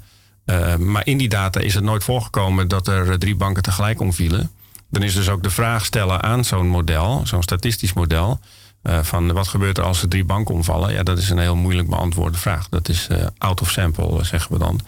maar 0.77 1.05
in 1.05 1.17
die 1.17 1.29
data 1.29 1.59
is 1.59 1.73
het 1.73 1.83
nooit 1.83 2.03
voorgekomen 2.03 2.67
dat 2.67 2.87
er 2.87 3.19
drie 3.19 3.35
banken 3.35 3.63
tegelijk 3.63 3.99
omvielen. 3.99 4.51
Dan 4.89 5.03
is 5.03 5.13
dus 5.13 5.29
ook 5.29 5.43
de 5.43 5.49
vraag 5.49 5.85
stellen 5.85 6.23
aan 6.23 6.45
zo'n 6.45 6.67
model, 6.67 7.21
zo'n 7.23 7.43
statistisch 7.43 7.93
model. 7.93 8.39
van 8.83 9.33
wat 9.33 9.47
gebeurt 9.47 9.77
er 9.77 9.83
als 9.83 10.01
er 10.01 10.09
drie 10.09 10.25
banken 10.25 10.55
omvallen? 10.55 10.93
Ja, 10.93 11.03
dat 11.03 11.17
is 11.17 11.29
een 11.29 11.39
heel 11.39 11.55
moeilijk 11.55 11.89
beantwoorde 11.89 12.37
vraag. 12.37 12.69
Dat 12.69 12.89
is 12.89 13.07
out 13.37 13.61
of 13.61 13.71
sample, 13.71 14.23
zeggen 14.23 14.51
we 14.51 14.59
dan. 14.59 14.81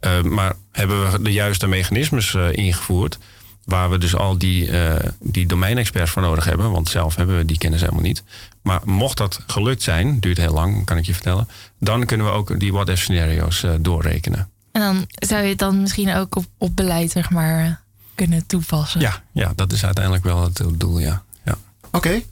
Uh, 0.00 0.22
maar 0.22 0.54
hebben 0.72 1.12
we 1.12 1.22
de 1.22 1.32
juiste 1.32 1.66
mechanismes 1.66 2.34
uh, 2.34 2.52
ingevoerd, 2.52 3.18
waar 3.64 3.90
we 3.90 3.98
dus 3.98 4.16
al 4.16 4.38
die, 4.38 4.70
uh, 4.70 4.94
die 5.20 5.46
domeinexperts 5.46 6.10
voor 6.10 6.22
nodig 6.22 6.44
hebben. 6.44 6.70
Want 6.70 6.88
zelf 6.88 7.16
hebben 7.16 7.36
we 7.36 7.44
die 7.44 7.58
kennis 7.58 7.80
helemaal 7.80 8.02
niet. 8.02 8.22
Maar 8.62 8.80
mocht 8.84 9.16
dat 9.16 9.40
gelukt 9.46 9.82
zijn, 9.82 10.20
duurt 10.20 10.36
heel 10.36 10.52
lang, 10.52 10.84
kan 10.84 10.96
ik 10.96 11.06
je 11.06 11.12
vertellen. 11.12 11.48
Dan 11.78 12.06
kunnen 12.06 12.26
we 12.26 12.32
ook 12.32 12.60
die 12.60 12.72
what-if 12.72 13.00
scenario's 13.00 13.62
uh, 13.62 13.74
doorrekenen. 13.80 14.48
En 14.72 14.80
dan 14.80 15.06
zou 15.14 15.42
je 15.42 15.48
het 15.48 15.58
dan 15.58 15.80
misschien 15.80 16.14
ook 16.14 16.36
op, 16.36 16.44
op 16.58 16.76
beleid, 16.76 17.10
zeg 17.10 17.30
maar, 17.30 17.82
kunnen 18.14 18.46
toepassen. 18.46 19.00
Ja, 19.00 19.22
ja, 19.32 19.52
dat 19.56 19.72
is 19.72 19.84
uiteindelijk 19.84 20.24
wel 20.24 20.42
het 20.42 20.62
doel, 20.74 20.98
ja. 20.98 21.22
ja. 21.44 21.58
Oké, 21.90 21.96
okay, 21.96 22.26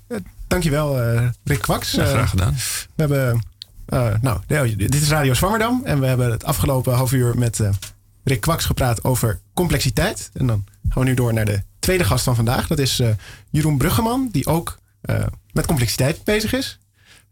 dankjewel 0.47 1.01
Rick 1.45 1.61
Kwaks. 1.61 1.91
Ja, 1.91 2.05
graag 2.05 2.31
gedaan. 2.31 2.55
we 2.95 3.03
hebben, 3.03 3.43
nou, 4.21 4.77
dit 4.77 4.95
is 4.95 5.09
Radio 5.09 5.35
Zwammerdam. 5.35 5.81
En 5.85 6.01
we 6.01 6.07
hebben 6.07 6.31
het 6.31 6.45
afgelopen 6.45 6.95
half 6.95 7.13
uur 7.13 7.39
met 7.39 7.61
Rick 8.25 8.41
Kwaks 8.41 8.65
gepraat 8.65 9.05
over 9.05 9.41
complexiteit. 9.55 10.31
En 10.35 10.47
dan 10.47 10.65
gaan 10.89 11.03
we 11.03 11.09
nu 11.09 11.15
door 11.15 11.33
naar 11.33 11.45
de 11.45 11.63
tweede 11.79 12.05
gast 12.05 12.25
van 12.25 12.35
vandaag. 12.35 12.67
Dat 12.67 12.79
is 12.79 13.01
uh, 13.01 13.09
Jeroen 13.51 13.79
Bruggeman, 13.79 14.29
die 14.33 14.47
ook 14.47 14.79
met 15.53 15.67
complexiteit 15.67 16.25
bezig 16.25 16.53
is. 16.53 16.79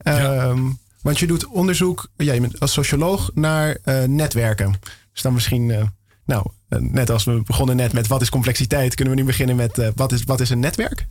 Um, 0.03 0.79
Want 1.03 1.19
je 1.19 1.27
doet 1.27 1.47
onderzoek, 1.47 2.09
ja, 2.17 2.41
bent 2.41 2.61
als 2.61 2.73
socioloog, 2.73 3.31
naar 3.35 3.77
netwerken. 4.07 4.75
Dus 5.13 5.23
dan 5.23 5.33
misschien, 5.33 5.91
nou, 6.25 6.47
net 6.69 7.11
als 7.11 7.25
we 7.25 7.43
begonnen 7.47 7.77
net 7.77 7.93
met 7.93 8.07
wat 8.07 8.23
is 8.23 8.31
complexiteit, 8.31 8.95
kunnen 8.95 9.15
we 9.15 9.21
nu 9.21 9.27
beginnen 9.27 9.57
met 9.57 9.93
wat, 9.95 10.13
is, 10.13 10.23
wat 10.25 10.41
is 10.41 10.51
een 10.51 10.61
netwerk? 10.61 11.07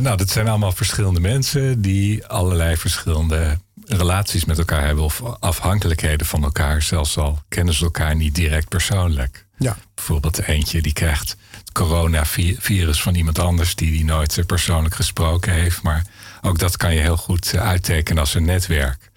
nou, 0.00 0.16
dat 0.16 0.30
zijn 0.30 0.48
allemaal 0.48 0.72
verschillende 0.72 1.20
mensen 1.20 1.80
die 1.80 2.26
allerlei 2.26 2.76
verschillende 2.76 3.58
relaties 3.86 4.44
met 4.44 4.58
elkaar 4.58 4.84
hebben 4.84 5.04
of 5.04 5.22
afhankelijkheden 5.22 6.26
van 6.26 6.42
elkaar, 6.42 6.82
zelfs 6.82 7.18
al 7.18 7.38
kennen 7.48 7.74
ze 7.74 7.84
elkaar 7.84 8.16
niet 8.16 8.34
direct 8.34 8.68
persoonlijk. 8.68 9.46
Ja. 9.58 9.76
Bijvoorbeeld 9.94 10.42
eentje 10.42 10.82
die 10.82 10.92
krijgt 10.92 11.36
het 11.50 11.72
coronavirus 11.72 13.02
van 13.02 13.14
iemand 13.14 13.38
anders 13.38 13.74
die 13.74 13.90
die 13.90 14.04
nooit 14.04 14.46
persoonlijk 14.46 14.94
gesproken 14.94 15.52
heeft. 15.52 15.82
Maar 15.82 16.04
ook 16.42 16.58
dat 16.58 16.76
kan 16.76 16.94
je 16.94 17.00
heel 17.00 17.16
goed 17.16 17.52
eh, 17.52 17.60
uittekenen 17.60 18.20
als 18.20 18.34
een 18.34 18.44
netwerk. 18.44 19.10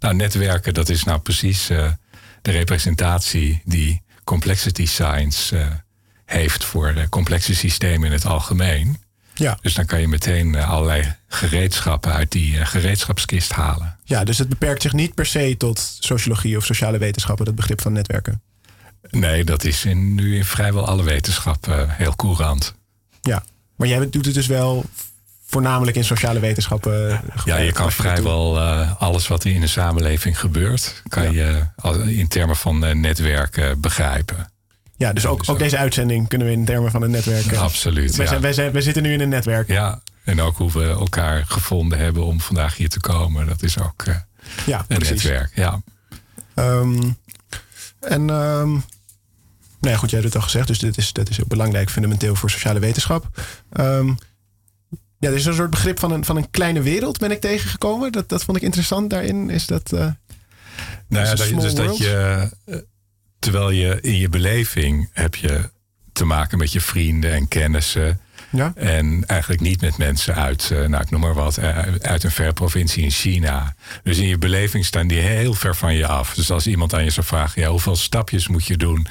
Nou, 0.00 0.14
netwerken, 0.14 0.74
dat 0.74 0.88
is 0.88 1.04
nou 1.04 1.18
precies 1.18 1.70
uh, 1.70 1.90
de 2.42 2.50
representatie 2.50 3.62
die 3.64 4.02
complexity 4.24 4.86
science 4.86 5.56
uh, 5.56 5.66
heeft 6.24 6.64
voor 6.64 6.94
de 6.94 7.08
complexe 7.08 7.54
systemen 7.54 8.06
in 8.06 8.12
het 8.12 8.26
algemeen. 8.26 9.02
Ja. 9.34 9.58
Dus 9.60 9.74
dan 9.74 9.86
kan 9.86 10.00
je 10.00 10.08
meteen 10.08 10.56
allerlei 10.56 11.14
gereedschappen 11.28 12.12
uit 12.12 12.32
die 12.32 12.66
gereedschapskist 12.66 13.52
halen. 13.52 13.93
Ja, 14.04 14.24
dus 14.24 14.38
het 14.38 14.48
beperkt 14.48 14.82
zich 14.82 14.92
niet 14.92 15.14
per 15.14 15.26
se 15.26 15.54
tot 15.58 15.96
sociologie 16.00 16.56
of 16.56 16.64
sociale 16.64 16.98
wetenschappen, 16.98 17.44
dat 17.44 17.54
begrip 17.54 17.80
van 17.80 17.92
netwerken. 17.92 18.42
Nee, 19.10 19.44
dat 19.44 19.64
is 19.64 19.84
in, 19.84 20.14
nu 20.14 20.36
in 20.36 20.44
vrijwel 20.44 20.86
alle 20.86 21.02
wetenschappen 21.02 21.78
uh, 21.78 21.84
heel 21.88 22.16
courant. 22.16 22.74
Ja, 23.22 23.44
maar 23.76 23.88
jij 23.88 24.10
doet 24.10 24.24
het 24.24 24.34
dus 24.34 24.46
wel 24.46 24.84
voornamelijk 25.46 25.96
in 25.96 26.04
sociale 26.04 26.40
wetenschappen. 26.40 27.08
Uh, 27.08 27.18
ja, 27.44 27.56
je 27.56 27.72
kan 27.72 27.92
vrijwel 27.92 28.56
uh, 28.56 29.02
alles 29.02 29.28
wat 29.28 29.44
er 29.44 29.50
in 29.50 29.60
de 29.60 29.66
samenleving 29.66 30.40
gebeurt, 30.40 31.02
kan 31.08 31.32
ja. 31.32 31.66
je 31.76 32.10
in 32.10 32.28
termen 32.28 32.56
van 32.56 33.00
netwerken 33.00 33.80
begrijpen. 33.80 34.52
Ja, 34.96 35.12
dus 35.12 35.26
ook, 35.26 35.42
ook 35.46 35.58
deze 35.58 35.76
uitzending 35.76 36.28
kunnen 36.28 36.46
we 36.46 36.52
in 36.52 36.64
termen 36.64 36.90
van 36.90 37.02
een 37.02 37.10
netwerk. 37.10 37.52
Absoluut. 37.52 38.16
Wij, 38.16 38.24
ja. 38.24 38.30
zijn, 38.30 38.42
wij, 38.42 38.52
zijn, 38.52 38.72
wij 38.72 38.82
zitten 38.82 39.02
nu 39.02 39.12
in 39.12 39.20
een 39.20 39.28
netwerk. 39.28 39.68
Ja, 39.68 40.00
en 40.24 40.40
ook 40.40 40.56
hoe 40.56 40.72
we 40.72 40.88
elkaar 40.88 41.46
gevonden 41.46 41.98
hebben 41.98 42.24
om 42.24 42.40
vandaag 42.40 42.76
hier 42.76 42.88
te 42.88 43.00
komen. 43.00 43.46
Dat 43.46 43.62
is 43.62 43.78
ook 43.78 44.04
ja, 44.66 44.84
een 44.88 44.98
precies. 44.98 45.22
netwerk. 45.22 45.52
Ja. 45.54 45.82
Um, 46.54 47.16
en 48.00 48.20
um, 48.20 48.84
nou 49.80 49.92
ja, 49.94 49.96
goed, 49.96 50.10
jij 50.10 50.20
hebt 50.20 50.32
het 50.32 50.42
al 50.42 50.48
gezegd, 50.48 50.66
dus 50.66 50.78
dit 50.78 50.96
is, 50.96 51.12
dat 51.12 51.28
is 51.28 51.36
heel 51.36 51.46
belangrijk, 51.48 51.90
fundamenteel 51.90 52.34
voor 52.34 52.50
sociale 52.50 52.78
wetenschap. 52.78 53.40
Um, 53.80 54.18
ja, 55.18 55.30
er 55.30 55.36
is 55.36 55.44
een 55.44 55.54
soort 55.54 55.70
begrip 55.70 55.98
van 55.98 56.12
een, 56.12 56.24
van 56.24 56.36
een 56.36 56.50
kleine 56.50 56.82
wereld, 56.82 57.18
ben 57.18 57.30
ik 57.30 57.40
tegengekomen. 57.40 58.12
Dat, 58.12 58.28
dat 58.28 58.44
vond 58.44 58.56
ik 58.56 58.62
interessant 58.62 59.10
daarin. 59.10 59.50
Is 59.50 59.66
dat. 59.66 59.92
Uh, 59.92 60.00
nou 61.08 61.26
ja, 61.26 61.34
dat, 61.34 61.60
dus 61.60 61.74
dat 61.74 61.98
je. 61.98 62.50
Terwijl 63.38 63.70
je 63.70 64.00
in 64.00 64.16
je 64.16 64.28
beleving 64.28 65.10
heb 65.12 65.34
je 65.34 65.70
te 66.12 66.24
maken 66.24 66.58
met 66.58 66.72
je 66.72 66.80
vrienden 66.80 67.32
en 67.32 67.48
kennissen. 67.48 68.20
Ja? 68.54 68.72
En 68.74 69.24
eigenlijk 69.26 69.60
niet 69.60 69.80
met 69.80 69.96
mensen 69.96 70.34
uit, 70.34 70.70
nou 70.70 71.02
ik 71.02 71.10
noem 71.10 71.20
maar 71.20 71.34
wat, 71.34 71.58
uit 72.02 72.24
een 72.24 72.30
ver 72.30 72.52
provincie 72.52 73.02
in 73.02 73.10
China. 73.10 73.74
Dus 74.02 74.18
in 74.18 74.28
je 74.28 74.38
beleving 74.38 74.84
staan 74.84 75.06
die 75.06 75.20
heel 75.20 75.54
ver 75.54 75.76
van 75.76 75.94
je 75.94 76.06
af. 76.06 76.34
Dus 76.34 76.50
als 76.50 76.66
iemand 76.66 76.94
aan 76.94 77.04
je 77.04 77.10
zou 77.10 77.26
vragen, 77.26 77.62
ja, 77.62 77.68
hoeveel 77.68 77.96
stapjes 77.96 78.48
moet 78.48 78.66
je 78.66 78.76
doen 78.76 79.06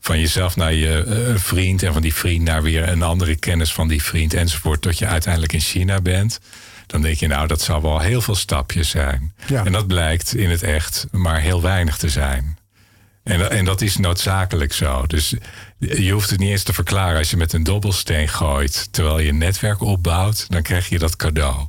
van 0.00 0.20
jezelf 0.20 0.56
naar 0.56 0.72
je 0.72 1.04
uh, 1.06 1.38
vriend 1.38 1.82
en 1.82 1.92
van 1.92 2.02
die 2.02 2.14
vriend 2.14 2.44
naar 2.44 2.62
weer 2.62 2.88
een 2.88 3.02
andere 3.02 3.36
kennis 3.36 3.72
van 3.72 3.88
die 3.88 4.02
vriend 4.02 4.34
enzovoort, 4.34 4.82
tot 4.82 4.98
je 4.98 5.06
uiteindelijk 5.06 5.52
in 5.52 5.60
China 5.60 6.00
bent. 6.00 6.40
Dan 6.86 7.02
denk 7.02 7.16
je, 7.16 7.26
nou, 7.26 7.46
dat 7.46 7.60
zal 7.60 7.82
wel 7.82 8.00
heel 8.00 8.20
veel 8.20 8.34
stapjes 8.34 8.88
zijn. 8.88 9.34
Ja. 9.46 9.64
En 9.64 9.72
dat 9.72 9.86
blijkt 9.86 10.34
in 10.34 10.50
het 10.50 10.62
echt 10.62 11.06
maar 11.10 11.40
heel 11.40 11.62
weinig 11.62 11.96
te 11.96 12.08
zijn. 12.08 12.58
En, 13.24 13.50
en 13.50 13.64
dat 13.64 13.80
is 13.80 13.96
noodzakelijk 13.96 14.72
zo. 14.72 15.06
Dus 15.06 15.34
je 15.78 16.12
hoeft 16.12 16.30
het 16.30 16.38
niet 16.38 16.50
eens 16.50 16.62
te 16.62 16.72
verklaren. 16.72 17.18
Als 17.18 17.30
je 17.30 17.36
met 17.36 17.52
een 17.52 17.62
dobbelsteen 17.62 18.28
gooit 18.28 18.88
terwijl 18.90 19.18
je 19.18 19.28
een 19.28 19.38
netwerk 19.38 19.80
opbouwt, 19.80 20.46
dan 20.48 20.62
krijg 20.62 20.88
je 20.88 20.98
dat 20.98 21.16
cadeau. 21.16 21.68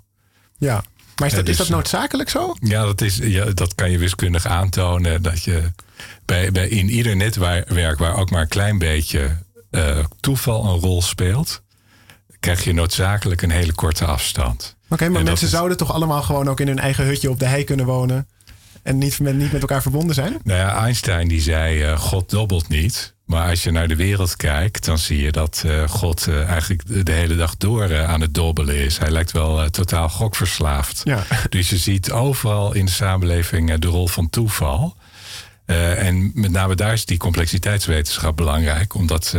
Ja, 0.58 0.84
maar 1.20 1.28
is 1.28 1.34
dat, 1.34 1.46
dus, 1.46 1.60
is 1.60 1.68
dat 1.68 1.76
noodzakelijk 1.76 2.30
zo? 2.30 2.56
Ja, 2.60 2.86
dat, 2.86 3.02
is, 3.02 3.18
ja, 3.18 3.46
dat 3.46 3.76
kan 3.76 3.92
je 3.92 3.98
wiskundig 3.98 4.46
aantonen. 4.46 5.22
Dat 5.22 5.44
je 5.44 5.72
bij, 6.26 6.52
bij 6.52 6.68
in 6.68 6.90
ieder 6.90 7.16
netwerk 7.16 8.00
waar 8.00 8.16
ook 8.16 8.30
maar 8.30 8.42
een 8.42 8.48
klein 8.48 8.78
beetje 8.78 9.38
uh, 9.72 10.06
toeval 10.20 10.66
een 10.66 10.80
rol 10.80 11.02
speelt, 11.02 11.62
krijg 12.40 12.64
je 12.64 12.74
noodzakelijk 12.74 13.42
een 13.42 13.52
hele 13.52 13.74
korte 13.74 14.06
afstand. 14.06 14.76
Oké, 14.84 14.94
okay, 14.94 15.08
maar 15.08 15.20
en 15.20 15.26
mensen 15.26 15.46
is... 15.46 15.54
zouden 15.54 15.78
toch 15.78 15.94
allemaal 15.94 16.22
gewoon 16.22 16.48
ook 16.48 16.60
in 16.60 16.68
hun 16.68 16.80
eigen 16.80 17.06
hutje 17.06 17.30
op 17.30 17.40
de 17.40 17.46
hei 17.46 17.64
kunnen 17.64 17.86
wonen 17.86 18.28
en 18.84 18.98
niet 18.98 19.20
met, 19.20 19.36
niet 19.36 19.52
met 19.52 19.62
elkaar 19.62 19.82
verbonden 19.82 20.16
zijn? 20.16 20.40
Nou 20.44 20.60
ja, 20.60 20.84
Einstein 20.84 21.28
die 21.28 21.42
zei: 21.42 21.92
uh, 21.92 22.00
God 22.00 22.30
dobbelt 22.30 22.68
niet. 22.68 23.16
Maar 23.30 23.50
als 23.50 23.64
je 23.64 23.72
naar 23.72 23.88
de 23.88 23.96
wereld 23.96 24.36
kijkt, 24.36 24.86
dan 24.86 24.98
zie 24.98 25.22
je 25.22 25.32
dat 25.32 25.64
uh, 25.66 25.90
God 25.90 26.26
uh, 26.28 26.48
eigenlijk 26.48 27.06
de 27.06 27.12
hele 27.12 27.36
dag 27.36 27.58
door 27.58 27.90
uh, 27.90 28.10
aan 28.10 28.22
het 28.22 28.34
dobbelen 28.34 28.76
is. 28.76 28.98
Hij 28.98 29.12
lijkt 29.12 29.32
wel 29.32 29.70
totaal 29.70 30.10
gokverslaafd. 30.10 31.02
Ja. 31.04 31.24
Dus 31.50 31.70
je 31.70 31.78
ziet 31.78 32.12
overal 32.12 32.74
in 32.74 32.86
de 32.86 32.92
samenleving 32.92 33.74
de 33.74 33.88
rol 33.88 34.08
van 34.08 34.30
toeval. 34.30 34.96
en 35.66 36.32
met 36.34 36.52
name 36.52 36.76
daar 36.76 36.94
is 36.94 37.06
die 37.06 37.18
complexiteitswetenschap 37.18 38.38
belangrijk, 38.38 38.94
omdat 38.94 39.38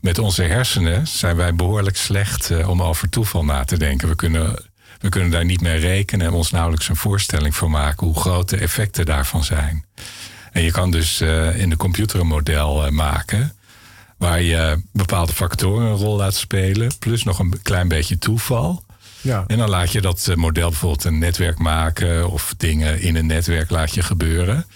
met 0.00 0.18
onze 0.18 0.42
hersenen 0.42 1.06
zijn 1.06 1.36
wij 1.36 1.54
behoorlijk 1.54 1.96
slecht 1.96 2.64
om 2.64 2.82
over 2.82 3.08
toeval 3.08 3.44
na 3.44 3.64
te 3.64 3.78
denken. 3.78 4.08
We 4.08 4.16
kunnen, 4.16 4.64
we 5.00 5.08
kunnen 5.08 5.30
daar 5.30 5.44
niet 5.44 5.60
mee 5.60 5.78
rekenen 5.78 6.26
en 6.26 6.32
ons 6.32 6.50
nauwelijks 6.50 6.88
een 6.88 6.96
voorstelling 6.96 7.56
voor 7.56 7.70
maken 7.70 8.06
hoe 8.06 8.20
groot 8.20 8.48
de 8.48 8.56
effecten 8.56 9.04
daarvan 9.04 9.44
zijn. 9.44 9.84
En 10.56 10.62
je 10.62 10.70
kan 10.70 10.90
dus 10.90 11.20
uh, 11.20 11.60
in 11.60 11.70
de 11.70 11.76
computer 11.76 12.20
een 12.20 12.26
model 12.26 12.86
uh, 12.86 12.90
maken. 12.90 13.52
Waar 14.16 14.42
je 14.42 14.82
bepaalde 14.92 15.32
factoren 15.32 15.86
een 15.86 15.96
rol 15.96 16.16
laat 16.16 16.34
spelen. 16.34 16.98
Plus 16.98 17.22
nog 17.22 17.38
een 17.38 17.62
klein 17.62 17.88
beetje 17.88 18.18
toeval. 18.18 18.84
Ja. 19.20 19.44
En 19.46 19.58
dan 19.58 19.68
laat 19.68 19.92
je 19.92 20.00
dat 20.00 20.32
model 20.34 20.68
bijvoorbeeld 20.68 21.04
een 21.04 21.18
netwerk 21.18 21.58
maken. 21.58 22.30
Of 22.30 22.54
dingen 22.56 23.00
in 23.00 23.16
een 23.16 23.26
netwerk 23.26 23.70
laat 23.70 23.94
je 23.94 24.02
gebeuren. 24.02 24.66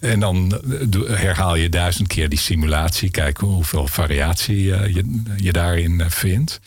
En 0.00 0.20
dan 0.20 0.60
herhaal 1.06 1.54
je 1.54 1.68
duizend 1.68 2.08
keer 2.08 2.28
die 2.28 2.38
simulatie. 2.38 3.10
Kijken 3.10 3.46
hoeveel 3.46 3.88
variatie 3.88 4.62
je, 4.62 5.22
je 5.36 5.52
daarin 5.52 6.04
vindt. 6.08 6.60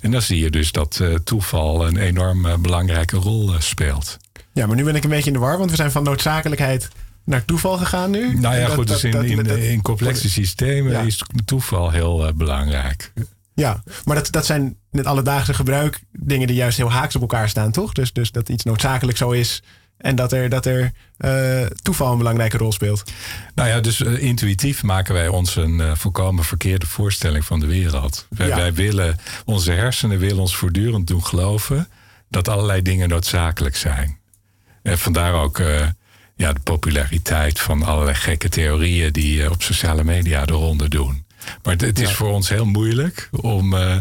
En 0.00 0.10
dan 0.10 0.22
zie 0.22 0.38
je 0.38 0.50
dus 0.50 0.72
dat 0.72 1.00
toeval 1.24 1.86
een 1.86 1.96
enorm 1.96 2.62
belangrijke 2.62 3.16
rol 3.16 3.54
speelt. 3.58 4.18
Ja, 4.52 4.66
maar 4.66 4.76
nu 4.76 4.84
ben 4.84 4.94
ik 4.94 5.04
een 5.04 5.10
beetje 5.10 5.26
in 5.26 5.32
de 5.32 5.38
war. 5.38 5.58
Want 5.58 5.70
we 5.70 5.76
zijn 5.76 5.90
van 5.90 6.02
noodzakelijkheid 6.02 6.88
naar 7.24 7.44
toeval 7.44 7.76
gegaan 7.76 8.10
nu. 8.10 8.38
Nou 8.38 8.56
ja, 8.56 8.66
dat, 8.66 8.74
goed, 8.74 8.88
dus 8.88 9.00
dat, 9.00 9.24
in, 9.24 9.36
dat, 9.36 9.56
in, 9.56 9.70
in 9.70 9.82
complexe 9.82 10.30
systemen 10.30 10.92
ja. 10.92 11.00
is 11.00 11.22
toeval 11.44 11.90
heel 11.90 12.26
uh, 12.26 12.32
belangrijk. 12.32 13.12
Ja, 13.54 13.82
maar 14.04 14.16
dat, 14.16 14.32
dat 14.32 14.46
zijn 14.46 14.76
net 14.90 15.06
alledaagse 15.06 15.54
gebruik 15.54 16.00
dingen 16.12 16.46
die 16.46 16.56
juist 16.56 16.76
heel 16.76 16.90
haaks 16.92 17.14
op 17.14 17.20
elkaar 17.20 17.48
staan, 17.48 17.72
toch? 17.72 17.92
Dus, 17.92 18.12
dus 18.12 18.30
dat 18.30 18.48
iets 18.48 18.64
noodzakelijk 18.64 19.18
zo 19.18 19.30
is 19.30 19.62
en 19.96 20.16
dat 20.16 20.32
er, 20.32 20.48
dat 20.48 20.66
er 20.66 20.92
uh, 21.18 21.66
toeval 21.82 22.12
een 22.12 22.18
belangrijke 22.18 22.56
rol 22.56 22.72
speelt. 22.72 23.12
Nou 23.54 23.68
ja, 23.68 23.80
dus 23.80 24.00
uh, 24.00 24.22
intuïtief 24.22 24.82
maken 24.82 25.14
wij 25.14 25.28
ons 25.28 25.56
een 25.56 25.96
volkomen 25.96 26.44
verkeerde 26.44 26.86
voorstelling 26.86 27.44
van 27.44 27.60
de 27.60 27.66
wereld. 27.66 28.26
Wij, 28.30 28.48
Ja. 28.48 28.56
wij 28.56 28.74
willen, 28.74 29.16
onze 29.44 29.72
hersenen 29.72 30.18
willen 30.18 30.40
ons 30.40 30.56
voortdurend 30.56 31.06
doen 31.06 31.24
geloven 31.24 31.88
dat 32.28 32.48
allerlei 32.48 32.82
dingen 32.82 33.08
noodzakelijk 33.08 33.76
zijn. 33.76 34.18
En 34.82 34.98
vandaar 34.98 35.32
ook 35.34 35.62
ja, 36.36 36.52
de 36.52 36.60
populariteit 36.60 37.60
van 37.60 37.82
allerlei 37.82 38.16
gekke 38.16 38.48
theorieën 38.48 39.12
die 39.12 39.40
uh, 39.42 39.50
op 39.50 39.62
sociale 39.62 40.04
media 40.04 40.44
de 40.44 40.52
ronde 40.52 40.88
doen. 40.88 41.24
Maar 41.62 41.76
het 41.76 41.98
is 41.98 42.08
Ja. 42.08 42.14
voor 42.14 42.30
ons 42.32 42.48
heel 42.48 42.66
moeilijk 42.66 43.28
om, 43.40 43.74
uh, 43.74 43.96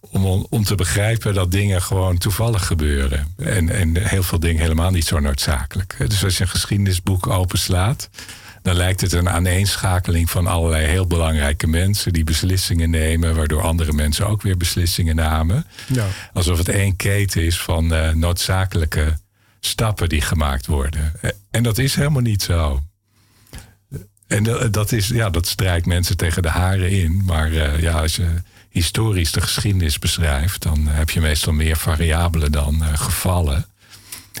om, 0.00 0.46
om 0.50 0.64
te 0.64 0.74
begrijpen 0.74 1.34
dat 1.34 1.50
dingen 1.50 1.82
gewoon 1.82 2.18
toevallig 2.18 2.66
gebeuren. 2.66 3.34
En, 3.36 3.68
en 3.68 4.08
heel 4.08 4.22
veel 4.22 4.40
dingen 4.40 4.62
helemaal 4.62 4.90
niet 4.90 5.06
zo 5.06 5.18
noodzakelijk. 5.20 5.96
Dus 5.98 6.24
als 6.24 6.36
je 6.36 6.42
een 6.42 6.50
geschiedenisboek 6.50 7.26
openslaat, 7.26 8.08
dan 8.62 8.74
lijkt 8.76 9.00
het 9.00 9.12
een 9.12 9.28
aaneenschakeling 9.28 10.30
van 10.30 10.46
allerlei 10.46 10.86
heel 10.86 11.06
belangrijke 11.06 11.66
mensen 11.66 12.12
die 12.12 12.24
beslissingen 12.24 12.90
nemen, 12.90 13.34
waardoor 13.36 13.62
andere 13.62 13.92
mensen 13.92 14.26
ook 14.26 14.42
weer 14.42 14.56
beslissingen 14.56 15.16
namen. 15.16 15.66
Ja. 15.86 16.06
Alsof 16.32 16.58
het 16.58 16.68
één 16.68 16.96
keten 16.96 17.42
is 17.42 17.60
van 17.60 17.92
uh, 17.92 18.10
noodzakelijke 18.10 19.18
stappen 19.66 20.08
die 20.08 20.20
gemaakt 20.20 20.66
worden. 20.66 21.12
En 21.50 21.62
dat 21.62 21.78
is 21.78 21.94
helemaal 21.94 22.22
niet 22.22 22.42
zo. 22.42 22.82
En 24.26 24.70
dat, 24.70 24.92
is, 24.92 25.08
ja, 25.08 25.30
dat 25.30 25.46
strijkt 25.46 25.86
mensen 25.86 26.16
tegen 26.16 26.42
de 26.42 26.48
haren 26.48 26.90
in. 26.90 27.22
Maar 27.24 27.50
uh, 27.50 27.80
ja, 27.80 28.00
als 28.00 28.16
je 28.16 28.42
historisch 28.68 29.32
de 29.32 29.40
geschiedenis 29.40 29.98
beschrijft, 29.98 30.62
dan 30.62 30.86
heb 30.86 31.10
je 31.10 31.20
meestal 31.20 31.52
meer 31.52 31.76
variabelen 31.76 32.52
dan 32.52 32.82
uh, 32.82 32.98
gevallen. 32.98 33.66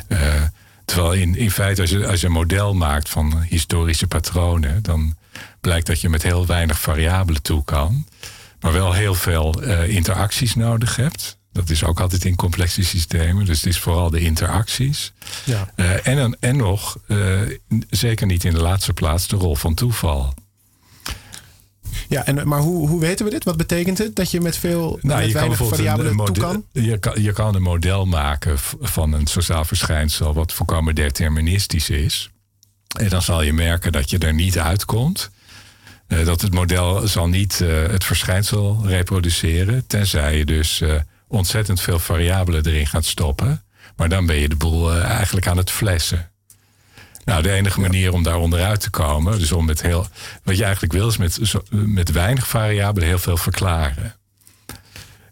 Uh, 0.08 0.42
terwijl 0.84 1.12
in, 1.12 1.36
in 1.36 1.50
feite, 1.50 1.80
als 1.80 1.90
je, 1.90 2.06
als 2.06 2.20
je 2.20 2.26
een 2.26 2.32
model 2.32 2.74
maakt 2.74 3.08
van 3.08 3.42
historische 3.48 4.06
patronen, 4.06 4.82
dan 4.82 5.16
blijkt 5.60 5.86
dat 5.86 6.00
je 6.00 6.08
met 6.08 6.22
heel 6.22 6.46
weinig 6.46 6.80
variabelen 6.80 7.42
toe 7.42 7.64
kan, 7.64 8.06
maar 8.60 8.72
wel 8.72 8.92
heel 8.92 9.14
veel 9.14 9.62
interacties 9.84 10.54
nodig 10.54 10.96
hebt. 10.96 11.38
Dat 11.54 11.70
is 11.70 11.84
ook 11.84 12.00
altijd 12.00 12.24
in 12.24 12.36
complexe 12.36 12.84
systemen. 12.84 13.44
Dus 13.44 13.56
het 13.56 13.66
is 13.66 13.78
vooral 13.78 14.10
de 14.10 14.20
interacties. 14.20 15.12
Ja. 15.44 15.72
Uh, 15.76 16.06
en, 16.06 16.36
en 16.40 16.56
nog, 16.56 16.98
uh, 17.08 17.40
zeker 17.90 18.26
niet 18.26 18.44
in 18.44 18.52
de 18.52 18.60
laatste 18.60 18.92
plaats, 18.92 19.28
de 19.28 19.36
rol 19.36 19.56
van 19.56 19.74
toeval. 19.74 20.34
Ja, 22.08 22.24
en, 22.24 22.48
maar 22.48 22.60
hoe, 22.60 22.88
hoe 22.88 23.00
weten 23.00 23.24
we 23.24 23.30
dit? 23.30 23.44
Wat 23.44 23.56
betekent 23.56 23.98
het 23.98 24.16
dat 24.16 24.30
je 24.30 24.40
met 24.40 24.56
veel 24.56 24.98
nou, 25.02 25.18
met 25.20 25.28
je 25.28 25.34
weinig 25.34 25.58
variabelen 25.58 26.16
toe 26.16 26.36
kan? 26.36 26.64
Je, 26.72 26.98
kan? 26.98 27.22
je 27.22 27.32
kan 27.32 27.54
een 27.54 27.62
model 27.62 28.04
maken 28.04 28.58
van 28.80 29.12
een 29.12 29.26
sociaal 29.26 29.64
verschijnsel 29.64 30.34
wat 30.34 30.52
volkomen 30.52 30.94
deterministisch 30.94 31.90
is. 31.90 32.30
En 32.98 33.08
dan 33.08 33.22
zal 33.22 33.42
je 33.42 33.52
merken 33.52 33.92
dat 33.92 34.10
je 34.10 34.18
er 34.18 34.34
niet 34.34 34.58
uitkomt. 34.58 35.30
Uh, 36.08 36.24
dat 36.24 36.40
het 36.40 36.52
model 36.52 37.08
zal 37.08 37.28
niet 37.28 37.58
het 37.58 38.04
verschijnsel 38.04 38.80
reproduceren, 38.84 39.86
tenzij 39.86 40.38
je 40.38 40.44
dus 40.44 40.82
ontzettend 41.34 41.80
veel 41.80 41.98
variabelen 41.98 42.66
erin 42.66 42.86
gaat 42.86 43.04
stoppen. 43.04 43.64
Maar 43.96 44.08
dan 44.08 44.26
ben 44.26 44.36
je 44.36 44.48
de 44.48 44.56
boel 44.56 44.92
eh, 44.92 45.04
eigenlijk 45.04 45.46
aan 45.46 45.56
het 45.56 45.70
flessen. 45.70 46.30
Nou, 47.24 47.42
de 47.42 47.50
enige 47.50 47.80
manier 47.80 48.12
om 48.12 48.22
daar 48.22 48.36
onderuit 48.36 48.80
te 48.80 48.90
komen, 48.90 49.38
dus 49.38 49.52
om 49.52 49.64
met 49.64 49.82
heel. 49.82 50.06
Wat 50.42 50.56
je 50.56 50.64
eigenlijk 50.64 50.92
wil, 50.92 51.08
is 51.08 51.16
met, 51.16 51.38
met 51.70 52.10
weinig 52.10 52.48
variabelen 52.48 53.08
heel 53.08 53.18
veel 53.18 53.36
verklaren. 53.36 54.16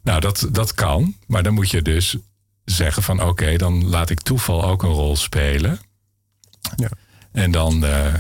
Nou, 0.03 0.21
dat, 0.21 0.49
dat 0.51 0.75
kan, 0.75 1.17
maar 1.27 1.43
dan 1.43 1.55
moet 1.55 1.71
je 1.71 1.83
dus 1.83 2.17
zeggen 2.65 3.03
van 3.03 3.23
oké, 3.23 3.57
dan 3.57 3.89
laat 3.89 4.11
ik 4.11 4.21
toeval 4.21 4.65
ook 4.65 4.83
een 4.83 4.91
rol 4.91 5.17
spelen. 5.17 5.81
Ja. 6.77 6.89
En 7.33 7.51
dan. 7.51 7.85
Uh, 7.85 8.15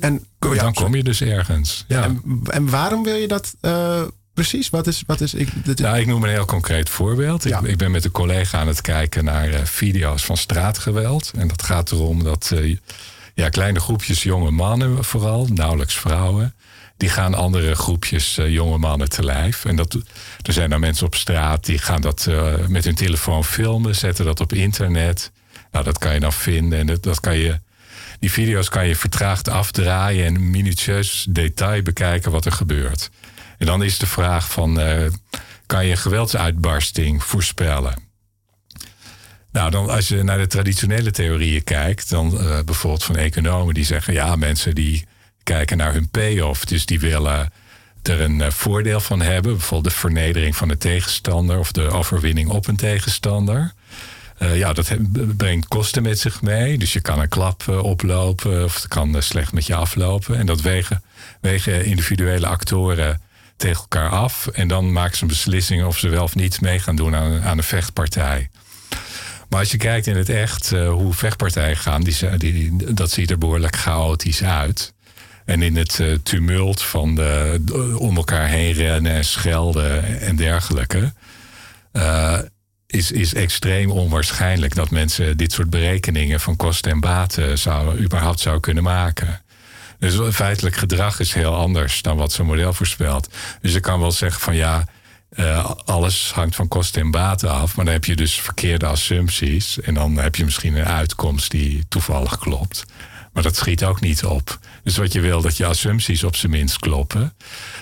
en, 0.00 0.26
dan 0.38 0.74
kom 0.74 0.94
je 0.94 1.02
dus 1.02 1.20
ergens. 1.20 1.84
Ja. 1.88 2.02
En, 2.02 2.42
en 2.44 2.70
waarom 2.70 3.02
wil 3.02 3.16
je 3.16 3.28
dat 3.28 3.54
uh, 3.60 4.02
Precies, 4.34 4.70
wat 4.70 4.86
is. 4.86 5.02
Wat 5.06 5.20
is 5.20 5.34
ik, 5.34 5.48
Nou, 5.76 5.98
ik 5.98 6.06
noem 6.06 6.24
een 6.24 6.30
heel 6.30 6.44
concreet 6.44 6.88
voorbeeld. 6.88 7.44
Ik, 7.44 7.60
ik, 7.60 7.76
ben 7.76 7.90
met 7.90 8.04
een 8.04 8.10
collega 8.10 8.58
aan 8.58 8.66
het 8.66 8.80
kijken 8.80 9.24
naar 9.24 9.48
uh, 9.48 9.64
video's 9.64 10.24
van 10.24 10.36
straatgeweld. 10.36 11.30
En 11.36 11.48
dat 11.48 11.62
gaat 11.62 11.92
erom 11.92 12.24
dat 12.24 12.50
uh, 12.54 12.76
ja, 13.34 13.48
kleine 13.48 13.80
groepjes 13.80 14.22
jonge 14.22 14.50
mannen, 14.50 15.04
vooral, 15.04 15.46
nauwelijks 15.46 15.94
vrouwen. 15.94 16.54
Die 16.96 17.08
gaan 17.08 17.34
andere 17.34 17.74
groepjes 17.74 18.38
uh, 18.38 18.48
jonge 18.48 18.78
mannen 18.78 19.08
te 19.08 19.24
lijf. 19.24 19.64
En 19.64 19.76
dat, 19.76 19.94
er 20.42 20.52
zijn 20.52 20.70
dan 20.70 20.80
mensen 20.80 21.06
op 21.06 21.14
straat 21.14 21.64
die 21.64 21.78
gaan 21.78 22.00
dat 22.00 22.28
met 22.68 22.84
hun 22.84 22.94
telefoon 22.94 23.44
filmen, 23.44 23.96
zetten 23.96 24.24
dat 24.24 24.40
op 24.40 24.52
internet. 24.52 25.30
Nou, 25.70 25.84
dat 25.84 25.98
kan 25.98 26.14
je 26.14 26.20
dan 26.20 26.32
vinden 26.32 26.78
en 26.78 26.86
dat, 26.86 27.02
dat 27.02 27.20
kan 27.20 27.36
je 27.36 27.60
die 28.22 28.32
video's 28.32 28.68
kan 28.68 28.86
je 28.86 28.96
vertraagd 28.96 29.48
afdraaien 29.48 30.24
en 30.24 30.50
minutieus 30.50 31.26
detail 31.30 31.82
bekijken 31.82 32.30
wat 32.30 32.44
er 32.44 32.52
gebeurt. 32.52 33.10
En 33.62 33.68
dan 33.68 33.82
is 33.82 33.98
de 33.98 34.06
vraag 34.06 34.50
van, 34.50 34.80
uh, 34.80 35.06
kan 35.66 35.86
je 35.86 35.96
geweldsuitbarsting 35.96 37.24
voorspellen? 37.24 37.94
Nou, 39.52 39.70
dan 39.70 39.88
als 39.88 40.08
je 40.08 40.22
naar 40.22 40.38
de 40.38 40.46
traditionele 40.46 41.10
theorieën 41.10 41.64
kijkt, 41.64 42.10
dan 42.10 42.32
uh, 42.32 42.60
bijvoorbeeld 42.64 43.04
van 43.04 43.16
economen 43.16 43.74
die 43.74 43.84
zeggen, 43.84 44.14
ja, 44.14 44.36
mensen 44.36 44.74
die 44.74 45.06
kijken 45.42 45.76
naar 45.76 45.92
hun 45.92 46.08
payoff, 46.08 46.64
dus 46.64 46.86
die 46.86 47.00
willen 47.00 47.52
er 48.02 48.20
een 48.20 48.38
uh, 48.38 48.50
voordeel 48.50 49.00
van 49.00 49.20
hebben, 49.20 49.52
bijvoorbeeld 49.52 49.94
de 49.94 50.00
vernedering 50.00 50.56
van 50.56 50.68
de 50.68 50.78
tegenstander 50.78 51.58
of 51.58 51.72
de 51.72 51.88
overwinning 51.90 52.48
op 52.48 52.66
een 52.66 52.76
tegenstander. 52.76 53.72
Ja, 54.38 54.72
dat 54.72 54.92
brengt 55.36 55.68
kosten 55.68 56.02
met 56.02 56.18
zich 56.18 56.42
mee. 56.42 56.78
Dus 56.78 56.92
je 56.92 57.00
kan 57.00 57.20
een 57.20 57.28
klap 57.28 57.68
oplopen 57.68 58.64
of 58.64 58.74
het 58.74 58.88
kan 58.88 59.22
slecht 59.22 59.52
met 59.52 59.66
je 59.66 59.74
aflopen. 59.74 60.36
En 60.36 60.46
dat 60.46 60.60
wegen, 60.60 61.02
wegen 61.40 61.84
individuele 61.84 62.46
actoren 62.46 63.20
tegen 63.62 63.80
elkaar 63.80 64.10
af. 64.10 64.46
En 64.46 64.68
dan 64.68 64.92
maken 64.92 65.16
ze 65.16 65.22
een 65.22 65.28
beslissing 65.28 65.84
of 65.84 65.98
ze 65.98 66.08
wel 66.08 66.22
of 66.22 66.34
niet 66.34 66.60
mee 66.60 66.78
gaan 66.78 66.96
doen 66.96 67.14
aan, 67.14 67.42
aan 67.42 67.58
een 67.58 67.64
vechtpartij. 67.64 68.50
Maar 69.48 69.60
als 69.60 69.70
je 69.70 69.76
kijkt 69.76 70.06
in 70.06 70.16
het 70.16 70.28
echt 70.28 70.72
uh, 70.72 70.90
hoe 70.90 71.12
vechtpartijen 71.12 71.76
gaan, 71.76 72.02
die, 72.02 72.36
die, 72.36 72.94
dat 72.94 73.10
ziet 73.10 73.30
er 73.30 73.38
behoorlijk 73.38 73.76
chaotisch 73.76 74.42
uit. 74.42 74.92
En 75.44 75.62
in 75.62 75.76
het 75.76 75.98
uh, 75.98 76.14
tumult 76.22 76.82
van 76.82 77.14
de, 77.14 77.60
om 77.98 78.16
elkaar 78.16 78.48
heen 78.48 78.72
rennen 78.72 79.12
en 79.12 79.24
schelden 79.24 80.20
en 80.20 80.36
dergelijke. 80.36 81.12
Uh, 81.92 82.38
is, 82.86 83.12
is 83.12 83.34
extreem 83.34 83.90
onwaarschijnlijk 83.90 84.74
dat 84.74 84.90
mensen 84.90 85.36
dit 85.36 85.52
soort 85.52 85.70
berekeningen 85.70 86.40
van 86.40 86.56
kosten 86.56 86.92
en 86.92 87.00
baten 87.00 87.58
überhaupt 88.00 88.40
zou 88.40 88.60
kunnen 88.60 88.82
maken. 88.82 89.41
Dus 90.02 90.34
feitelijk 90.34 90.76
gedrag 90.76 91.20
is 91.20 91.32
heel 91.32 91.54
anders 91.54 92.02
dan 92.02 92.16
wat 92.16 92.32
zo'n 92.32 92.46
model 92.46 92.72
voorspelt. 92.72 93.28
Dus 93.60 93.72
je 93.72 93.80
kan 93.80 94.00
wel 94.00 94.12
zeggen 94.12 94.40
van 94.40 94.54
ja, 94.54 94.84
uh, 95.36 95.70
alles 95.84 96.32
hangt 96.34 96.56
van 96.56 96.68
kosten 96.68 97.02
en 97.02 97.10
baten 97.10 97.50
af. 97.50 97.76
Maar 97.76 97.84
dan 97.84 97.94
heb 97.94 98.04
je 98.04 98.16
dus 98.16 98.34
verkeerde 98.34 98.86
assumpties. 98.86 99.80
En 99.80 99.94
dan 99.94 100.16
heb 100.16 100.36
je 100.36 100.44
misschien 100.44 100.76
een 100.76 100.84
uitkomst 100.84 101.50
die 101.50 101.84
toevallig 101.88 102.38
klopt. 102.38 102.84
Maar 103.32 103.42
dat 103.42 103.56
schiet 103.56 103.84
ook 103.84 104.00
niet 104.00 104.24
op. 104.24 104.58
Dus 104.82 104.96
wat 104.96 105.12
je 105.12 105.20
wil, 105.20 105.40
dat 105.40 105.56
je 105.56 105.66
assumpties 105.66 106.24
op 106.24 106.36
zijn 106.36 106.52
minst 106.52 106.78
kloppen. 106.78 107.32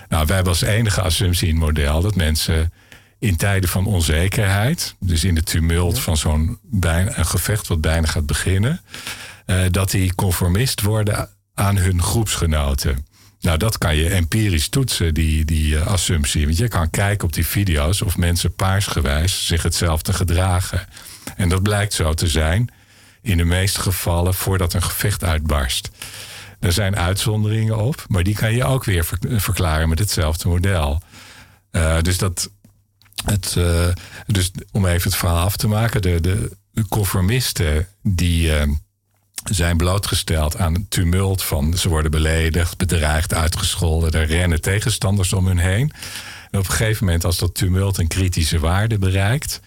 Nou, 0.09 0.27
wij 0.27 0.35
hebben 0.35 0.53
als 0.53 0.63
enige 0.63 1.01
assumptie 1.01 1.49
in 1.49 1.55
het 1.55 1.65
model 1.65 2.01
dat 2.01 2.15
mensen 2.15 2.73
in 3.19 3.37
tijden 3.37 3.71
van 3.71 3.87
onzekerheid, 3.87 4.95
dus 4.99 5.25
in 5.25 5.35
de 5.35 5.43
tumult 5.43 5.99
van 5.99 6.17
zo'n 6.17 6.59
een 6.81 7.27
gevecht 7.27 7.67
wat 7.67 7.81
bijna 7.81 8.07
gaat 8.07 8.27
beginnen, 8.27 8.81
uh, 9.47 9.63
dat 9.71 9.91
die 9.91 10.15
conformist 10.15 10.81
worden 10.81 11.29
aan 11.61 11.77
hun 11.77 12.03
groepsgenoten. 12.03 13.07
Nou, 13.41 13.59
dat 13.59 13.79
kan 13.79 13.97
je 13.97 14.09
empirisch 14.09 14.69
toetsen, 14.69 15.15
die, 15.15 15.45
die 15.45 15.75
uh, 15.75 15.87
assumptie. 15.87 16.45
Want 16.45 16.57
je 16.57 16.69
kan 16.69 16.91
kijken 16.91 17.27
op 17.27 17.33
die 17.33 17.47
video's 17.47 18.03
of 18.03 18.17
mensen 18.17 18.55
paarsgewijs 18.55 19.47
zich 19.47 19.63
hetzelfde 19.63 20.13
gedragen. 20.13 20.87
En 21.37 21.49
dat 21.49 21.63
blijkt 21.63 21.93
zo 21.93 22.15
te 22.15 22.29
zijn 22.29 22.71
in 23.23 23.37
de 23.37 23.45
meeste 23.45 23.81
gevallen 23.81 24.35
voordat 24.35 24.73
een 24.73 24.83
gevecht 24.83 25.25
uitbarst. 25.25 25.91
Er 26.61 26.73
zijn 26.73 26.97
uitzonderingen 26.97 27.77
op, 27.77 28.05
maar 28.09 28.23
die 28.23 28.35
kan 28.35 28.55
je 28.55 28.65
ook 28.65 28.85
weer 28.85 29.09
verklaren 29.23 29.89
met 29.89 29.99
hetzelfde 29.99 30.49
model. 30.49 31.03
Uh, 31.73 32.01
dus 32.01 32.19
dat. 32.19 32.51
Het, 33.25 33.57
dus 34.27 34.51
om 34.73 34.87
even 34.87 35.11
het 35.11 35.19
verhaal 35.19 35.45
af 35.45 35.57
te 35.57 35.69
maken, 35.69 36.03
de, 36.03 36.21
de 36.21 36.51
conformisten 36.89 37.87
die 38.03 38.53
zijn 39.45 39.77
blootgesteld 39.77 40.57
aan 40.57 40.75
een 40.75 40.89
tumult 40.89 41.43
van 41.43 41.77
ze 41.77 41.89
worden 41.89 42.11
beledigd, 42.11 42.77
bedreigd, 42.77 43.35
uitgescholden. 43.35 44.13
Er 44.13 44.27
rennen 44.27 44.61
tegenstanders 44.61 45.33
om 45.33 45.47
hun 45.47 45.59
heen. 45.59 45.93
En 46.51 46.59
op 46.59 46.65
een 46.65 46.73
gegeven 46.73 47.05
moment, 47.05 47.25
als 47.25 47.39
dat 47.39 47.55
tumult 47.55 47.99
een 47.99 48.09
kritische 48.09 48.59
waarde 48.59 48.99
bereikt, 48.99 49.61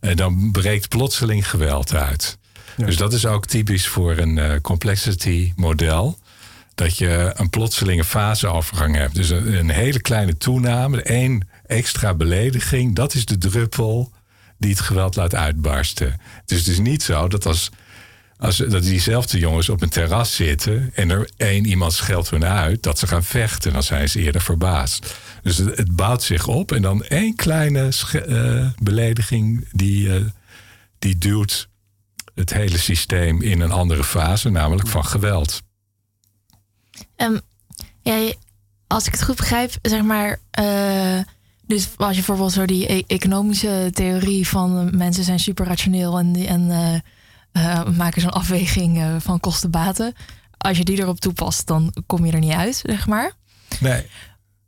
eh, 0.00 0.16
dan 0.16 0.50
breekt 0.52 0.88
plotseling 0.88 1.50
geweld 1.50 1.94
uit. 1.94 2.38
Dus 2.76 2.96
dat 2.96 3.12
is 3.12 3.26
ook 3.26 3.46
typisch 3.46 3.88
voor 3.88 4.16
een 4.16 4.36
uh, 4.36 4.54
complexity 4.62 5.52
model. 5.56 6.18
Dat 6.74 6.98
je 6.98 7.32
een 7.36 7.50
plotselinge 7.50 8.04
faseovergang 8.04 8.96
hebt. 8.96 9.14
Dus 9.14 9.28
een, 9.28 9.54
een 9.54 9.70
hele 9.70 10.00
kleine 10.00 10.36
toename, 10.36 11.02
één 11.02 11.48
extra 11.66 12.14
belediging, 12.14 12.94
dat 12.94 13.14
is 13.14 13.24
de 13.24 13.38
druppel 13.38 14.12
die 14.58 14.70
het 14.70 14.80
geweld 14.80 15.16
laat 15.16 15.34
uitbarsten. 15.34 16.20
Dus 16.44 16.58
het 16.58 16.68
is 16.68 16.78
niet 16.78 17.02
zo 17.02 17.28
dat 17.28 17.46
als 17.46 17.70
als 18.42 18.56
dat 18.56 18.82
diezelfde 18.82 19.38
jongens 19.38 19.68
op 19.68 19.82
een 19.82 19.88
terras 19.88 20.34
zitten 20.34 20.90
en 20.94 21.10
er 21.10 21.30
één 21.36 21.66
iemand 21.66 21.92
scheldt 21.92 22.30
hun 22.30 22.44
uit, 22.44 22.82
dat 22.82 22.98
ze 22.98 23.06
gaan 23.06 23.24
vechten, 23.24 23.72
dan 23.72 23.82
zijn 23.82 24.08
ze 24.08 24.20
eerder 24.20 24.40
verbaasd. 24.40 25.14
Dus 25.42 25.56
het, 25.56 25.96
bouwt 25.96 26.22
zich 26.22 26.46
op 26.46 26.72
en 26.72 26.82
dan 26.82 27.04
één 27.04 27.36
kleine 27.36 27.90
uh, 28.14 28.70
belediging 28.82 29.68
die, 29.72 30.06
uh, 30.06 30.26
die 30.98 31.18
duwt 31.18 31.68
het 32.34 32.52
hele 32.52 32.78
systeem 32.78 33.42
in 33.42 33.60
een 33.60 33.72
andere 33.72 34.04
fase, 34.04 34.50
namelijk 34.50 34.88
van 34.88 35.04
geweld. 35.04 35.62
Um, 37.16 37.40
ja, 38.00 38.32
als 38.86 39.06
ik 39.06 39.12
het 39.12 39.22
goed 39.22 39.36
begrijp, 39.36 39.72
zeg 39.82 40.02
maar. 40.02 40.38
Uh, 40.60 41.20
dus 41.66 41.88
als 41.96 42.16
je 42.16 42.16
bijvoorbeeld 42.16 42.52
zo 42.52 42.64
die 42.64 42.92
e-, 42.92 43.02
economische 43.06 43.90
theorie 43.92 44.48
van 44.48 44.96
mensen 44.96 45.24
zijn 45.24 45.38
super 45.38 45.66
rationeel 45.66 46.18
en, 46.18 46.34
en 46.46 46.70
uh, 47.52 47.88
maken 47.88 48.20
zo'n 48.20 48.30
afweging 48.30 48.98
uh, 48.98 49.16
van 49.18 49.40
kosten-baten. 49.40 50.14
als 50.58 50.78
je 50.78 50.84
die 50.84 50.98
erop 50.98 51.20
toepast, 51.20 51.66
dan 51.66 51.94
kom 52.06 52.26
je 52.26 52.32
er 52.32 52.38
niet 52.38 52.52
uit, 52.52 52.82
zeg 52.84 53.06
maar. 53.06 53.32
Nee. 53.80 54.06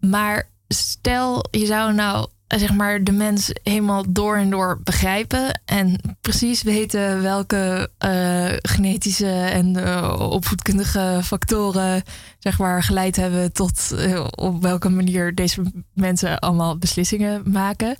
Maar 0.01 0.49
stel, 0.69 1.45
je 1.51 1.67
zou 1.67 1.95
nou 1.95 2.29
zeg 2.49 2.73
maar 2.73 3.05
de 3.05 3.13
mens 3.13 3.51
helemaal 3.63 4.05
door 4.09 4.37
en 4.37 4.51
door 4.51 4.81
begrijpen 4.85 5.61
en 5.65 6.01
precies 6.21 6.63
weten 6.63 7.23
welke 7.23 7.91
uh, 8.05 8.53
genetische 8.63 9.33
en 9.33 9.77
uh, 9.77 10.17
opvoedkundige 10.31 11.21
factoren 11.25 12.03
zeg 12.39 12.59
maar 12.59 12.83
geleid 12.83 13.17
hebben 13.17 13.53
tot 13.53 13.91
uh, 13.95 14.27
op 14.31 14.63
welke 14.63 14.89
manier 14.89 15.35
deze 15.35 15.63
mensen 15.93 16.39
allemaal 16.39 16.79
beslissingen 16.79 17.43
maken. 17.51 17.97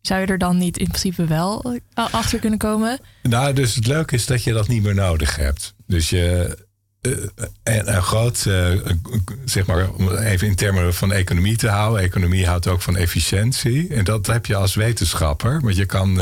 Zou 0.00 0.20
je 0.20 0.26
er 0.26 0.38
dan 0.38 0.58
niet 0.58 0.78
in 0.78 0.86
principe 0.86 1.24
wel 1.24 1.80
achter 1.94 2.38
kunnen 2.38 2.58
komen? 2.58 2.98
Nou, 3.22 3.52
dus 3.52 3.74
het 3.74 3.86
leuke 3.86 4.14
is 4.14 4.26
dat 4.26 4.42
je 4.44 4.52
dat 4.52 4.68
niet 4.68 4.82
meer 4.82 4.94
nodig 4.94 5.36
hebt. 5.36 5.74
Dus 5.86 6.10
je, 6.10 6.56
en 7.62 7.96
een 7.96 8.02
groot, 8.02 8.36
zeg 9.44 9.66
maar, 9.66 9.92
om 9.92 10.16
even 10.16 10.46
in 10.46 10.54
termen 10.54 10.94
van 10.94 11.12
economie 11.12 11.56
te 11.56 11.68
houden. 11.68 12.02
Economie 12.02 12.46
houdt 12.46 12.66
ook 12.66 12.82
van 12.82 12.96
efficiëntie. 12.96 13.94
En 13.94 14.04
dat 14.04 14.26
heb 14.26 14.46
je 14.46 14.54
als 14.54 14.74
wetenschapper. 14.74 15.60
Want 15.60 15.76
je 15.76 15.86
kan 15.86 16.20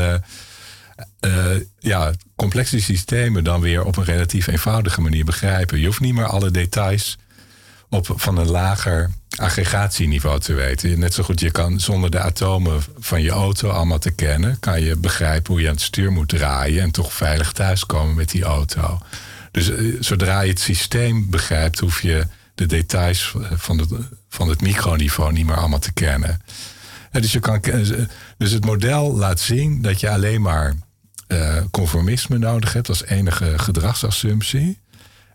ja, 1.79 2.13
complexe 2.35 2.81
systemen 2.81 3.43
dan 3.43 3.61
weer 3.61 3.83
op 3.83 3.97
een 3.97 4.03
relatief 4.03 4.47
eenvoudige 4.47 5.01
manier 5.01 5.25
begrijpen. 5.25 5.79
Je 5.79 5.85
hoeft 5.85 5.99
niet 5.99 6.13
meer 6.13 6.27
alle 6.27 6.51
details 6.51 7.17
op, 7.89 8.13
van 8.15 8.37
een 8.37 8.49
lager 8.49 9.09
aggregatieniveau 9.37 10.39
te 10.39 10.53
weten. 10.53 10.99
Net 10.99 11.13
zo 11.13 11.23
goed, 11.23 11.39
je 11.39 11.51
kan 11.51 11.79
zonder 11.79 12.11
de 12.11 12.19
atomen 12.19 12.81
van 12.99 13.21
je 13.21 13.29
auto 13.29 13.69
allemaal 13.69 13.99
te 13.99 14.11
kennen, 14.11 14.59
kan 14.59 14.81
je 14.81 14.95
begrijpen 14.95 15.53
hoe 15.53 15.61
je 15.61 15.67
aan 15.67 15.73
het 15.73 15.83
stuur 15.83 16.11
moet 16.11 16.29
draaien 16.29 16.81
en 16.81 16.91
toch 16.91 17.13
veilig 17.13 17.51
thuiskomen 17.51 18.15
met 18.15 18.29
die 18.29 18.43
auto. 18.43 18.99
Dus 19.51 19.69
eh, 19.69 19.95
zodra 19.99 20.41
je 20.41 20.49
het 20.49 20.59
systeem 20.59 21.29
begrijpt, 21.29 21.79
hoef 21.79 22.01
je 22.01 22.27
de 22.55 22.65
details 22.65 23.35
van 23.55 23.77
het, 23.77 23.89
van 24.29 24.49
het 24.49 24.61
microniveau 24.61 25.31
niet 25.31 25.45
meer 25.45 25.57
allemaal 25.57 25.79
te 25.79 25.93
kennen. 25.93 26.41
dus, 27.11 27.31
je 27.31 27.39
kan, 27.39 27.61
dus 28.37 28.51
het 28.51 28.65
model 28.65 29.15
laat 29.15 29.39
zien 29.39 29.81
dat 29.81 29.99
je 29.99 30.09
alleen 30.09 30.41
maar 30.41 30.75
conformisme 31.71 32.37
nodig 32.37 32.73
hebt 32.73 32.89
als 32.89 33.05
enige 33.05 33.59
gedragsassumptie. 33.59 34.79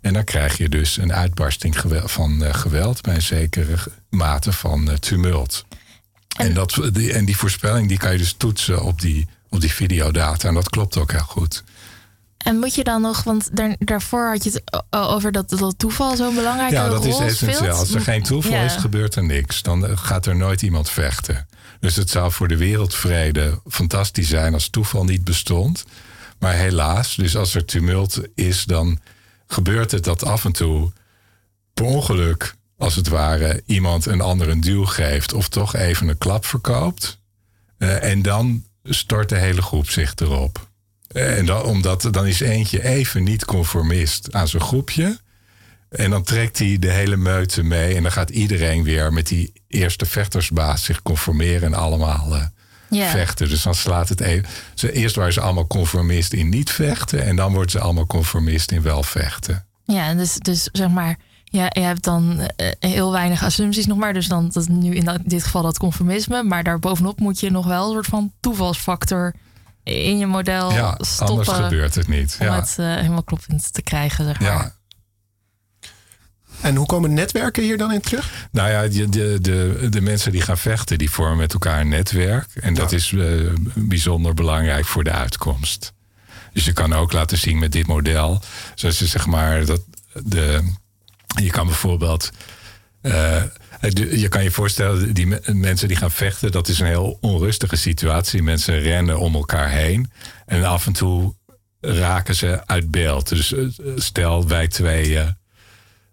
En 0.03 0.13
dan 0.13 0.25
krijg 0.25 0.57
je 0.57 0.69
dus 0.69 0.97
een 0.97 1.13
uitbarsting 1.13 1.77
van 2.05 2.43
uh, 2.43 2.55
geweld 2.55 3.01
bij 3.01 3.15
een 3.15 3.23
zekere 3.23 3.77
mate 4.11 4.53
van 4.53 4.89
uh, 4.89 4.95
tumult. 4.95 5.65
En, 6.37 6.47
en, 6.47 6.55
dat, 6.55 6.81
die, 6.93 7.13
en 7.13 7.25
die 7.25 7.37
voorspelling 7.37 7.89
die 7.89 7.99
kan 7.99 8.13
je 8.13 8.19
dus 8.19 8.33
toetsen 8.33 8.83
op 8.83 9.01
die, 9.01 9.27
op 9.49 9.61
die 9.61 9.73
videodata. 9.73 10.49
En 10.49 10.55
dat 10.55 10.69
klopt 10.69 10.97
ook 10.97 11.13
heel 11.13 11.21
goed. 11.21 11.65
En 12.39 12.59
moet 12.59 12.75
je 12.75 12.85
dan 12.85 13.01
nog, 13.01 13.23
want 13.23 13.57
daar, 13.57 13.77
daarvoor 13.79 14.29
had 14.29 14.45
je 14.45 14.51
het 14.51 14.85
over 14.91 15.33
dat, 15.33 15.51
dat 15.51 15.79
toeval 15.79 16.17
zo'n 16.17 16.35
belangrijke 16.35 16.77
rol 16.77 16.85
speelt. 16.85 17.05
Ja, 17.05 17.11
dat 17.21 17.29
is 17.29 17.33
essentieel. 17.33 17.75
Als 17.75 17.95
er 17.95 18.01
geen 18.01 18.23
toeval 18.23 18.65
is, 18.65 18.75
gebeurt 18.75 19.15
er 19.15 19.25
niks. 19.25 19.63
Dan 19.63 19.99
gaat 19.99 20.27
er 20.27 20.37
nooit 20.37 20.63
iemand 20.63 20.91
vechten. 20.91 21.47
Dus 21.81 21.97
het 21.97 22.11
zou 22.11 22.33
voor 22.33 22.49
de 22.49 22.57
wereldvrede 22.57 23.61
fantastisch 23.69 24.29
zijn 24.29 24.55
als 24.55 24.69
toeval 24.69 25.05
niet 25.05 25.25
bestond. 25.25 25.85
Maar 26.39 26.55
helaas, 26.55 27.15
dus 27.15 27.37
als 27.37 27.55
er 27.55 27.65
tumult 27.65 28.21
is, 28.35 28.65
dan 28.65 28.99
gebeurt 29.53 29.91
het 29.91 30.05
dat 30.05 30.25
af 30.25 30.45
en 30.45 30.53
toe 30.53 30.93
per 31.75 31.85
ongeluk, 31.85 32.55
als 32.77 32.95
het 32.95 33.09
ware, 33.09 33.63
iemand 33.67 34.07
een 34.07 34.21
ander 34.21 34.49
een 34.49 34.61
duw 34.61 34.85
geeft 34.85 35.33
of 35.33 35.49
toch 35.49 35.75
even 35.75 36.09
een 36.09 36.19
klap 36.19 36.45
verkoopt. 36.45 37.19
Uh, 37.79 38.05
en 38.05 38.23
dan 38.23 38.65
stort 38.85 39.29
de 39.29 39.39
hele 39.39 39.63
groep 39.63 39.91
zich 39.91 40.15
erop. 40.15 40.69
En 41.09 41.47
dan, 41.47 41.63
omdat 41.63 42.09
dan 42.11 42.27
is 42.27 42.41
eentje 42.41 42.85
even 42.85 43.23
niet 43.23 43.45
conformist 43.45 44.33
aan 44.33 44.49
zijn 44.49 44.63
groepje. 44.63 45.19
En 45.89 46.11
dan 46.11 46.23
trekt 46.23 46.59
hij 46.59 46.79
de 46.79 46.91
hele 46.91 47.17
meute 47.17 47.63
mee. 47.63 47.95
En 47.95 48.03
dan 48.03 48.13
gaat 48.13 48.31
iedereen 48.31 48.83
weer 48.83 49.13
met 49.13 49.27
die 49.27 49.53
eerste 49.69 50.07
vechtersbaas 50.07 50.85
zich 50.85 51.03
conformeren 51.03 51.63
en 51.63 51.75
allemaal 51.75 52.37
uh, 52.37 52.45
vechten. 52.95 53.49
Dus 53.49 53.63
dan 53.63 53.75
slaat 53.75 54.09
het 54.09 54.21
even. 54.21 54.49
eerst 54.81 55.17
waren 55.17 55.33
ze 55.33 55.41
allemaal 55.41 55.67
conformist 55.67 56.33
in 56.33 56.49
niet 56.49 56.71
vechten. 56.71 57.25
En 57.25 57.37
dan 57.37 57.53
worden 57.53 57.71
ze 57.71 57.81
allemaal 57.81 58.07
conformist 58.07 58.73
in 58.73 58.83
wel 58.83 59.03
vechten. 59.03 59.67
Ja, 59.85 60.15
dus, 60.15 60.35
dus 60.35 60.69
zeg 60.73 60.89
maar. 60.89 61.17
Ja, 61.45 61.67
je 61.69 61.81
hebt 61.81 62.05
dan 62.05 62.41
uh, 62.41 62.69
heel 62.79 63.13
weinig 63.13 63.45
assumpties 63.45 63.87
nog 63.87 63.99
maar. 63.99 64.13
Dus 64.13 64.29
dan 64.29 64.49
dat 64.53 64.69
nu 64.69 64.95
in 64.95 65.23
dit 65.25 65.45
geval 65.45 65.63
dat 65.63 65.79
conformisme. 65.79 66.43
Maar 66.43 66.63
daarbovenop 66.63 67.21
moet 67.21 67.41
je 67.41 67.51
nog 67.51 67.67
wel 67.67 67.87
een 67.87 67.93
soort 67.93 68.07
van 68.07 68.33
toevalsfactor 68.41 69.35
in 69.83 70.19
je 70.19 70.27
model 70.27 70.73
ja, 70.73 70.95
stoppen. 70.99 71.37
Anders 71.37 71.49
gebeurt 71.49 71.95
het 71.95 72.09
niet. 72.09 72.37
Om 72.41 72.47
ja. 72.47 72.55
het 72.55 72.77
uh, 72.81 72.95
helemaal 72.95 73.23
kloppend 73.23 73.73
te 73.73 73.83
krijgen, 73.83 74.25
zeg 74.25 74.41
maar. 74.41 74.51
Ja. 74.51 74.75
En 76.63 76.77
hoe 76.77 76.87
komen 76.87 77.15
netwerken 77.15 77.63
hier 77.63 77.79
dan 77.79 77.93
in 77.93 78.01
terug? 78.01 78.49
Nou 78.51 78.71
ja, 78.71 78.89
de, 78.89 79.09
de, 79.09 79.39
de, 79.41 79.87
de 79.91 80.01
mensen 80.01 80.33
die 80.33 80.41
gaan 80.41 80.59
vechten, 80.59 80.99
die 80.99 81.11
vormen 81.11 81.37
met 81.37 81.53
elkaar 81.53 81.81
een 81.81 81.89
netwerk. 81.89 82.47
En 82.55 82.75
dat 82.75 82.93
is 82.93 83.11
uh, 83.11 83.53
bijzonder 83.75 84.35
belangrijk 84.35 84.85
voor 84.85 85.05
de 85.05 85.13
uitkomst. 85.13 85.93
Dus 86.53 86.65
je 86.65 86.73
kan 86.73 86.93
ook 86.93 87.13
laten 87.13 87.39
zien 87.39 87.59
met 87.59 87.73
dit 87.73 87.87
model, 87.87 88.43
zoals 88.75 88.99
je 88.99 89.07
zeg 89.07 89.27
maar, 89.27 89.65
dat 89.65 89.81
de, 90.25 90.73
je 91.43 91.51
kan 91.51 91.67
bijvoorbeeld 91.67 92.31
uh, 93.03 93.43
je 94.11 94.29
kan 94.29 94.43
je 94.43 94.51
voorstellen, 94.51 95.15
die 95.15 95.37
mensen 95.47 95.89
die 95.89 95.97
gaan 95.97 96.11
vechten, 96.11 96.53
dat 96.53 96.69
is 96.69 96.79
een 96.79 96.87
heel 96.87 97.19
onrustige 97.21 97.77
situatie. 97.77 98.43
Mensen 98.43 98.81
rennen 98.81 99.19
om 99.19 99.35
elkaar 99.35 99.71
heen 99.71 100.11
en 100.47 100.65
af 100.65 100.87
en 100.87 100.93
toe 100.93 101.35
raken 101.81 102.35
ze 102.35 102.67
uit 102.67 102.91
beeld. 102.91 103.29
Dus 103.29 103.53
eh, 103.53 103.67
stel 103.97 104.49
wij 104.49 104.69
twee 104.69 105.19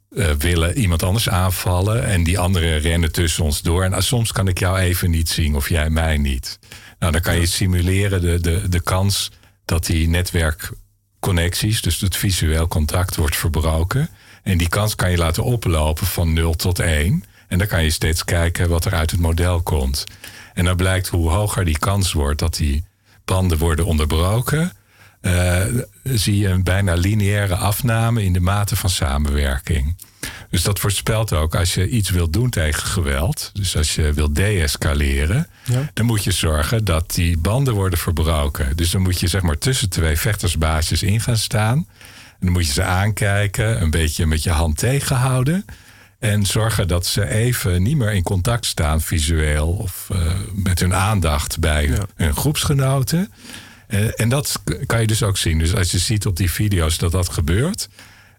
uh, 0.10 0.32
willen 0.32 0.78
iemand 0.78 1.04
anders 1.04 1.30
aanvallen 1.30 2.06
en 2.06 2.24
die 2.24 2.40
anderen 2.40 2.80
rennen 2.80 3.12
tussen 3.12 3.44
ons 3.44 3.62
door. 3.62 3.84
En 3.84 4.04
soms 4.04 4.32
kan 4.32 4.48
ik 4.48 4.60
jou 4.60 4.78
even 4.78 5.10
niet 5.10 5.30
zien 5.30 5.56
of 5.56 5.70
jij 5.70 5.90
mij 5.90 6.18
niet. 6.18 6.60
Nou, 7.00 7.12
dan 7.12 7.22
kan 7.22 7.40
je 7.40 7.46
simuleren 7.46 8.22
de, 8.22 8.40
de, 8.40 8.70
de 8.70 8.82
kans 8.82 9.32
dat 9.66 9.86
die 9.86 10.08
netwerkconnecties, 10.08 11.82
dus 11.82 12.02
het 12.02 12.16
visueel 12.16 12.68
contact, 12.68 13.16
wordt 13.16 13.36
verbroken. 13.36 14.10
En 14.44 14.58
die 14.58 14.70
kans 14.70 14.96
kan 14.96 15.12
je 15.12 15.18
laten 15.18 15.44
oplopen 15.44 16.08
van 16.08 16.34
0 16.34 16.54
tot 16.54 16.80
1. 16.80 17.24
En 17.48 17.58
dan 17.58 17.68
kan 17.68 17.84
je 17.84 17.90
steeds 17.90 18.24
kijken 18.24 18.70
wat 18.70 18.86
er 18.86 18.94
uit 18.94 19.12
het 19.12 19.20
model 19.20 19.62
komt. 19.62 20.04
En 20.54 20.66
dan 20.66 20.76
blijkt 20.76 21.08
hoe 21.08 21.30
hoger 21.30 21.66
die 21.66 21.80
kans 21.80 22.12
wordt 22.12 22.40
dat 22.40 22.56
die 22.56 22.84
banden 23.26 23.58
worden 23.58 23.86
onderbroken. 23.86 24.72
Uh, 25.22 25.64
zie 26.04 26.38
je 26.38 26.48
een 26.48 26.64
bijna 26.64 26.94
lineaire 26.94 27.56
afname 27.56 28.24
in 28.24 28.34
de 28.34 28.40
mate 28.40 28.76
van 28.76 28.90
samenwerking. 28.90 29.96
Dus 30.50 30.64
dat 30.64 30.80
voorspelt 30.80 31.34
ook 31.34 31.56
als 31.56 31.74
je 31.74 31.90
iets 31.90 32.10
wilt 32.10 32.34
doen 32.34 32.50
tegen 32.50 32.84
geweld, 32.84 33.50
dus 33.54 33.78
als 33.78 33.96
je 33.96 34.14
wilt 34.14 34.36
deescaleren, 34.36 35.48
ja. 35.64 35.90
dan 35.94 36.06
moet 36.06 36.24
je 36.24 36.32
zorgen 36.32 36.86
dat 36.86 37.14
die 37.14 37.38
banden 37.38 37.74
worden 37.74 38.00
verbroken. 38.00 38.78
Dus 38.78 38.92
dan 38.92 39.02
moet 39.02 39.20
je 39.20 39.28
zeg 39.28 39.42
maar 39.42 39.58
tussen 39.58 39.90
twee 39.90 40.18
vechtersbaasjes 40.18 41.04
in 41.04 41.22
gaan 41.22 41.38
staan. 41.38 41.78
En 41.78 42.46
dan 42.46 42.52
moet 42.52 42.66
je 42.66 42.74
ze 42.74 42.84
aankijken, 42.84 43.82
een 43.82 43.92
beetje 43.92 44.26
met 44.26 44.44
je 44.44 44.52
hand 44.52 44.78
tegenhouden. 44.78 45.66
En 46.20 46.46
zorgen 46.46 46.88
dat 46.88 47.06
ze 47.06 47.28
even 47.28 47.84
niet 47.84 47.98
meer 47.98 48.12
in 48.12 48.24
contact 48.24 48.66
staan, 48.66 49.02
visueel 49.02 49.68
of 49.68 50.10
uh, 50.12 50.20
met 50.54 50.80
hun 50.80 50.96
aandacht 50.96 51.60
bij 51.60 51.88
ja. 51.88 52.06
hun 52.16 52.36
groepsgenoten. 52.36 53.32
Uh, 53.90 54.20
en 54.20 54.30
dat 54.30 54.62
kan 54.86 55.02
je 55.02 55.08
dus 55.08 55.24
ook 55.24 55.38
zien. 55.38 55.60
Dus 55.60 55.76
als 55.76 55.92
je 55.92 55.98
ziet 55.98 56.26
op 56.26 56.36
die 56.38 56.52
video's 56.52 56.98
dat 56.98 57.12
dat 57.12 57.30
gebeurt, 57.30 57.90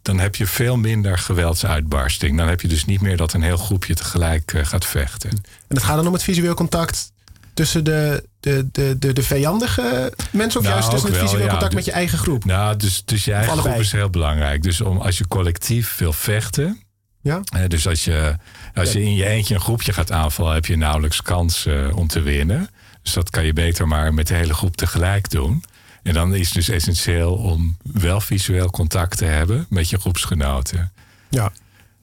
dan 0.03 0.19
heb 0.19 0.37
je 0.37 0.47
veel 0.47 0.77
minder 0.77 1.19
geweldsuitbarsting. 1.19 2.37
Dan 2.37 2.49
heb 2.49 2.61
je 2.61 2.69
dus 2.69 2.85
niet 2.85 3.01
meer 3.01 3.17
dat 3.17 3.33
een 3.33 3.43
heel 3.43 3.57
groepje 3.57 3.95
tegelijk 3.95 4.53
uh, 4.53 4.65
gaat 4.65 4.87
vechten. 4.87 5.31
En 5.31 5.77
het 5.77 5.83
gaat 5.83 5.97
dan 5.97 6.07
om 6.07 6.13
het 6.13 6.23
visueel 6.23 6.55
contact 6.55 7.13
tussen 7.55 7.85
de, 7.85 8.25
de, 8.41 8.69
de, 8.73 8.99
de, 8.99 9.13
de 9.13 9.23
vijandige 9.23 10.13
mensen 10.31 10.61
of 10.61 10.67
nou, 10.67 10.79
juist 10.79 10.91
tussen 10.91 11.11
het 11.11 11.21
visueel 11.21 11.41
wel, 11.41 11.49
contact 11.49 11.71
ja, 11.71 11.77
met 11.77 11.87
je 11.87 11.93
eigen 11.93 12.19
groep? 12.19 12.45
Nou, 12.45 12.77
dus, 12.77 13.05
dus 13.05 13.25
je 13.25 13.33
eigen 13.33 13.59
groep 13.59 13.75
is 13.75 13.93
heel 13.93 14.11
belangrijk. 14.11 14.63
Dus 14.63 14.81
om, 14.81 14.99
als 14.99 15.19
je 15.19 15.29
collectief 15.29 15.97
wil 15.99 16.13
vechten, 16.13 16.81
ja? 17.21 17.41
Uh, 17.57 17.63
dus 17.67 17.87
als 17.87 18.05
je, 18.05 18.37
als 18.75 18.93
je 18.93 19.03
in 19.03 19.15
je 19.15 19.27
eentje 19.27 19.55
een 19.55 19.61
groepje 19.61 19.93
gaat 19.93 20.13
aanvallen, 20.13 20.55
heb 20.55 20.67
je 20.67 20.77
nauwelijks 20.77 21.23
kans 21.23 21.67
uh, 21.67 21.97
om 21.97 22.07
te 22.07 22.21
winnen. 22.21 22.69
Dus 23.03 23.13
dat 23.13 23.31
kan 23.31 23.45
je 23.45 23.53
beter 23.53 23.89
maar 23.89 24.15
met 24.15 24.27
de 24.27 24.35
hele 24.35 24.55
groep 24.55 24.77
tegelijk 24.77 25.31
doen. 25.31 25.65
En 26.03 26.15
dan 26.15 26.35
is 26.35 26.47
het 26.47 26.55
dus 26.55 26.69
essentieel 26.69 27.35
om 27.35 27.77
wel 27.83 28.21
visueel 28.21 28.71
contact 28.71 29.19
te 29.19 29.25
hebben 29.25 29.67
met 29.69 29.91
je 29.91 29.99
groepsgenoten. 29.99 30.93
Ja. 31.31 31.53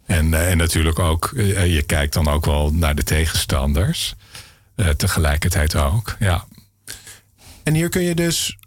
En, 0.06 0.32
uh, 0.32 0.52
en 0.52 0.58
natuurlijk 0.58 1.00
ook, 1.00 1.32
je 1.36 1.84
kijkt 1.86 2.14
dan 2.14 2.28
ook 2.28 2.46
wel 2.46 2.74
naar 2.74 2.96
de 2.96 3.04
tegenstanders. 3.04 4.16
tegelijkertijd 4.98 5.76
ook, 5.76 6.16
ja. 6.20 6.46
En 7.64 7.74
hier 7.74 7.90
kun 7.90 8.02
je 8.02 8.16
dus, 8.16 8.58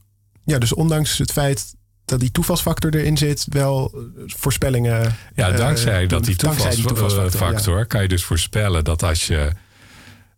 ja, 0.45 0.59
dus 0.59 0.75
ondanks 0.75 1.19
het 1.19 1.33
feit 1.33 1.75
dat 2.05 2.21
die 2.21 2.31
toevalsfactor 2.31 2.95
erin 2.95 3.17
zit, 3.17 3.47
wel 3.49 3.95
voorspellingen. 4.27 5.17
Ja, 5.35 5.51
dankzij 5.51 6.03
uh, 6.03 6.09
dat 6.09 6.25
die, 6.25 6.37
toevalsfactor 6.37 7.79
ja. 7.79 7.85
kan 7.85 8.03
je 8.03 8.09
dus 8.09 8.25
voorspellen 8.25 8.85
dat 8.85 9.03
als 9.03 9.27
je. 9.27 9.53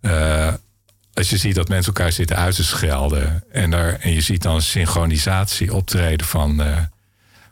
Uh, 0.00 0.52
als 1.14 1.30
je 1.30 1.36
ziet 1.36 1.54
dat 1.54 1.68
mensen 1.68 1.94
elkaar 1.94 2.12
zitten 2.12 2.36
uit 2.36 2.54
te 2.54 2.64
schelden. 2.64 3.44
En, 3.50 3.72
er, 3.72 4.00
en 4.00 4.12
je 4.12 4.20
ziet 4.20 4.42
dan 4.42 4.62
synchronisatie 4.62 5.74
optreden 5.74 6.26
van, 6.26 6.60
uh, 6.60 6.78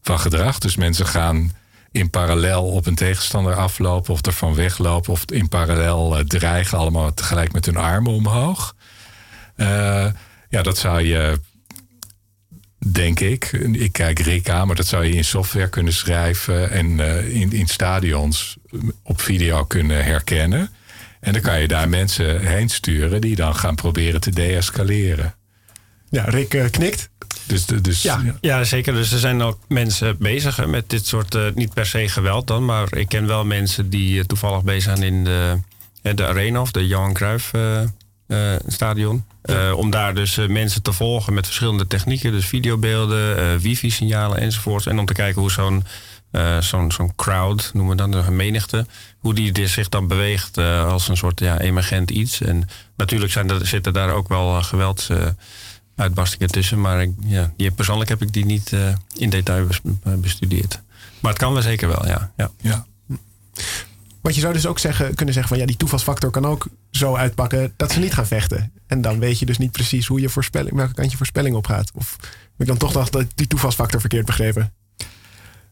van 0.03 0.21
gedrag. 0.21 0.59
Dus 0.59 0.77
mensen 0.77 1.07
gaan 1.07 1.53
in 1.93 2.11
parallel 2.11 2.65
op 2.67 2.87
een 2.87 2.95
tegenstander 2.95 3.55
aflopen 3.55 4.13
of 4.13 4.23
ervan 4.23 4.55
weglopen 4.55 5.13
of 5.13 5.25
in 5.25 5.49
parallel 5.49 6.19
uh, 6.19 6.25
dreigen, 6.25 6.79
allemaal 6.79 7.15
tegelijk 7.15 7.53
met 7.53 7.67
hun 7.67 7.77
armen 7.77 8.13
omhoog. 8.13 8.75
Uh, 9.57 10.07
ja, 10.49 10.63
dat 10.63 10.79
zou 10.79 11.03
je, 11.03 11.41
denk 12.93 13.21
ik, 13.21 13.53
ik 13.73 13.93
kijk 13.93 14.19
Rick 14.19 14.49
aan, 14.49 14.67
maar 14.67 14.77
dat 14.77 14.87
zou 14.87 15.05
je 15.05 15.13
in 15.13 15.25
software 15.25 15.69
kunnen 15.69 15.93
schrijven 15.93 16.71
en 16.71 17.01
in, 17.31 17.53
in 17.53 17.67
stadions 17.67 18.57
op 19.03 19.21
video 19.21 19.65
kunnen 19.65 20.05
herkennen. 20.05 20.71
En 21.21 21.33
dan 21.33 21.43
kan 21.43 21.61
je 21.61 21.69
daar 21.69 21.89
mensen 21.89 22.47
heen 22.47 22.69
sturen 22.69 23.21
die 23.21 23.37
dan 23.37 23.55
gaan 23.55 23.75
proberen 23.75 24.21
te 24.21 24.31
deescaleren. 24.31 25.35
Ja, 26.11 26.25
Rick 26.25 26.69
knikt. 26.71 27.11
Dus, 27.47 27.67
dus, 27.67 28.03
ja. 28.03 28.23
ja, 28.41 28.65
zeker. 28.65 28.93
Dus 28.93 29.13
er 29.13 29.19
zijn 29.19 29.43
ook 29.43 29.59
mensen 29.69 30.17
bezig 30.19 30.67
met 30.67 30.91
dit 30.91 31.07
soort, 31.07 31.35
uh, 31.35 31.43
niet 31.55 31.75
per 31.75 31.87
se 31.87 32.09
geweld 32.09 32.47
dan, 32.47 32.65
maar 32.65 32.97
ik 32.97 33.09
ken 33.09 33.27
wel 33.27 33.45
mensen 33.45 33.91
die 33.91 34.15
uh, 34.15 34.25
toevallig 34.25 34.63
bezig 34.63 34.83
zijn 34.83 35.03
in 35.03 35.25
de, 35.25 35.59
uh, 36.03 36.15
de 36.15 36.27
Arena 36.27 36.61
of 36.61 36.71
de 36.71 36.87
Johan 36.87 37.13
Cruijff 37.13 37.51
stadion. 38.67 39.25
Ja. 39.43 39.75
om 39.75 39.91
daar 39.91 40.15
dus 40.15 40.37
mensen 40.49 40.83
te 40.83 40.93
volgen 40.93 41.35
met 41.35 41.47
verschillende 41.47 41.87
technieken, 41.87 42.33
dus 42.33 42.47
videobeelden, 42.47 43.59
wifi-signalen 43.59 44.39
enzovoort. 44.39 44.87
En 44.87 44.99
om 44.99 45.07
te 45.07 45.13
kijken 45.13 45.41
hoe 45.41 45.51
zo'n 45.51 45.85
zo'n 46.61 46.93
zo'n 46.93 47.15
crowd, 47.17 47.71
noemen 47.75 47.97
we 47.97 48.11
dan, 48.11 48.25
een 48.25 48.37
menigte, 48.37 48.87
hoe 49.19 49.35
die 49.35 49.67
zich 49.67 49.89
dan 49.89 50.09
beweegt 50.09 50.59
als 50.59 51.09
een 51.09 51.17
soort 51.17 51.41
ja, 51.41 51.61
emergent 51.61 52.11
iets. 52.11 52.41
En 52.41 52.69
natuurlijk 52.97 53.33
zijn 53.33 53.67
zitten 53.67 53.93
daar 53.93 54.13
ook 54.13 54.29
wel 54.29 54.63
gewelds 54.63 55.11
uitbarstingen 55.97 56.49
tussen. 56.49 56.81
Maar 56.81 57.03
ik, 57.03 57.11
ja, 57.21 57.53
die, 57.57 57.71
persoonlijk 57.71 58.09
heb 58.09 58.23
ik 58.23 58.33
die 58.33 58.45
niet 58.45 58.73
uh, 58.73 58.95
in 59.17 59.31
detail 59.31 59.67
bestudeerd. 60.03 60.81
Maar 61.21 61.31
het 61.31 61.41
kan 61.41 61.53
wel 61.53 61.63
zeker 61.63 61.89
wel, 61.89 62.07
ja. 62.07 62.33
ja. 62.61 62.87
Want 64.21 64.35
je 64.35 64.41
zou 64.41 64.53
dus 64.53 64.67
ook 64.67 64.79
zeggen, 64.79 65.15
kunnen 65.15 65.35
zeggen 65.35 65.53
van 65.53 65.61
ja, 65.63 65.67
die 65.67 65.77
toevalsfactor 65.77 66.31
kan 66.31 66.47
ook 66.47 66.67
zo 66.91 67.17
uitpakken 67.17 67.73
dat 67.77 67.93
ze 67.93 67.99
niet 67.99 68.15
gaan 68.15 68.27
vechten. 68.27 68.73
En 68.87 69.01
dan 69.01 69.19
weet 69.19 69.39
je 69.39 69.47
dus 69.47 69.59
niet 69.59 69.73
precies 69.73 70.07
hoe 70.07 70.21
je 70.21 70.29
voorspelling, 70.29 70.77
welke 70.77 70.95
kant 70.95 71.11
je 71.11 71.17
voorspelling 71.17 71.57
op 71.57 71.67
gaat. 71.67 71.91
Of 71.95 72.17
heb 72.21 72.31
ik 72.59 72.67
dan 72.67 72.77
toch 72.77 72.93
dacht 72.93 73.13
dat 73.13 73.27
die 73.35 73.47
toevalsfactor 73.47 74.01
verkeerd 74.01 74.27
begrepen? 74.27 74.73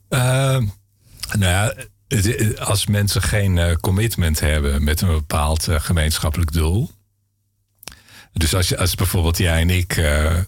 Uh, 0.08 0.60
nou 1.38 1.38
ja, 1.38 1.74
als 2.58 2.86
mensen 2.86 3.22
geen 3.22 3.56
uh, 3.56 3.72
commitment 3.74 4.40
hebben 4.40 4.84
met 4.84 5.00
een 5.00 5.08
bepaald 5.08 5.68
uh, 5.68 5.80
gemeenschappelijk 5.80 6.52
doel, 6.52 6.90
dus 8.32 8.54
als, 8.54 8.76
als 8.76 8.94
bijvoorbeeld 8.94 9.38
jij 9.38 9.60
en 9.60 9.70
ik 9.70 9.96
uh, 9.96 10.38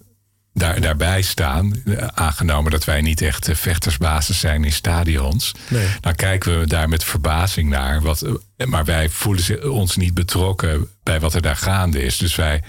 daar, 0.60 0.80
daarbij 0.80 1.22
staan, 1.22 1.82
uh, 1.84 2.06
aangenomen 2.14 2.70
dat 2.70 2.84
wij 2.84 3.00
niet 3.00 3.22
echt 3.22 3.48
uh, 3.48 3.54
vechtersbasis 3.54 4.38
zijn 4.38 4.64
in 4.64 4.72
stadions, 4.72 5.54
nee. 5.68 5.86
dan 6.00 6.14
kijken 6.14 6.60
we 6.60 6.66
daar 6.66 6.88
met 6.88 7.04
verbazing 7.04 7.68
naar. 7.68 8.00
Wat, 8.00 8.26
maar 8.66 8.84
wij 8.84 9.08
voelen 9.08 9.72
ons 9.72 9.96
niet 9.96 10.14
betrokken 10.14 10.88
bij 11.02 11.20
wat 11.20 11.34
er 11.34 11.42
daar 11.42 11.56
gaande 11.56 12.02
is. 12.02 12.18
Dus 12.18 12.34
wij, 12.34 12.62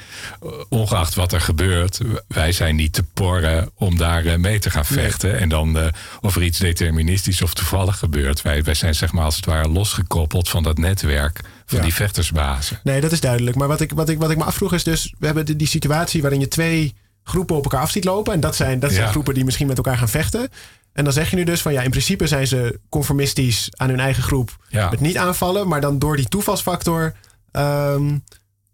ongeacht 0.69 1.15
wat 1.15 1.33
er 1.33 1.41
gebeurt, 1.41 1.99
wij 2.27 2.51
zijn 2.51 2.75
niet 2.75 2.93
te 2.93 3.03
porren 3.03 3.71
om 3.75 3.97
daar 3.97 4.39
mee 4.39 4.59
te 4.59 4.69
gaan 4.69 4.85
vechten. 4.85 5.31
Nee. 5.31 5.39
En 5.39 5.49
dan 5.49 5.91
of 6.21 6.35
er 6.35 6.43
iets 6.43 6.59
deterministisch 6.59 7.41
of 7.41 7.53
toevallig 7.53 7.97
gebeurt. 7.97 8.41
Wij, 8.41 8.63
wij 8.63 8.73
zijn 8.73 8.95
zeg 8.95 9.11
maar 9.11 9.23
als 9.23 9.35
het 9.35 9.45
ware 9.45 9.67
losgekoppeld 9.67 10.49
van 10.49 10.63
dat 10.63 10.77
netwerk 10.77 11.41
van 11.65 11.77
ja. 11.77 11.83
die 11.83 11.93
vechtersbazen. 11.93 12.79
Nee, 12.83 13.01
dat 13.01 13.11
is 13.11 13.19
duidelijk. 13.19 13.55
Maar 13.55 13.67
wat 13.67 13.81
ik, 13.81 13.91
wat, 13.91 14.09
ik, 14.09 14.19
wat 14.19 14.31
ik 14.31 14.37
me 14.37 14.43
afvroeg 14.43 14.73
is 14.73 14.83
dus... 14.83 15.13
we 15.19 15.25
hebben 15.25 15.45
die, 15.45 15.55
die 15.55 15.67
situatie 15.67 16.21
waarin 16.21 16.39
je 16.39 16.47
twee 16.47 16.93
groepen 17.32 17.55
op 17.55 17.63
elkaar 17.63 17.82
af 17.82 17.91
ziet 17.91 18.03
lopen. 18.03 18.34
En 18.34 18.39
dat 18.39 18.55
zijn, 18.55 18.79
dat 18.79 18.91
zijn 18.91 19.05
ja. 19.05 19.11
groepen 19.11 19.34
die 19.34 19.45
misschien 19.45 19.67
met 19.67 19.77
elkaar 19.77 19.97
gaan 19.97 20.09
vechten. 20.09 20.49
En 20.93 21.03
dan 21.03 21.13
zeg 21.13 21.29
je 21.29 21.36
nu 21.36 21.43
dus 21.43 21.61
van 21.61 21.73
ja, 21.73 21.82
in 21.82 21.89
principe 21.89 22.27
zijn 22.27 22.47
ze 22.47 22.79
conformistisch 22.89 23.69
aan 23.71 23.89
hun 23.89 23.99
eigen 23.99 24.23
groep 24.23 24.57
ja. 24.69 24.89
met 24.89 24.99
niet 24.99 25.17
aanvallen. 25.17 25.67
Maar 25.67 25.82
dan 25.82 25.99
door 25.99 26.15
die 26.15 26.27
toevalsfactor 26.27 27.13
um, 27.51 28.23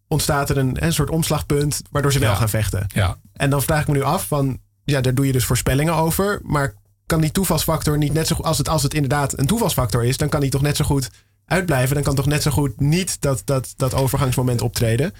ontstaat 0.07 0.49
er 0.49 0.57
een, 0.57 0.83
een 0.83 0.93
soort 0.93 1.09
omslagpunt 1.09 1.81
waardoor 1.91 2.11
ze 2.11 2.19
wel 2.19 2.35
gaan 2.35 2.49
vechten. 2.49 2.85
Ja. 2.87 3.17
En 3.33 3.49
dan 3.49 3.61
vraag 3.61 3.81
ik 3.81 3.87
me 3.87 3.93
nu 3.93 4.03
af 4.03 4.27
van 4.27 4.59
ja, 4.83 5.01
daar 5.01 5.13
doe 5.13 5.25
je 5.25 5.31
dus 5.31 5.45
voorspellingen 5.45 5.93
over. 5.93 6.39
Maar 6.43 6.73
kan 7.05 7.21
die 7.21 7.31
toevalsfactor 7.31 7.97
niet 7.97 8.13
net 8.13 8.27
zo 8.27 8.35
goed, 8.35 8.45
als 8.45 8.57
het, 8.57 8.69
als 8.69 8.83
het 8.83 8.93
inderdaad 8.93 9.39
een 9.39 9.45
toevalsfactor 9.45 10.03
is, 10.03 10.17
dan 10.17 10.29
kan 10.29 10.41
die 10.41 10.49
toch 10.49 10.61
net 10.61 10.75
zo 10.75 10.85
goed 10.85 11.09
uitblijven, 11.45 11.95
dan 11.95 12.03
kan 12.03 12.15
toch 12.15 12.25
net 12.25 12.41
zo 12.41 12.51
goed 12.51 12.79
niet 12.79 13.21
dat, 13.21 13.41
dat, 13.45 13.73
dat 13.77 13.93
overgangsmoment 13.93 14.61
optreden. 14.61 15.13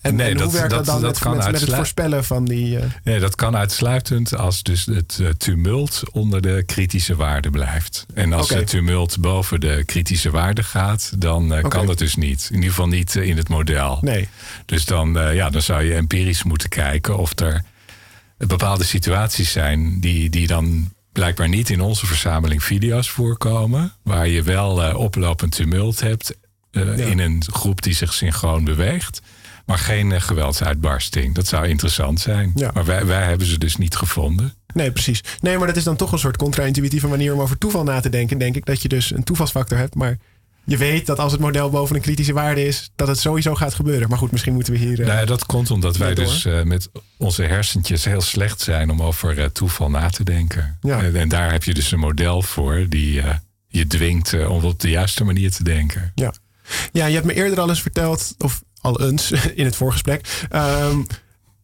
En, 0.00 0.14
nee, 0.14 0.26
en 0.30 0.32
hoe 0.36 0.42
dat, 0.42 0.52
werkt 0.52 0.70
dat, 0.70 0.84
dat 0.84 0.86
dan 0.86 1.00
dat 1.02 1.10
met, 1.10 1.18
kan 1.18 1.36
met, 1.36 1.50
met 1.50 1.60
het 1.60 1.74
voorspellen 1.74 2.24
van 2.24 2.44
die... 2.44 2.76
Uh, 2.76 2.84
Nee, 3.04 3.20
dat 3.20 3.34
kan 3.34 3.56
uitsluitend 3.56 4.36
als 4.36 4.62
dus 4.62 4.86
het 4.86 5.18
uh, 5.20 5.28
tumult 5.28 6.02
onder 6.12 6.40
de 6.42 6.62
kritische 6.66 7.16
waarde 7.16 7.50
blijft. 7.50 8.06
En 8.14 8.32
als 8.32 8.48
het 8.48 8.66
tumult 8.66 9.20
boven 9.20 9.60
de 9.60 9.82
kritische 9.86 10.30
waarde 10.30 10.62
gaat, 10.62 11.12
dan 11.18 11.52
uh, 11.52 11.58
Oké. 11.58 11.68
kan 11.68 11.86
dat 11.86 11.98
dus 11.98 12.14
niet. 12.16 12.46
In 12.48 12.54
ieder 12.54 12.70
geval 12.70 12.88
niet 12.88 13.14
in 13.14 13.36
het 13.36 13.48
model. 13.48 13.98
nee, 14.00 14.28
Dus 14.66 14.84
dan, 14.84 15.12
ja, 15.34 15.50
dan 15.50 15.62
zou 15.62 15.82
je 15.82 15.94
empirisch 15.94 16.42
moeten 16.42 16.68
kijken 16.68 17.16
of 17.18 17.38
er 17.38 17.62
bepaalde 18.36 18.84
situaties 18.84 19.52
zijn 19.52 20.00
die, 20.00 20.30
die 20.30 20.46
dan 20.46 20.92
blijkbaar 21.12 21.48
niet 21.48 21.70
in 21.70 21.80
onze 21.80 22.06
verzameling 22.06 22.64
video's 22.64 23.10
voorkomen. 23.10 23.92
Waar 24.02 24.28
je 24.28 24.42
wel 24.42 24.94
oplopend 24.96 25.52
tumult 25.52 26.00
hebt 26.00 26.34
Ja. 26.70 26.82
in 26.82 27.18
een 27.18 27.42
groep 27.52 27.82
die 27.82 27.94
zich 27.94 28.12
synchroon 28.14 28.64
beweegt. 28.64 29.20
Maar 29.68 29.78
geen 29.78 30.10
uh, 30.10 30.20
geweldsuitbarsting. 30.20 31.34
Dat 31.34 31.46
zou 31.46 31.68
interessant 31.68 32.20
zijn. 32.20 32.52
Ja. 32.54 32.70
Maar 32.74 32.84
wij, 32.84 33.06
wij 33.06 33.22
hebben 33.22 33.46
ze 33.46 33.58
dus 33.58 33.76
niet 33.76 33.96
gevonden. 33.96 34.54
nee, 34.74 34.92
precies. 34.92 35.20
Nee, 35.40 35.58
maar 35.58 35.66
dat 35.66 35.76
is 35.76 35.84
dan 35.84 35.96
toch 35.96 36.12
een 36.12 36.18
soort 36.18 36.36
contra-intuïtieve 36.36 37.08
manier 37.08 37.32
om 37.34 37.40
over 37.40 37.58
toeval 37.58 37.84
na 37.84 38.00
te 38.00 38.08
denken, 38.08 38.38
denk 38.38 38.56
ik. 38.56 38.66
Dat 38.66 38.82
je 38.82 38.88
dus 38.88 39.10
een 39.10 39.24
toevalsfactor 39.24 39.78
hebt, 39.78 39.94
maar 39.94 40.18
je 40.64 40.76
weet 40.76 41.06
dat 41.06 41.18
als 41.18 41.32
het 41.32 41.40
model 41.40 41.70
boven 41.70 41.96
een 41.96 42.02
kritische 42.02 42.32
waarde 42.32 42.66
is, 42.66 42.90
dat 42.96 43.08
het 43.08 43.18
sowieso 43.18 43.54
gaat 43.54 43.74
gebeuren. 43.74 44.08
Maar 44.08 44.18
goed, 44.18 44.30
misschien 44.30 44.52
moeten 44.54 44.72
we 44.72 44.78
hier... 44.78 45.00
eh, 45.00 45.06
nou, 45.06 45.18
ja, 45.18 45.24
dat 45.24 45.46
komt 45.46 45.70
omdat 45.70 45.96
wij 45.96 46.14
door. 46.14 46.24
dus 46.24 46.44
uh, 46.46 46.62
met 46.62 46.90
onze 47.16 47.42
hersentjes 47.42 48.04
heel 48.04 48.20
slecht 48.20 48.60
zijn 48.60 48.90
om 48.90 49.02
over 49.02 49.38
uh, 49.38 49.44
toeval 49.44 49.90
na 49.90 50.10
te 50.10 50.24
denken. 50.24 50.78
Ja. 50.80 51.02
En, 51.02 51.28
daar 51.28 51.52
heb 51.52 51.64
je 51.64 51.74
dus 51.74 51.92
een 51.92 51.98
model 51.98 52.42
voor 52.42 52.86
die 52.88 53.22
je 53.68 53.86
dwingt 53.86 54.46
om 54.46 54.64
op 54.64 54.80
de 54.80 54.90
juiste 54.90 55.24
manier 55.24 55.50
te 55.50 55.64
denken. 55.64 56.12
Ja. 56.14 56.32
ja, 56.92 57.06
je 57.06 57.14
hebt 57.14 57.26
me 57.26 57.34
eerder 57.34 57.60
al 57.60 57.68
eens 57.68 57.82
verteld, 57.82 58.34
of 58.38 58.62
al 58.80 59.00
eens 59.00 59.30
in 59.60 59.64
het 59.64 59.76
voorgesprek, 59.76 60.46
um, 60.52 61.06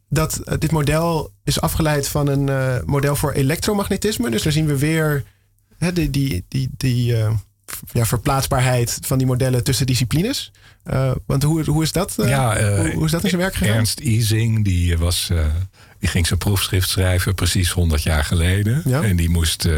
dat 0.09 0.41
uh, 0.45 0.55
dit 0.59 0.71
model 0.71 1.33
is 1.45 1.61
afgeleid 1.61 2.09
van 2.09 2.27
een 2.27 2.47
uh, 2.47 2.77
model 2.85 3.17
voor 3.17 3.33
elektromagnetisme. 3.33 4.31
Dus 4.31 4.43
daar 4.43 4.53
zien 4.53 4.67
we 4.67 4.79
weer 4.79 5.25
hè, 5.79 5.93
die, 5.93 6.11
die, 6.11 6.45
die, 6.49 6.71
die 6.77 7.13
uh, 7.13 7.31
ja, 7.93 8.05
verplaatsbaarheid 8.05 8.99
van 9.01 9.19
die 9.19 9.27
modellen 9.27 9.65
tussen 9.65 9.87
disciplines. 9.87 10.53
Want 11.27 11.43
hoe, 11.43 11.65
hoe 11.65 11.83
is 11.83 11.93
dat? 11.93 12.15
Ja, 12.17 12.77
hoe, 12.77 12.93
hoe, 12.93 13.05
is 13.05 13.11
dat 13.11 13.23
in 13.23 13.29
zijn 13.29 13.41
werk 13.41 13.55
gegaan? 13.55 13.75
Ernst 13.75 14.01
Ising, 14.01 14.65
die, 14.65 14.99
was, 14.99 15.31
die 15.99 16.09
ging 16.09 16.27
zijn 16.27 16.39
proefschrift 16.39 16.89
schrijven 16.89 17.35
precies 17.35 17.71
100 17.71 18.03
jaar 18.03 18.25
geleden. 18.25 18.83
Ja? 18.85 19.03
En 19.03 19.17
die 19.17 19.31
moest 19.31 19.69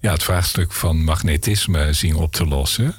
ja, 0.00 0.12
het 0.12 0.22
vraagstuk 0.22 0.72
van 0.72 1.04
magnetisme 1.04 1.92
zien 1.92 2.14
op 2.14 2.32
te 2.32 2.46
lossen. 2.46 2.94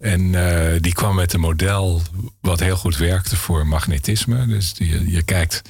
En 0.00 0.32
uh, 0.32 0.80
die 0.80 0.92
kwam 0.92 1.14
met 1.14 1.32
een 1.32 1.40
model 1.40 2.02
wat 2.40 2.60
heel 2.60 2.76
goed 2.76 2.96
werkte 2.96 3.36
voor 3.36 3.66
magnetisme. 3.66 4.46
Dus 4.46 4.74
die, 4.74 5.10
je 5.10 5.22
kijkt 5.22 5.62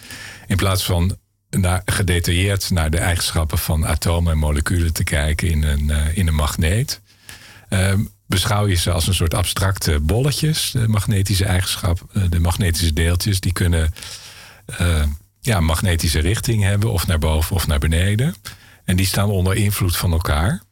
in 0.47 0.57
plaats 0.57 0.85
van 0.85 1.17
naar, 1.51 1.83
gedetailleerd 1.85 2.71
naar 2.71 2.91
de 2.91 2.99
eigenschappen 2.99 3.59
van 3.59 3.87
atomen 3.87 4.33
en 4.33 4.39
moleculen 4.39 4.93
te 4.93 5.05
kijken 5.05 5.49
in 5.49 5.63
een, 5.63 5.89
uh, 5.89 6.17
in 6.17 6.27
een 6.27 6.35
magneet. 6.35 7.01
Uh, 7.69 7.93
beschouw 8.27 8.67
je 8.67 8.75
ze 8.75 8.91
als 8.91 9.07
een 9.07 9.15
soort 9.15 9.35
abstracte 9.35 10.01
bolletjes. 10.01 10.71
De 10.71 10.89
magnetische 10.89 11.45
eigenschappen, 11.45 12.31
de 12.31 12.41
magnetische 12.41 12.93
deeltjes, 12.93 13.41
die 13.41 13.53
kunnen 13.53 13.95
ja, 15.41 15.61
magnetische 15.61 16.21
richting 16.21 16.63
hebben, 16.63 16.93
of 16.93 17.07
naar 17.07 17.19
boven 17.19 17.57
of 17.57 17.67
naar 17.67 17.79
beneden. 17.79 18.35
En 18.85 18.97
die 18.97 19.07
staan 19.07 19.29
onder 19.29 19.57
invloed 19.57 19.97
van 19.97 20.13
elkaar. 20.13 20.63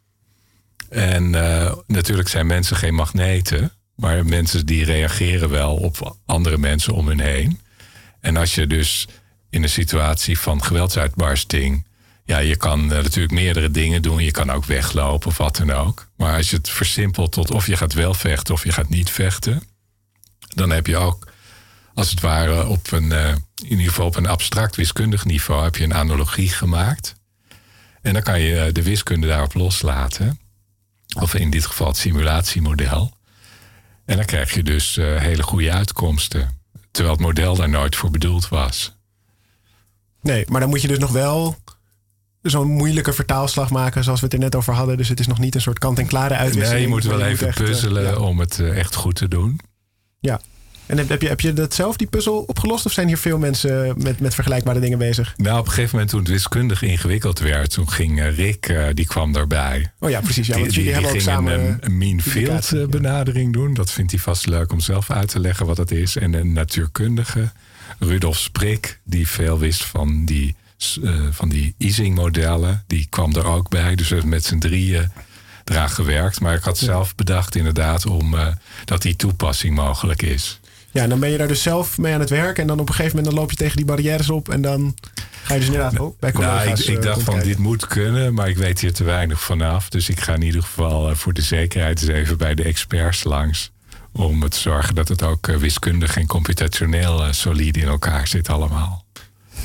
En 0.88 1.32
uh, 1.32 1.72
natuurlijk 1.86 2.28
zijn 2.28 2.46
mensen 2.46 2.76
geen 2.76 2.94
magneten, 2.94 3.72
maar 3.94 4.26
mensen 4.26 4.66
die 4.66 4.84
reageren 4.84 5.50
wel 5.50 5.76
op 5.76 6.16
andere 6.26 6.58
mensen 6.58 6.92
om 6.92 7.08
hun 7.08 7.20
heen. 7.20 7.60
En 8.20 8.36
als 8.36 8.54
je 8.54 8.66
dus 8.66 9.08
in 9.50 9.62
een 9.62 9.68
situatie 9.68 10.38
van 10.38 10.62
geweldsuitbarsting 10.62 11.86
ja, 12.28 12.38
je 12.38 12.56
kan 12.56 12.80
uh, 12.80 12.88
natuurlijk 12.88 13.32
meerdere 13.34 13.70
dingen 13.70 14.02
doen. 14.02 14.24
Je 14.24 14.30
kan 14.30 14.50
ook 14.50 14.64
weglopen 14.64 15.28
of 15.28 15.36
wat 15.36 15.56
dan 15.56 15.70
ook. 15.70 16.08
Maar 16.16 16.36
als 16.36 16.50
je 16.50 16.56
het 16.56 16.70
versimpelt 16.70 17.32
tot 17.32 17.50
of 17.50 17.66
je 17.66 17.76
gaat 17.76 17.92
wel 17.92 18.14
vechten 18.14 18.54
of 18.54 18.64
je 18.64 18.72
gaat 18.72 18.88
niet 18.88 19.10
vechten, 19.10 19.62
dan 20.54 20.70
heb 20.70 20.86
je 20.86 20.96
ook, 20.96 21.28
als 21.94 22.10
het 22.10 22.20
ware, 22.20 22.66
op 22.66 22.92
een, 22.92 23.10
uh, 23.10 23.28
in 23.28 23.68
ieder 23.68 23.88
geval 23.88 24.06
op 24.06 24.16
een 24.16 24.26
abstract 24.26 24.76
wiskundig 24.76 25.24
niveau, 25.24 25.64
heb 25.64 25.76
je 25.76 25.84
een 25.84 25.94
analogie 25.94 26.48
gemaakt. 26.48 27.14
En 28.02 28.12
dan 28.12 28.22
kan 28.22 28.40
je 28.40 28.72
de 28.72 28.82
wiskunde 28.82 29.26
daarop 29.26 29.54
loslaten. 29.54 30.38
Of 31.16 31.34
in 31.34 31.50
dit 31.50 31.66
geval 31.66 31.86
het 31.86 31.96
simulatiemodel. 31.96 33.12
En 34.04 34.16
dan 34.16 34.24
krijg 34.24 34.54
je 34.54 34.62
dus 34.62 34.94
hele 34.96 35.42
goede 35.42 35.72
uitkomsten. 35.72 36.60
Terwijl 36.90 37.16
het 37.16 37.24
model 37.26 37.56
daar 37.56 37.68
nooit 37.68 37.96
voor 37.96 38.10
bedoeld 38.10 38.48
was. 38.48 38.96
Nee, 40.20 40.44
maar 40.48 40.60
dan 40.60 40.68
moet 40.68 40.82
je 40.82 40.88
dus 40.88 40.98
nog 40.98 41.10
wel 41.10 41.56
zo'n 42.42 42.70
moeilijke 42.70 43.12
vertaalslag 43.12 43.70
maken 43.70 44.04
zoals 44.04 44.20
we 44.20 44.24
het 44.24 44.34
er 44.34 44.40
net 44.40 44.54
over 44.54 44.74
hadden. 44.74 44.96
Dus 44.96 45.08
het 45.08 45.20
is 45.20 45.26
nog 45.26 45.38
niet 45.38 45.54
een 45.54 45.60
soort 45.60 45.78
kant-en-klare 45.78 46.34
uitwisseling. 46.34 46.72
Nee, 46.72 46.82
je 46.82 46.88
moet 46.88 47.04
wel 47.04 47.22
even 47.22 47.46
echt, 47.46 47.58
puzzelen 47.58 48.20
om 48.20 48.38
het 48.38 48.60
echt 48.60 48.94
goed 48.94 49.14
te 49.14 49.28
doen. 49.28 49.60
Ja. 50.20 50.40
En 50.88 50.98
heb, 50.98 51.08
heb, 51.08 51.22
je, 51.22 51.28
heb 51.28 51.40
je 51.40 51.52
dat 51.52 51.74
zelf, 51.74 51.96
die 51.96 52.06
puzzel, 52.06 52.44
opgelost? 52.46 52.86
Of 52.86 52.92
zijn 52.92 53.06
hier 53.06 53.18
veel 53.18 53.38
mensen 53.38 53.94
met, 54.02 54.20
met 54.20 54.34
vergelijkbare 54.34 54.80
dingen 54.80 54.98
bezig? 54.98 55.34
Nou, 55.36 55.58
op 55.58 55.66
een 55.66 55.72
gegeven 55.72 55.90
moment 55.92 56.10
toen 56.10 56.20
het 56.20 56.28
wiskundig 56.28 56.82
ingewikkeld 56.82 57.38
werd... 57.38 57.70
toen 57.70 57.90
ging 57.90 58.20
eh, 58.20 58.36
Rick, 58.36 58.68
uh, 58.68 58.86
die 58.94 59.06
kwam 59.06 59.32
daarbij. 59.32 59.90
Oh 59.98 60.10
ja, 60.10 60.20
precies. 60.20 60.46
Ja, 60.46 60.58
want 60.58 60.64
die, 60.64 60.74
jullie 60.74 60.92
die, 60.92 60.92
hebben 60.92 61.10
ook 61.10 61.22
ging 61.22 61.34
samen 61.34 61.60
een, 61.60 61.76
een 61.80 61.98
mean 61.98 62.20
field 62.20 62.90
benadering 62.90 63.52
doen. 63.52 63.74
Dat 63.74 63.90
vindt 63.90 64.10
hij 64.10 64.20
vast 64.20 64.46
leuk 64.46 64.72
om 64.72 64.80
zelf 64.80 65.10
uit 65.10 65.28
te 65.28 65.40
leggen 65.40 65.66
wat 65.66 65.76
dat 65.76 65.90
is. 65.90 66.16
En 66.16 66.32
een 66.32 66.52
natuurkundige, 66.52 67.52
Rudolf 67.98 68.38
Sprik... 68.38 69.00
die 69.04 69.28
veel 69.28 69.58
wist 69.58 69.84
van 69.84 70.24
die, 70.24 70.56
van 71.30 71.48
die 71.48 71.74
Ising-modellen. 71.78 72.84
Die 72.86 73.06
kwam 73.10 73.34
er 73.34 73.46
ook 73.46 73.68
bij. 73.68 73.94
Dus 73.94 74.08
we 74.08 74.14
hebben 74.14 74.32
met 74.32 74.44
z'n 74.44 74.58
drieën 74.58 75.10
eraan 75.64 75.90
gewerkt. 75.90 76.40
Maar 76.40 76.54
ik 76.54 76.62
had 76.62 76.78
zelf 76.78 77.14
bedacht 77.14 77.56
inderdaad 77.56 78.06
om, 78.06 78.34
dat 78.84 79.02
die 79.02 79.16
toepassing 79.16 79.74
mogelijk 79.74 80.22
is. 80.22 80.60
Ja, 80.90 81.02
en 81.02 81.08
dan 81.08 81.20
ben 81.20 81.30
je 81.30 81.38
daar 81.38 81.48
dus 81.48 81.62
zelf 81.62 81.98
mee 81.98 82.14
aan 82.14 82.20
het 82.20 82.30
werk. 82.30 82.58
En 82.58 82.66
dan 82.66 82.80
op 82.80 82.88
een 82.88 82.94
gegeven 82.94 83.16
moment 83.16 83.34
dan 83.34 83.42
loop 83.42 83.50
je 83.50 83.56
tegen 83.56 83.76
die 83.76 83.86
barrières 83.86 84.30
op. 84.30 84.48
En 84.48 84.62
dan 84.62 84.94
ga 85.42 85.54
je 85.54 85.60
dus 85.60 85.68
inderdaad 85.68 85.98
ook 85.98 86.18
bij 86.18 86.32
collega's... 86.32 86.64
Nou, 86.64 86.78
ik, 86.78 86.86
ik 86.86 87.02
dacht 87.02 87.22
van 87.22 87.40
dit 87.40 87.58
moet 87.58 87.86
kunnen, 87.86 88.34
maar 88.34 88.48
ik 88.48 88.56
weet 88.56 88.80
hier 88.80 88.92
te 88.92 89.04
weinig 89.04 89.40
vanaf. 89.40 89.88
Dus 89.88 90.08
ik 90.08 90.20
ga 90.20 90.34
in 90.34 90.42
ieder 90.42 90.62
geval 90.62 91.16
voor 91.16 91.32
de 91.32 91.42
zekerheid 91.42 92.00
eens 92.00 92.10
even 92.10 92.38
bij 92.38 92.54
de 92.54 92.62
experts 92.62 93.24
langs. 93.24 93.70
Om 94.12 94.48
te 94.48 94.58
zorgen 94.58 94.94
dat 94.94 95.08
het 95.08 95.22
ook 95.22 95.46
wiskundig 95.46 96.16
en 96.16 96.26
computationeel 96.26 97.32
solide 97.32 97.80
in 97.80 97.88
elkaar 97.88 98.26
zit 98.26 98.48
allemaal. 98.48 99.04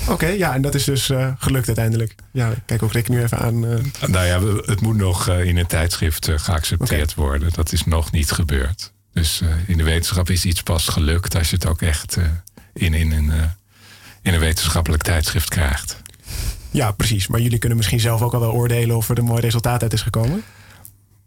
Oké, 0.07 0.27
ja, 0.27 0.53
en 0.53 0.61
dat 0.61 0.75
is 0.75 0.83
dus 0.83 1.09
uh, 1.09 1.31
gelukt 1.37 1.67
uiteindelijk. 1.67 2.15
Ja, 2.31 2.53
kijk 2.65 2.83
ook 2.83 2.91
Rick 2.91 3.09
nu 3.09 3.23
even 3.23 3.37
aan. 3.39 3.63
Uh... 3.65 3.79
Nou 4.07 4.25
ja, 4.25 4.61
het 4.65 4.81
moet 4.81 4.95
nog 4.95 5.29
uh, 5.29 5.45
in 5.45 5.57
een 5.57 5.67
tijdschrift 5.67 6.29
geaccepteerd 6.35 7.11
okay. 7.11 7.25
worden. 7.25 7.49
Dat 7.53 7.71
is 7.71 7.85
nog 7.85 8.11
niet 8.11 8.31
gebeurd. 8.31 8.92
Dus 9.13 9.41
uh, 9.41 9.49
in 9.67 9.77
de 9.77 9.83
wetenschap 9.83 10.29
is 10.29 10.45
iets 10.45 10.63
pas 10.63 10.87
gelukt 10.87 11.35
als 11.35 11.49
je 11.49 11.55
het 11.55 11.67
ook 11.67 11.81
echt 11.81 12.17
uh, 12.17 12.23
in, 12.73 12.93
in, 12.93 13.11
in, 13.11 13.25
uh, 13.25 13.43
in 14.21 14.33
een 14.33 14.39
wetenschappelijk 14.39 15.03
tijdschrift 15.03 15.49
krijgt. 15.49 16.01
Ja, 16.71 16.91
precies. 16.91 17.27
Maar 17.27 17.39
jullie 17.41 17.57
kunnen 17.57 17.77
misschien 17.77 17.99
zelf 17.99 18.21
ook 18.21 18.33
al 18.33 18.39
wel 18.39 18.51
oordelen 18.51 18.95
of 18.95 19.09
er 19.09 19.17
een 19.17 19.23
mooi 19.23 19.41
resultaat 19.41 19.81
uit 19.81 19.93
is 19.93 20.01
gekomen. 20.01 20.43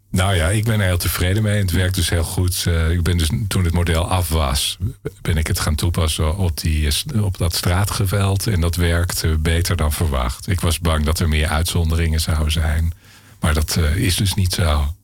Nou 0.09 0.35
ja, 0.35 0.47
ik 0.49 0.63
ben 0.63 0.79
er 0.79 0.85
heel 0.85 0.97
tevreden 0.97 1.43
mee. 1.43 1.61
Het 1.61 1.71
werkt 1.71 1.95
dus 1.95 2.09
heel 2.09 2.23
goed. 2.23 2.65
ik 2.89 3.03
ben 3.03 3.17
dus 3.17 3.29
toen 3.47 3.63
het 3.63 3.73
model 3.73 4.09
af 4.09 4.29
was, 4.29 4.77
ben 5.21 5.37
ik 5.37 5.47
het 5.47 5.59
gaan 5.59 5.75
toepassen 5.75 6.37
op, 6.37 6.59
die, 6.59 6.91
op 7.21 7.37
dat 7.37 7.55
straatgeweld. 7.55 8.47
En 8.47 8.61
dat 8.61 8.75
werkt 8.75 9.41
beter 9.41 9.75
dan 9.75 9.93
verwacht. 9.93 10.49
Ik 10.49 10.59
was 10.59 10.79
bang 10.79 11.05
dat 11.05 11.19
er 11.19 11.29
meer 11.29 11.47
uitzonderingen 11.47 12.19
zouden 12.19 12.51
zijn. 12.51 12.93
Maar 13.39 13.53
dat 13.53 13.77
is 13.95 14.15
dus 14.15 14.33
niet 14.33 14.53
zo. 14.53 14.95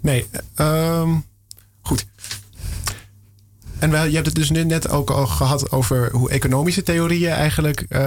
Nee, 0.00 0.26
um, 0.56 1.24
goed. 1.82 2.06
En 3.78 3.90
wel, 3.90 4.04
je 4.04 4.14
hebt 4.14 4.26
het 4.26 4.34
dus 4.34 4.50
net 4.50 4.88
ook 4.88 5.10
al 5.10 5.26
gehad 5.26 5.70
over 5.70 6.10
hoe 6.12 6.30
economische 6.30 6.82
theorieën 6.82 7.32
eigenlijk 7.32 7.84
uh, 7.88 7.98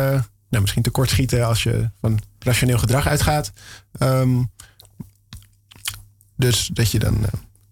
nou, 0.49 0.61
misschien 0.61 0.81
tekortschieten 0.81 1.45
als 1.45 1.63
je 1.63 1.89
van 2.01 2.19
rationeel 2.39 2.77
gedrag 2.77 3.07
uitgaat. 3.07 3.51
Um, 3.99 4.51
dus 6.35 6.69
dat 6.73 6.91
je 6.91 6.99
dan 6.99 7.17
uh, 7.19 7.27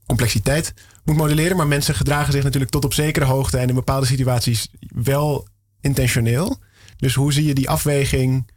complexiteit 0.05 0.73
moet 1.03 1.15
modelleren. 1.15 1.57
Maar 1.57 1.67
mensen 1.67 1.95
gedragen 1.95 2.33
zich 2.33 2.43
natuurlijk 2.43 2.71
tot 2.71 2.85
op 2.85 2.93
zekere 2.93 3.25
hoogte 3.25 3.57
en 3.57 3.69
in 3.69 3.75
bepaalde 3.75 4.05
situaties 4.05 4.67
wel 4.79 5.47
intentioneel. 5.81 6.59
Dus 6.97 7.13
hoe 7.13 7.33
zie 7.33 7.45
je 7.45 7.53
die 7.53 7.69
afweging? 7.69 8.51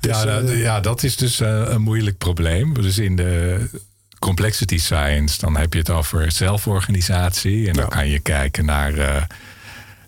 Ja, 0.00 0.40
uh, 0.40 0.62
ja, 0.62 0.80
dat 0.80 1.02
is 1.02 1.16
dus 1.16 1.38
een 1.38 1.82
moeilijk 1.82 2.18
probleem. 2.18 2.74
Dus 2.74 2.98
in 2.98 3.16
de 3.16 3.68
complexity 4.18 4.78
science, 4.78 5.40
dan 5.40 5.56
heb 5.56 5.72
je 5.72 5.78
het 5.78 5.90
over 5.90 6.32
zelforganisatie. 6.32 7.66
En 7.66 7.72
dan 7.72 7.84
ja. 7.84 7.88
kan 7.88 8.08
je 8.08 8.18
kijken 8.18 8.64
naar, 8.64 8.94
uh, 8.94 9.22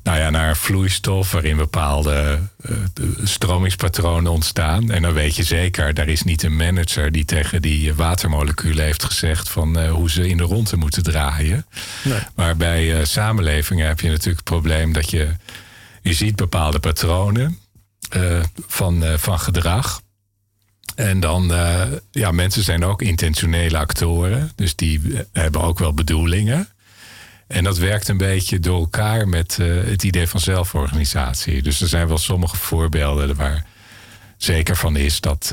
nou 0.02 0.18
ja, 0.18 0.30
naar 0.30 0.56
vloeistof 0.56 1.32
waarin 1.32 1.56
bepaalde 1.56 2.38
uh, 2.60 2.76
stromingspatronen 3.22 4.32
ontstaan. 4.32 4.90
En 4.90 5.02
dan 5.02 5.12
weet 5.12 5.36
je 5.36 5.42
zeker, 5.42 5.94
daar 5.94 6.08
is 6.08 6.22
niet 6.22 6.42
een 6.42 6.56
manager 6.56 7.12
die 7.12 7.24
tegen 7.24 7.62
die 7.62 7.94
watermoleculen 7.94 8.84
heeft 8.84 9.04
gezegd 9.04 9.48
van 9.48 9.78
uh, 9.78 9.90
hoe 9.90 10.10
ze 10.10 10.28
in 10.28 10.36
de 10.36 10.42
ronde 10.42 10.76
moeten 10.76 11.02
draaien. 11.02 11.66
Nee. 12.04 12.20
Maar 12.34 12.56
bij 12.56 13.04
samenlevingen 13.04 13.86
heb 13.86 14.00
je 14.00 14.08
natuurlijk 14.08 14.36
het 14.36 14.44
probleem 14.44 14.92
dat 14.92 15.10
je, 15.10 15.28
je 16.02 16.12
ziet 16.12 16.36
bepaalde 16.36 16.78
patronen 16.78 17.58
van, 18.66 19.04
van 19.18 19.38
gedrag. 19.38 20.00
En 20.94 21.20
dan, 21.20 21.52
uh, 21.52 21.82
ja, 22.10 22.30
mensen 22.30 22.62
zijn 22.62 22.84
ook 22.84 23.02
intentionele 23.02 23.78
actoren. 23.78 24.52
Dus 24.54 24.76
die 24.76 25.00
hebben 25.32 25.60
ook 25.60 25.78
wel 25.78 25.94
bedoelingen. 25.94 26.68
En 27.46 27.64
dat 27.64 27.78
werkt 27.78 28.08
een 28.08 28.16
beetje 28.16 28.60
door 28.60 28.78
elkaar 28.78 29.28
met 29.28 29.58
uh, 29.60 29.84
het 29.84 30.02
idee 30.02 30.26
van 30.26 30.40
zelforganisatie. 30.40 31.62
Dus 31.62 31.80
er 31.80 31.88
zijn 31.88 32.08
wel 32.08 32.18
sommige 32.18 32.56
voorbeelden 32.56 33.36
waar 33.36 33.66
zeker 34.36 34.76
van 34.76 34.96
is 34.96 35.20
dat, 35.20 35.52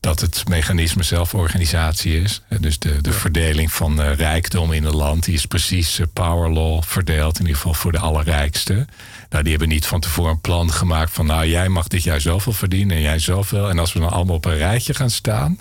dat 0.00 0.20
het 0.20 0.48
mechanisme 0.48 1.02
zelforganisatie 1.02 2.22
is. 2.22 2.42
Dus 2.60 2.78
de, 2.78 3.00
de 3.00 3.12
verdeling 3.12 3.72
van 3.72 4.00
rijkdom 4.00 4.72
in 4.72 4.84
een 4.84 4.96
land, 4.96 5.24
die 5.24 5.34
is 5.34 5.46
precies 5.46 6.00
power 6.12 6.50
law 6.50 6.82
verdeeld, 6.82 7.34
in 7.34 7.40
ieder 7.40 7.56
geval 7.56 7.74
voor 7.74 7.92
de 7.92 7.98
allerrijkste. 7.98 8.86
Nou, 9.28 9.42
die 9.42 9.50
hebben 9.50 9.68
niet 9.68 9.86
van 9.86 10.00
tevoren 10.00 10.30
een 10.30 10.40
plan 10.40 10.72
gemaakt 10.72 11.12
van, 11.12 11.26
nou, 11.26 11.46
jij 11.46 11.68
mag 11.68 11.88
dit 11.88 12.02
jaar 12.02 12.20
zoveel 12.20 12.52
verdienen 12.52 12.96
en 12.96 13.02
jij 13.02 13.18
zoveel. 13.18 13.68
En 13.68 13.78
als 13.78 13.92
we 13.92 14.00
dan 14.00 14.10
allemaal 14.10 14.36
op 14.36 14.44
een 14.44 14.56
rijtje 14.56 14.94
gaan 14.94 15.10
staan, 15.10 15.58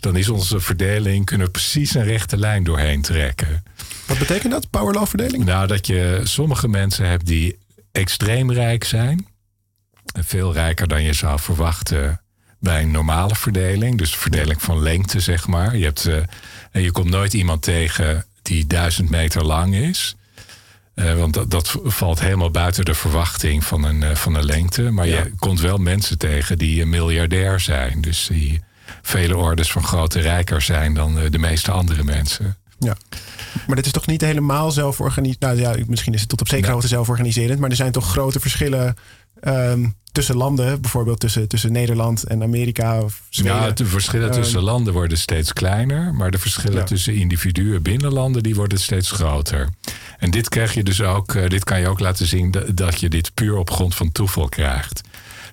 dan 0.00 0.16
is 0.16 0.28
onze 0.28 0.60
verdeling, 0.60 1.24
kunnen 1.24 1.46
we 1.46 1.52
precies 1.52 1.94
een 1.94 2.04
rechte 2.04 2.36
lijn 2.36 2.64
doorheen 2.64 3.02
trekken. 3.02 3.64
Wat 4.06 4.18
betekent 4.18 4.52
dat, 4.52 4.70
power 4.70 4.94
law 4.94 5.06
verdeling? 5.06 5.44
Nou, 5.44 5.66
dat 5.66 5.86
je 5.86 6.20
sommige 6.22 6.68
mensen 6.68 7.08
hebt 7.08 7.26
die 7.26 7.58
extreem 7.92 8.52
rijk 8.52 8.84
zijn. 8.84 9.26
Veel 10.20 10.52
rijker 10.52 10.88
dan 10.88 11.02
je 11.02 11.12
zou 11.12 11.40
verwachten 11.40 12.23
bij 12.64 12.82
een 12.82 12.90
normale 12.90 13.34
verdeling. 13.34 13.98
Dus 13.98 14.16
verdeling 14.16 14.62
van 14.62 14.82
lengte, 14.82 15.20
zeg 15.20 15.46
maar. 15.46 15.76
Je, 15.76 15.84
hebt, 15.84 16.06
uh, 16.06 16.82
je 16.82 16.90
komt 16.90 17.10
nooit 17.10 17.34
iemand 17.34 17.62
tegen 17.62 18.24
die 18.42 18.66
duizend 18.66 19.10
meter 19.10 19.44
lang 19.44 19.74
is. 19.74 20.16
Uh, 20.94 21.14
want 21.14 21.34
dat, 21.34 21.50
dat, 21.50 21.76
valt 21.84 22.20
helemaal 22.20 22.50
buiten 22.50 22.84
de 22.84 22.94
verwachting 22.94 23.64
van 23.64 23.84
een, 23.84 24.02
uh, 24.02 24.14
van 24.14 24.34
een 24.34 24.44
lengte. 24.44 24.90
Maar 24.90 25.06
ja. 25.06 25.22
je 25.22 25.32
komt 25.38 25.60
wel 25.60 25.78
mensen 25.78 26.18
tegen 26.18 26.58
die 26.58 26.82
een 26.82 26.88
miljardair 26.88 27.60
zijn. 27.60 28.00
Dus 28.00 28.26
die 28.26 28.60
vele 29.02 29.36
orders 29.36 29.72
van 29.72 29.84
grote 29.84 30.20
rijker 30.20 30.62
zijn 30.62 30.94
dan 30.94 31.18
de 31.30 31.38
meeste 31.38 31.70
andere 31.70 32.04
mensen. 32.04 32.56
Ja. 32.84 32.96
Maar 33.66 33.76
dit 33.76 33.86
is 33.86 33.92
toch 33.92 34.06
niet 34.06 34.20
helemaal 34.20 34.70
zelforganiserend? 34.70 35.40
Nou 35.40 35.58
ja, 35.58 35.84
misschien 35.86 36.14
is 36.14 36.20
het 36.20 36.28
tot 36.28 36.40
op 36.40 36.48
zekere 36.48 36.72
hoogte 36.72 36.88
zelforganiserend. 36.88 37.58
Maar 37.58 37.70
er 37.70 37.76
zijn 37.76 37.92
toch 37.92 38.10
grote 38.10 38.40
verschillen 38.40 38.96
um, 39.42 39.94
tussen 40.12 40.36
landen. 40.36 40.80
Bijvoorbeeld 40.80 41.20
tussen, 41.20 41.48
tussen 41.48 41.72
Nederland 41.72 42.24
en 42.24 42.42
Amerika 42.42 43.02
of 43.02 43.22
Zweden. 43.28 43.56
Ja, 43.56 43.70
de 43.70 43.86
verschillen 43.86 44.30
tussen 44.30 44.58
um, 44.58 44.64
landen 44.64 44.92
worden 44.92 45.18
steeds 45.18 45.52
kleiner. 45.52 46.14
Maar 46.14 46.30
de 46.30 46.38
verschillen 46.38 46.78
ja. 46.78 46.84
tussen 46.84 47.14
individuen 47.14 47.82
binnen 47.82 48.12
landen 48.12 48.42
die 48.42 48.54
worden 48.54 48.78
steeds 48.78 49.10
groter. 49.10 49.68
En 50.18 50.30
dit 50.30 50.48
krijg 50.48 50.74
je 50.74 50.82
dus 50.82 51.02
ook, 51.02 51.34
uh, 51.34 51.48
dit 51.48 51.64
kan 51.64 51.80
je 51.80 51.88
ook 51.88 52.00
laten 52.00 52.26
zien 52.26 52.50
dat, 52.50 52.76
dat 52.76 53.00
je 53.00 53.08
dit 53.08 53.34
puur 53.34 53.56
op 53.56 53.70
grond 53.70 53.94
van 53.94 54.12
toeval 54.12 54.48
krijgt. 54.48 55.00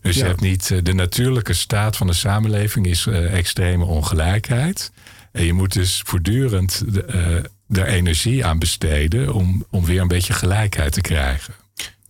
Dus 0.02 0.16
ja. 0.16 0.22
je 0.22 0.28
hebt 0.28 0.42
niet, 0.42 0.70
uh, 0.70 0.80
de 0.84 0.94
natuurlijke 0.94 1.54
staat 1.54 1.98
van 1.98 2.08
de 2.08 2.14
samenleving 2.14 2.86
is 2.86 3.06
uh, 3.06 3.38
extreme 3.38 3.86
ongelijkheid. 3.86 4.92
En 5.32 5.46
je 5.46 5.54
moet 5.54 5.74
dus 5.74 6.02
voortdurend 6.06 6.84
de, 6.94 7.50
er 7.70 7.88
energie 7.88 8.46
aan 8.46 8.60
besteden 8.60 9.34
om, 9.34 9.66
om 9.70 9.86
weer 9.86 10.02
een 10.02 10.08
beetje 10.08 10.34
gelijkheid 10.34 10.94
te 10.94 11.02
krijgen. 11.02 11.54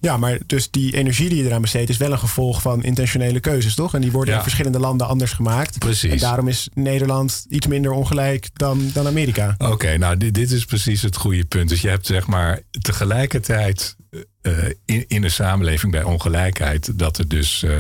Ja, 0.02 0.18
maar 0.18 0.40
dus 0.46 0.72
die 0.72 0.96
energie 0.96 1.30
die 1.30 1.38
je 1.38 1.46
eraan 1.46 1.62
besteedt 1.62 1.90
is 1.90 1.98
wel 1.98 2.12
een 2.12 2.20
gevolg 2.20 2.62
van 2.62 2.84
intentionele 2.84 3.40
keuzes, 3.40 3.76
toch? 3.76 3.94
En 3.94 4.02
die 4.02 4.12
worden 4.12 4.30
ja. 4.30 4.38
in 4.38 4.44
verschillende 4.44 4.80
landen 4.80 5.08
anders 5.08 5.32
gemaakt. 5.32 5.80
Precies. 5.80 6.12
En 6.12 6.18
daarom 6.18 6.48
is 6.48 6.70
Nederland 6.74 7.46
iets 7.50 7.68
minder 7.68 7.92
ongelijk 7.92 8.50
dan, 8.54 8.90
dan 8.94 9.08
Amerika. 9.08 9.56
Oké, 9.58 9.72
okay, 9.72 9.96
nou 9.96 10.18
dit, 10.18 10.34
dit 10.34 10.52
is 10.52 10.66
precies 10.66 11.02
het 11.02 11.16
goede 11.16 11.46
punt. 11.46 11.70
Dus 11.70 11.82
je 11.82 11.90
hebt 11.90 12.06
zeg 12.06 12.28
maar 12.28 12.60
tegelijkertijd 12.82 13.96
uh, 14.42 14.54
in, 14.86 15.06
in 15.08 15.24
een 15.24 15.32
samenleving 15.32 15.92
bij 15.92 16.04
ongelijkheid 16.04 17.00
dat 17.00 17.18
het 17.18 17.30
dus 17.30 17.64
uh, 17.64 17.78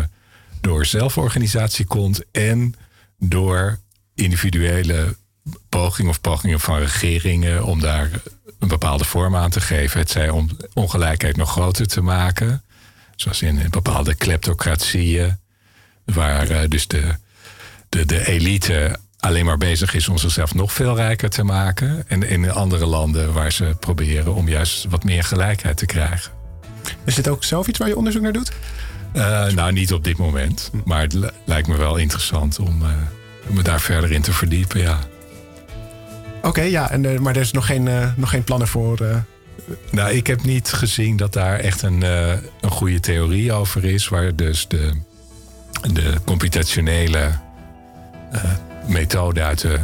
door 0.61 0.85
zelforganisatie 0.85 1.85
komt 1.85 2.23
en 2.31 2.73
door 3.19 3.79
individuele 4.15 5.15
pogingen 5.69 6.11
of 6.11 6.21
pogingen 6.21 6.59
van 6.59 6.77
regeringen 6.77 7.63
om 7.63 7.79
daar 7.79 8.09
een 8.59 8.67
bepaalde 8.67 9.05
vorm 9.05 9.35
aan 9.35 9.49
te 9.49 9.61
geven. 9.61 9.99
Het 9.99 10.09
zij 10.09 10.29
om 10.29 10.49
ongelijkheid 10.73 11.37
nog 11.37 11.51
groter 11.51 11.87
te 11.87 12.01
maken. 12.01 12.63
Zoals 13.15 13.41
in 13.41 13.67
bepaalde 13.69 14.15
kleptocratieën, 14.15 15.39
waar 16.05 16.51
uh, 16.51 16.59
dus 16.67 16.87
de, 16.87 17.15
de, 17.89 18.05
de 18.05 18.27
elite 18.27 18.99
alleen 19.19 19.45
maar 19.45 19.57
bezig 19.57 19.93
is 19.93 20.09
om 20.09 20.17
zichzelf 20.17 20.53
nog 20.53 20.73
veel 20.73 20.95
rijker 20.95 21.29
te 21.29 21.43
maken. 21.43 22.03
En 22.07 22.23
in 22.23 22.51
andere 22.51 22.85
landen 22.85 23.33
waar 23.33 23.51
ze 23.51 23.75
proberen 23.79 24.33
om 24.33 24.47
juist 24.47 24.85
wat 24.89 25.03
meer 25.03 25.23
gelijkheid 25.23 25.77
te 25.77 25.85
krijgen. 25.85 26.31
Is 27.05 27.15
dit 27.15 27.27
ook 27.27 27.43
zelf 27.43 27.67
iets 27.67 27.79
waar 27.79 27.87
je 27.87 27.97
onderzoek 27.97 28.21
naar 28.21 28.33
doet? 28.33 28.51
nou, 29.53 29.71
niet 29.71 29.93
op 29.93 30.03
dit 30.03 30.17
moment. 30.17 30.71
Maar 30.85 31.01
het 31.01 31.15
lijkt 31.45 31.67
me 31.67 31.77
wel 31.77 31.97
interessant 31.97 32.59
om 32.59 32.83
me 33.47 33.63
daar 33.63 33.81
verder 33.81 34.11
in 34.11 34.21
te 34.21 34.33
verdiepen, 34.33 34.81
ja. 34.81 34.99
Oké, 36.41 36.61
ja, 36.61 36.91
en, 36.91 37.21
maar 37.21 37.35
er 37.35 37.41
is 37.41 37.51
nog 37.51 37.65
geen, 37.65 37.89
nog 38.15 38.29
geen 38.29 38.43
plannen 38.43 38.67
voor 38.67 39.23
nou, 39.91 40.11
ik 40.13 40.27
heb 40.27 40.43
niet 40.43 40.73
gezien 40.73 41.17
dat 41.17 41.33
daar 41.33 41.59
echt 41.59 41.81
een, 41.81 42.01
een 42.01 42.71
goede 42.71 42.99
theorie 42.99 43.53
over 43.53 43.85
is. 43.85 44.07
Waar 44.07 44.35
dus 44.35 44.67
de, 44.67 44.91
de 45.93 46.13
computationele 46.25 47.31
methoden 48.87 49.43
uit 49.43 49.59
de 49.59 49.79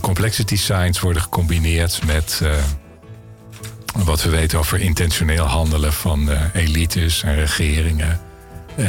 complexity 0.00 0.56
science 0.56 1.00
worden 1.00 1.22
gecombineerd 1.22 2.00
met 2.06 2.42
wat 3.94 4.22
we 4.22 4.30
weten 4.30 4.58
over 4.58 4.80
intentioneel 4.80 5.44
handelen 5.44 5.92
van 5.92 6.28
elites 6.52 7.22
en 7.22 7.34
regeringen. 7.34 8.20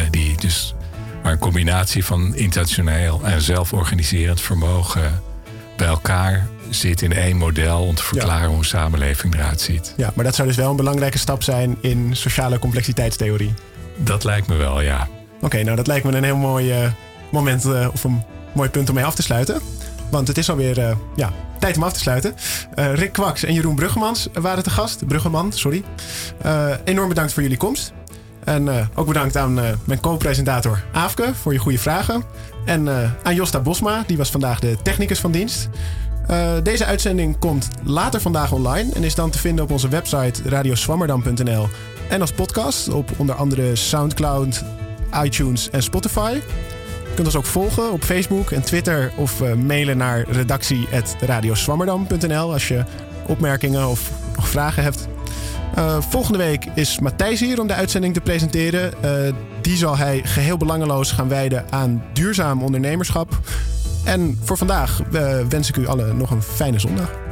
die 0.09 0.37
dus, 0.37 0.75
maar 1.23 1.31
een 1.31 1.39
combinatie 1.39 2.05
van 2.05 2.35
intentioneel 2.35 3.21
en 3.23 3.41
zelforganiserend 3.41 4.41
vermogen 4.41 5.21
bij 5.77 5.87
elkaar 5.87 6.47
zit 6.69 7.01
in 7.01 7.13
één 7.13 7.37
model 7.37 7.81
om 7.81 7.95
te 7.95 8.03
verklaren 8.03 8.49
hoe 8.49 8.57
een 8.57 8.65
samenleving 8.65 9.33
eruit 9.33 9.61
ziet. 9.61 9.93
Ja, 9.97 10.11
maar 10.15 10.25
dat 10.25 10.35
zou 10.35 10.47
dus 10.47 10.57
wel 10.57 10.69
een 10.69 10.75
belangrijke 10.75 11.17
stap 11.17 11.43
zijn 11.43 11.77
in 11.81 12.15
sociale 12.15 12.59
complexiteitstheorie. 12.59 13.53
Dat 13.97 14.23
lijkt 14.23 14.47
me 14.47 14.55
wel, 14.55 14.81
ja. 14.81 15.07
Oké, 15.41 15.63
nou 15.63 15.75
dat 15.75 15.87
lijkt 15.87 16.05
me 16.05 16.11
een 16.11 16.23
heel 16.23 16.35
mooi 16.35 16.83
uh, 16.83 16.91
moment 17.31 17.65
uh, 17.65 17.87
of 17.93 18.03
een 18.03 18.23
mooi 18.53 18.69
punt 18.69 18.89
om 18.89 18.95
mee 18.95 19.05
af 19.05 19.15
te 19.15 19.21
sluiten. 19.21 19.61
Want 20.11 20.27
het 20.27 20.37
is 20.37 20.49
alweer 20.49 20.77
uh, 20.77 20.91
ja, 21.15 21.31
tijd 21.59 21.75
om 21.77 21.83
af 21.83 21.93
te 21.93 21.99
sluiten. 21.99 22.35
Rick 22.75 23.11
Kwaks 23.11 23.43
en 23.43 23.53
Jeroen 23.53 23.75
Bruggemans 23.75 24.27
waren 24.33 24.63
te 24.63 24.69
gast. 24.69 25.07
Bruggeman, 25.07 25.51
sorry. 25.53 25.83
enorm 26.83 27.07
bedankt 27.07 27.33
voor 27.33 27.41
jullie 27.41 27.57
komst. 27.57 27.93
En 28.43 28.89
ook 28.95 29.07
bedankt 29.07 29.37
aan 29.37 29.53
mijn 29.85 29.99
co-presentator 29.99 30.83
Aafke 30.93 31.31
voor 31.41 31.53
je 31.53 31.59
goede 31.59 31.77
vragen. 31.77 32.23
En 32.65 32.89
aan 33.23 33.35
Josta 33.35 33.59
Bosma, 33.59 34.03
die 34.07 34.17
was 34.17 34.29
vandaag 34.29 34.59
de 34.59 34.77
technicus 34.83 35.19
van 35.19 35.31
dienst. 35.31 35.69
Uh, 36.29 36.51
deze 36.63 36.85
uitzending 36.85 37.39
komt 37.39 37.67
later 37.83 38.21
vandaag 38.21 38.51
online 38.51 38.91
en 38.93 39.03
is 39.03 39.15
dan 39.15 39.29
te 39.29 39.37
vinden 39.37 39.63
op 39.63 39.71
onze 39.71 39.87
website 39.87 40.49
radioswammerdam.nl 40.49 41.67
en 42.09 42.21
als 42.21 42.31
podcast 42.31 42.89
op 42.89 43.11
onder 43.17 43.35
andere 43.35 43.75
SoundCloud, 43.75 44.63
iTunes 45.23 45.69
en 45.69 45.83
Spotify. 45.83 46.39
Je 47.03 47.11
kunt 47.15 47.27
ons 47.27 47.35
ook 47.35 47.45
volgen 47.45 47.91
op 47.91 48.03
Facebook 48.03 48.51
en 48.51 48.63
Twitter 48.63 49.11
of 49.15 49.41
uh, 49.41 49.53
mailen 49.53 49.97
naar 49.97 50.29
redactie.radioswammerdam.nl 50.29 52.53
als 52.53 52.67
je 52.67 52.83
opmerkingen 53.27 53.87
of, 53.87 54.11
vragen 54.37 54.83
hebt. 54.83 55.07
Uh, 55.77 55.97
volgende 56.09 56.37
week 56.37 56.65
is 56.73 56.99
Matthijs 56.99 57.39
hier 57.39 57.59
om 57.59 57.67
de 57.67 57.73
uitzending 57.73 58.13
te 58.13 58.21
presenteren. 58.21 58.93
die 59.61 59.77
zal 59.77 59.97
hij 59.97 60.21
geheel 60.23 60.57
belangeloos 60.57 61.11
gaan 61.11 61.29
wijden 61.29 61.65
aan 61.69 62.03
duurzaam 62.13 62.63
ondernemerschap. 62.63 63.39
En 64.05 64.39
voor 64.43 64.57
vandaag 64.57 65.01
wens 65.49 65.69
ik 65.69 65.77
u 65.77 65.87
allen 65.87 66.17
nog 66.17 66.31
een 66.31 66.41
fijne 66.41 66.79
zondag. 66.79 67.24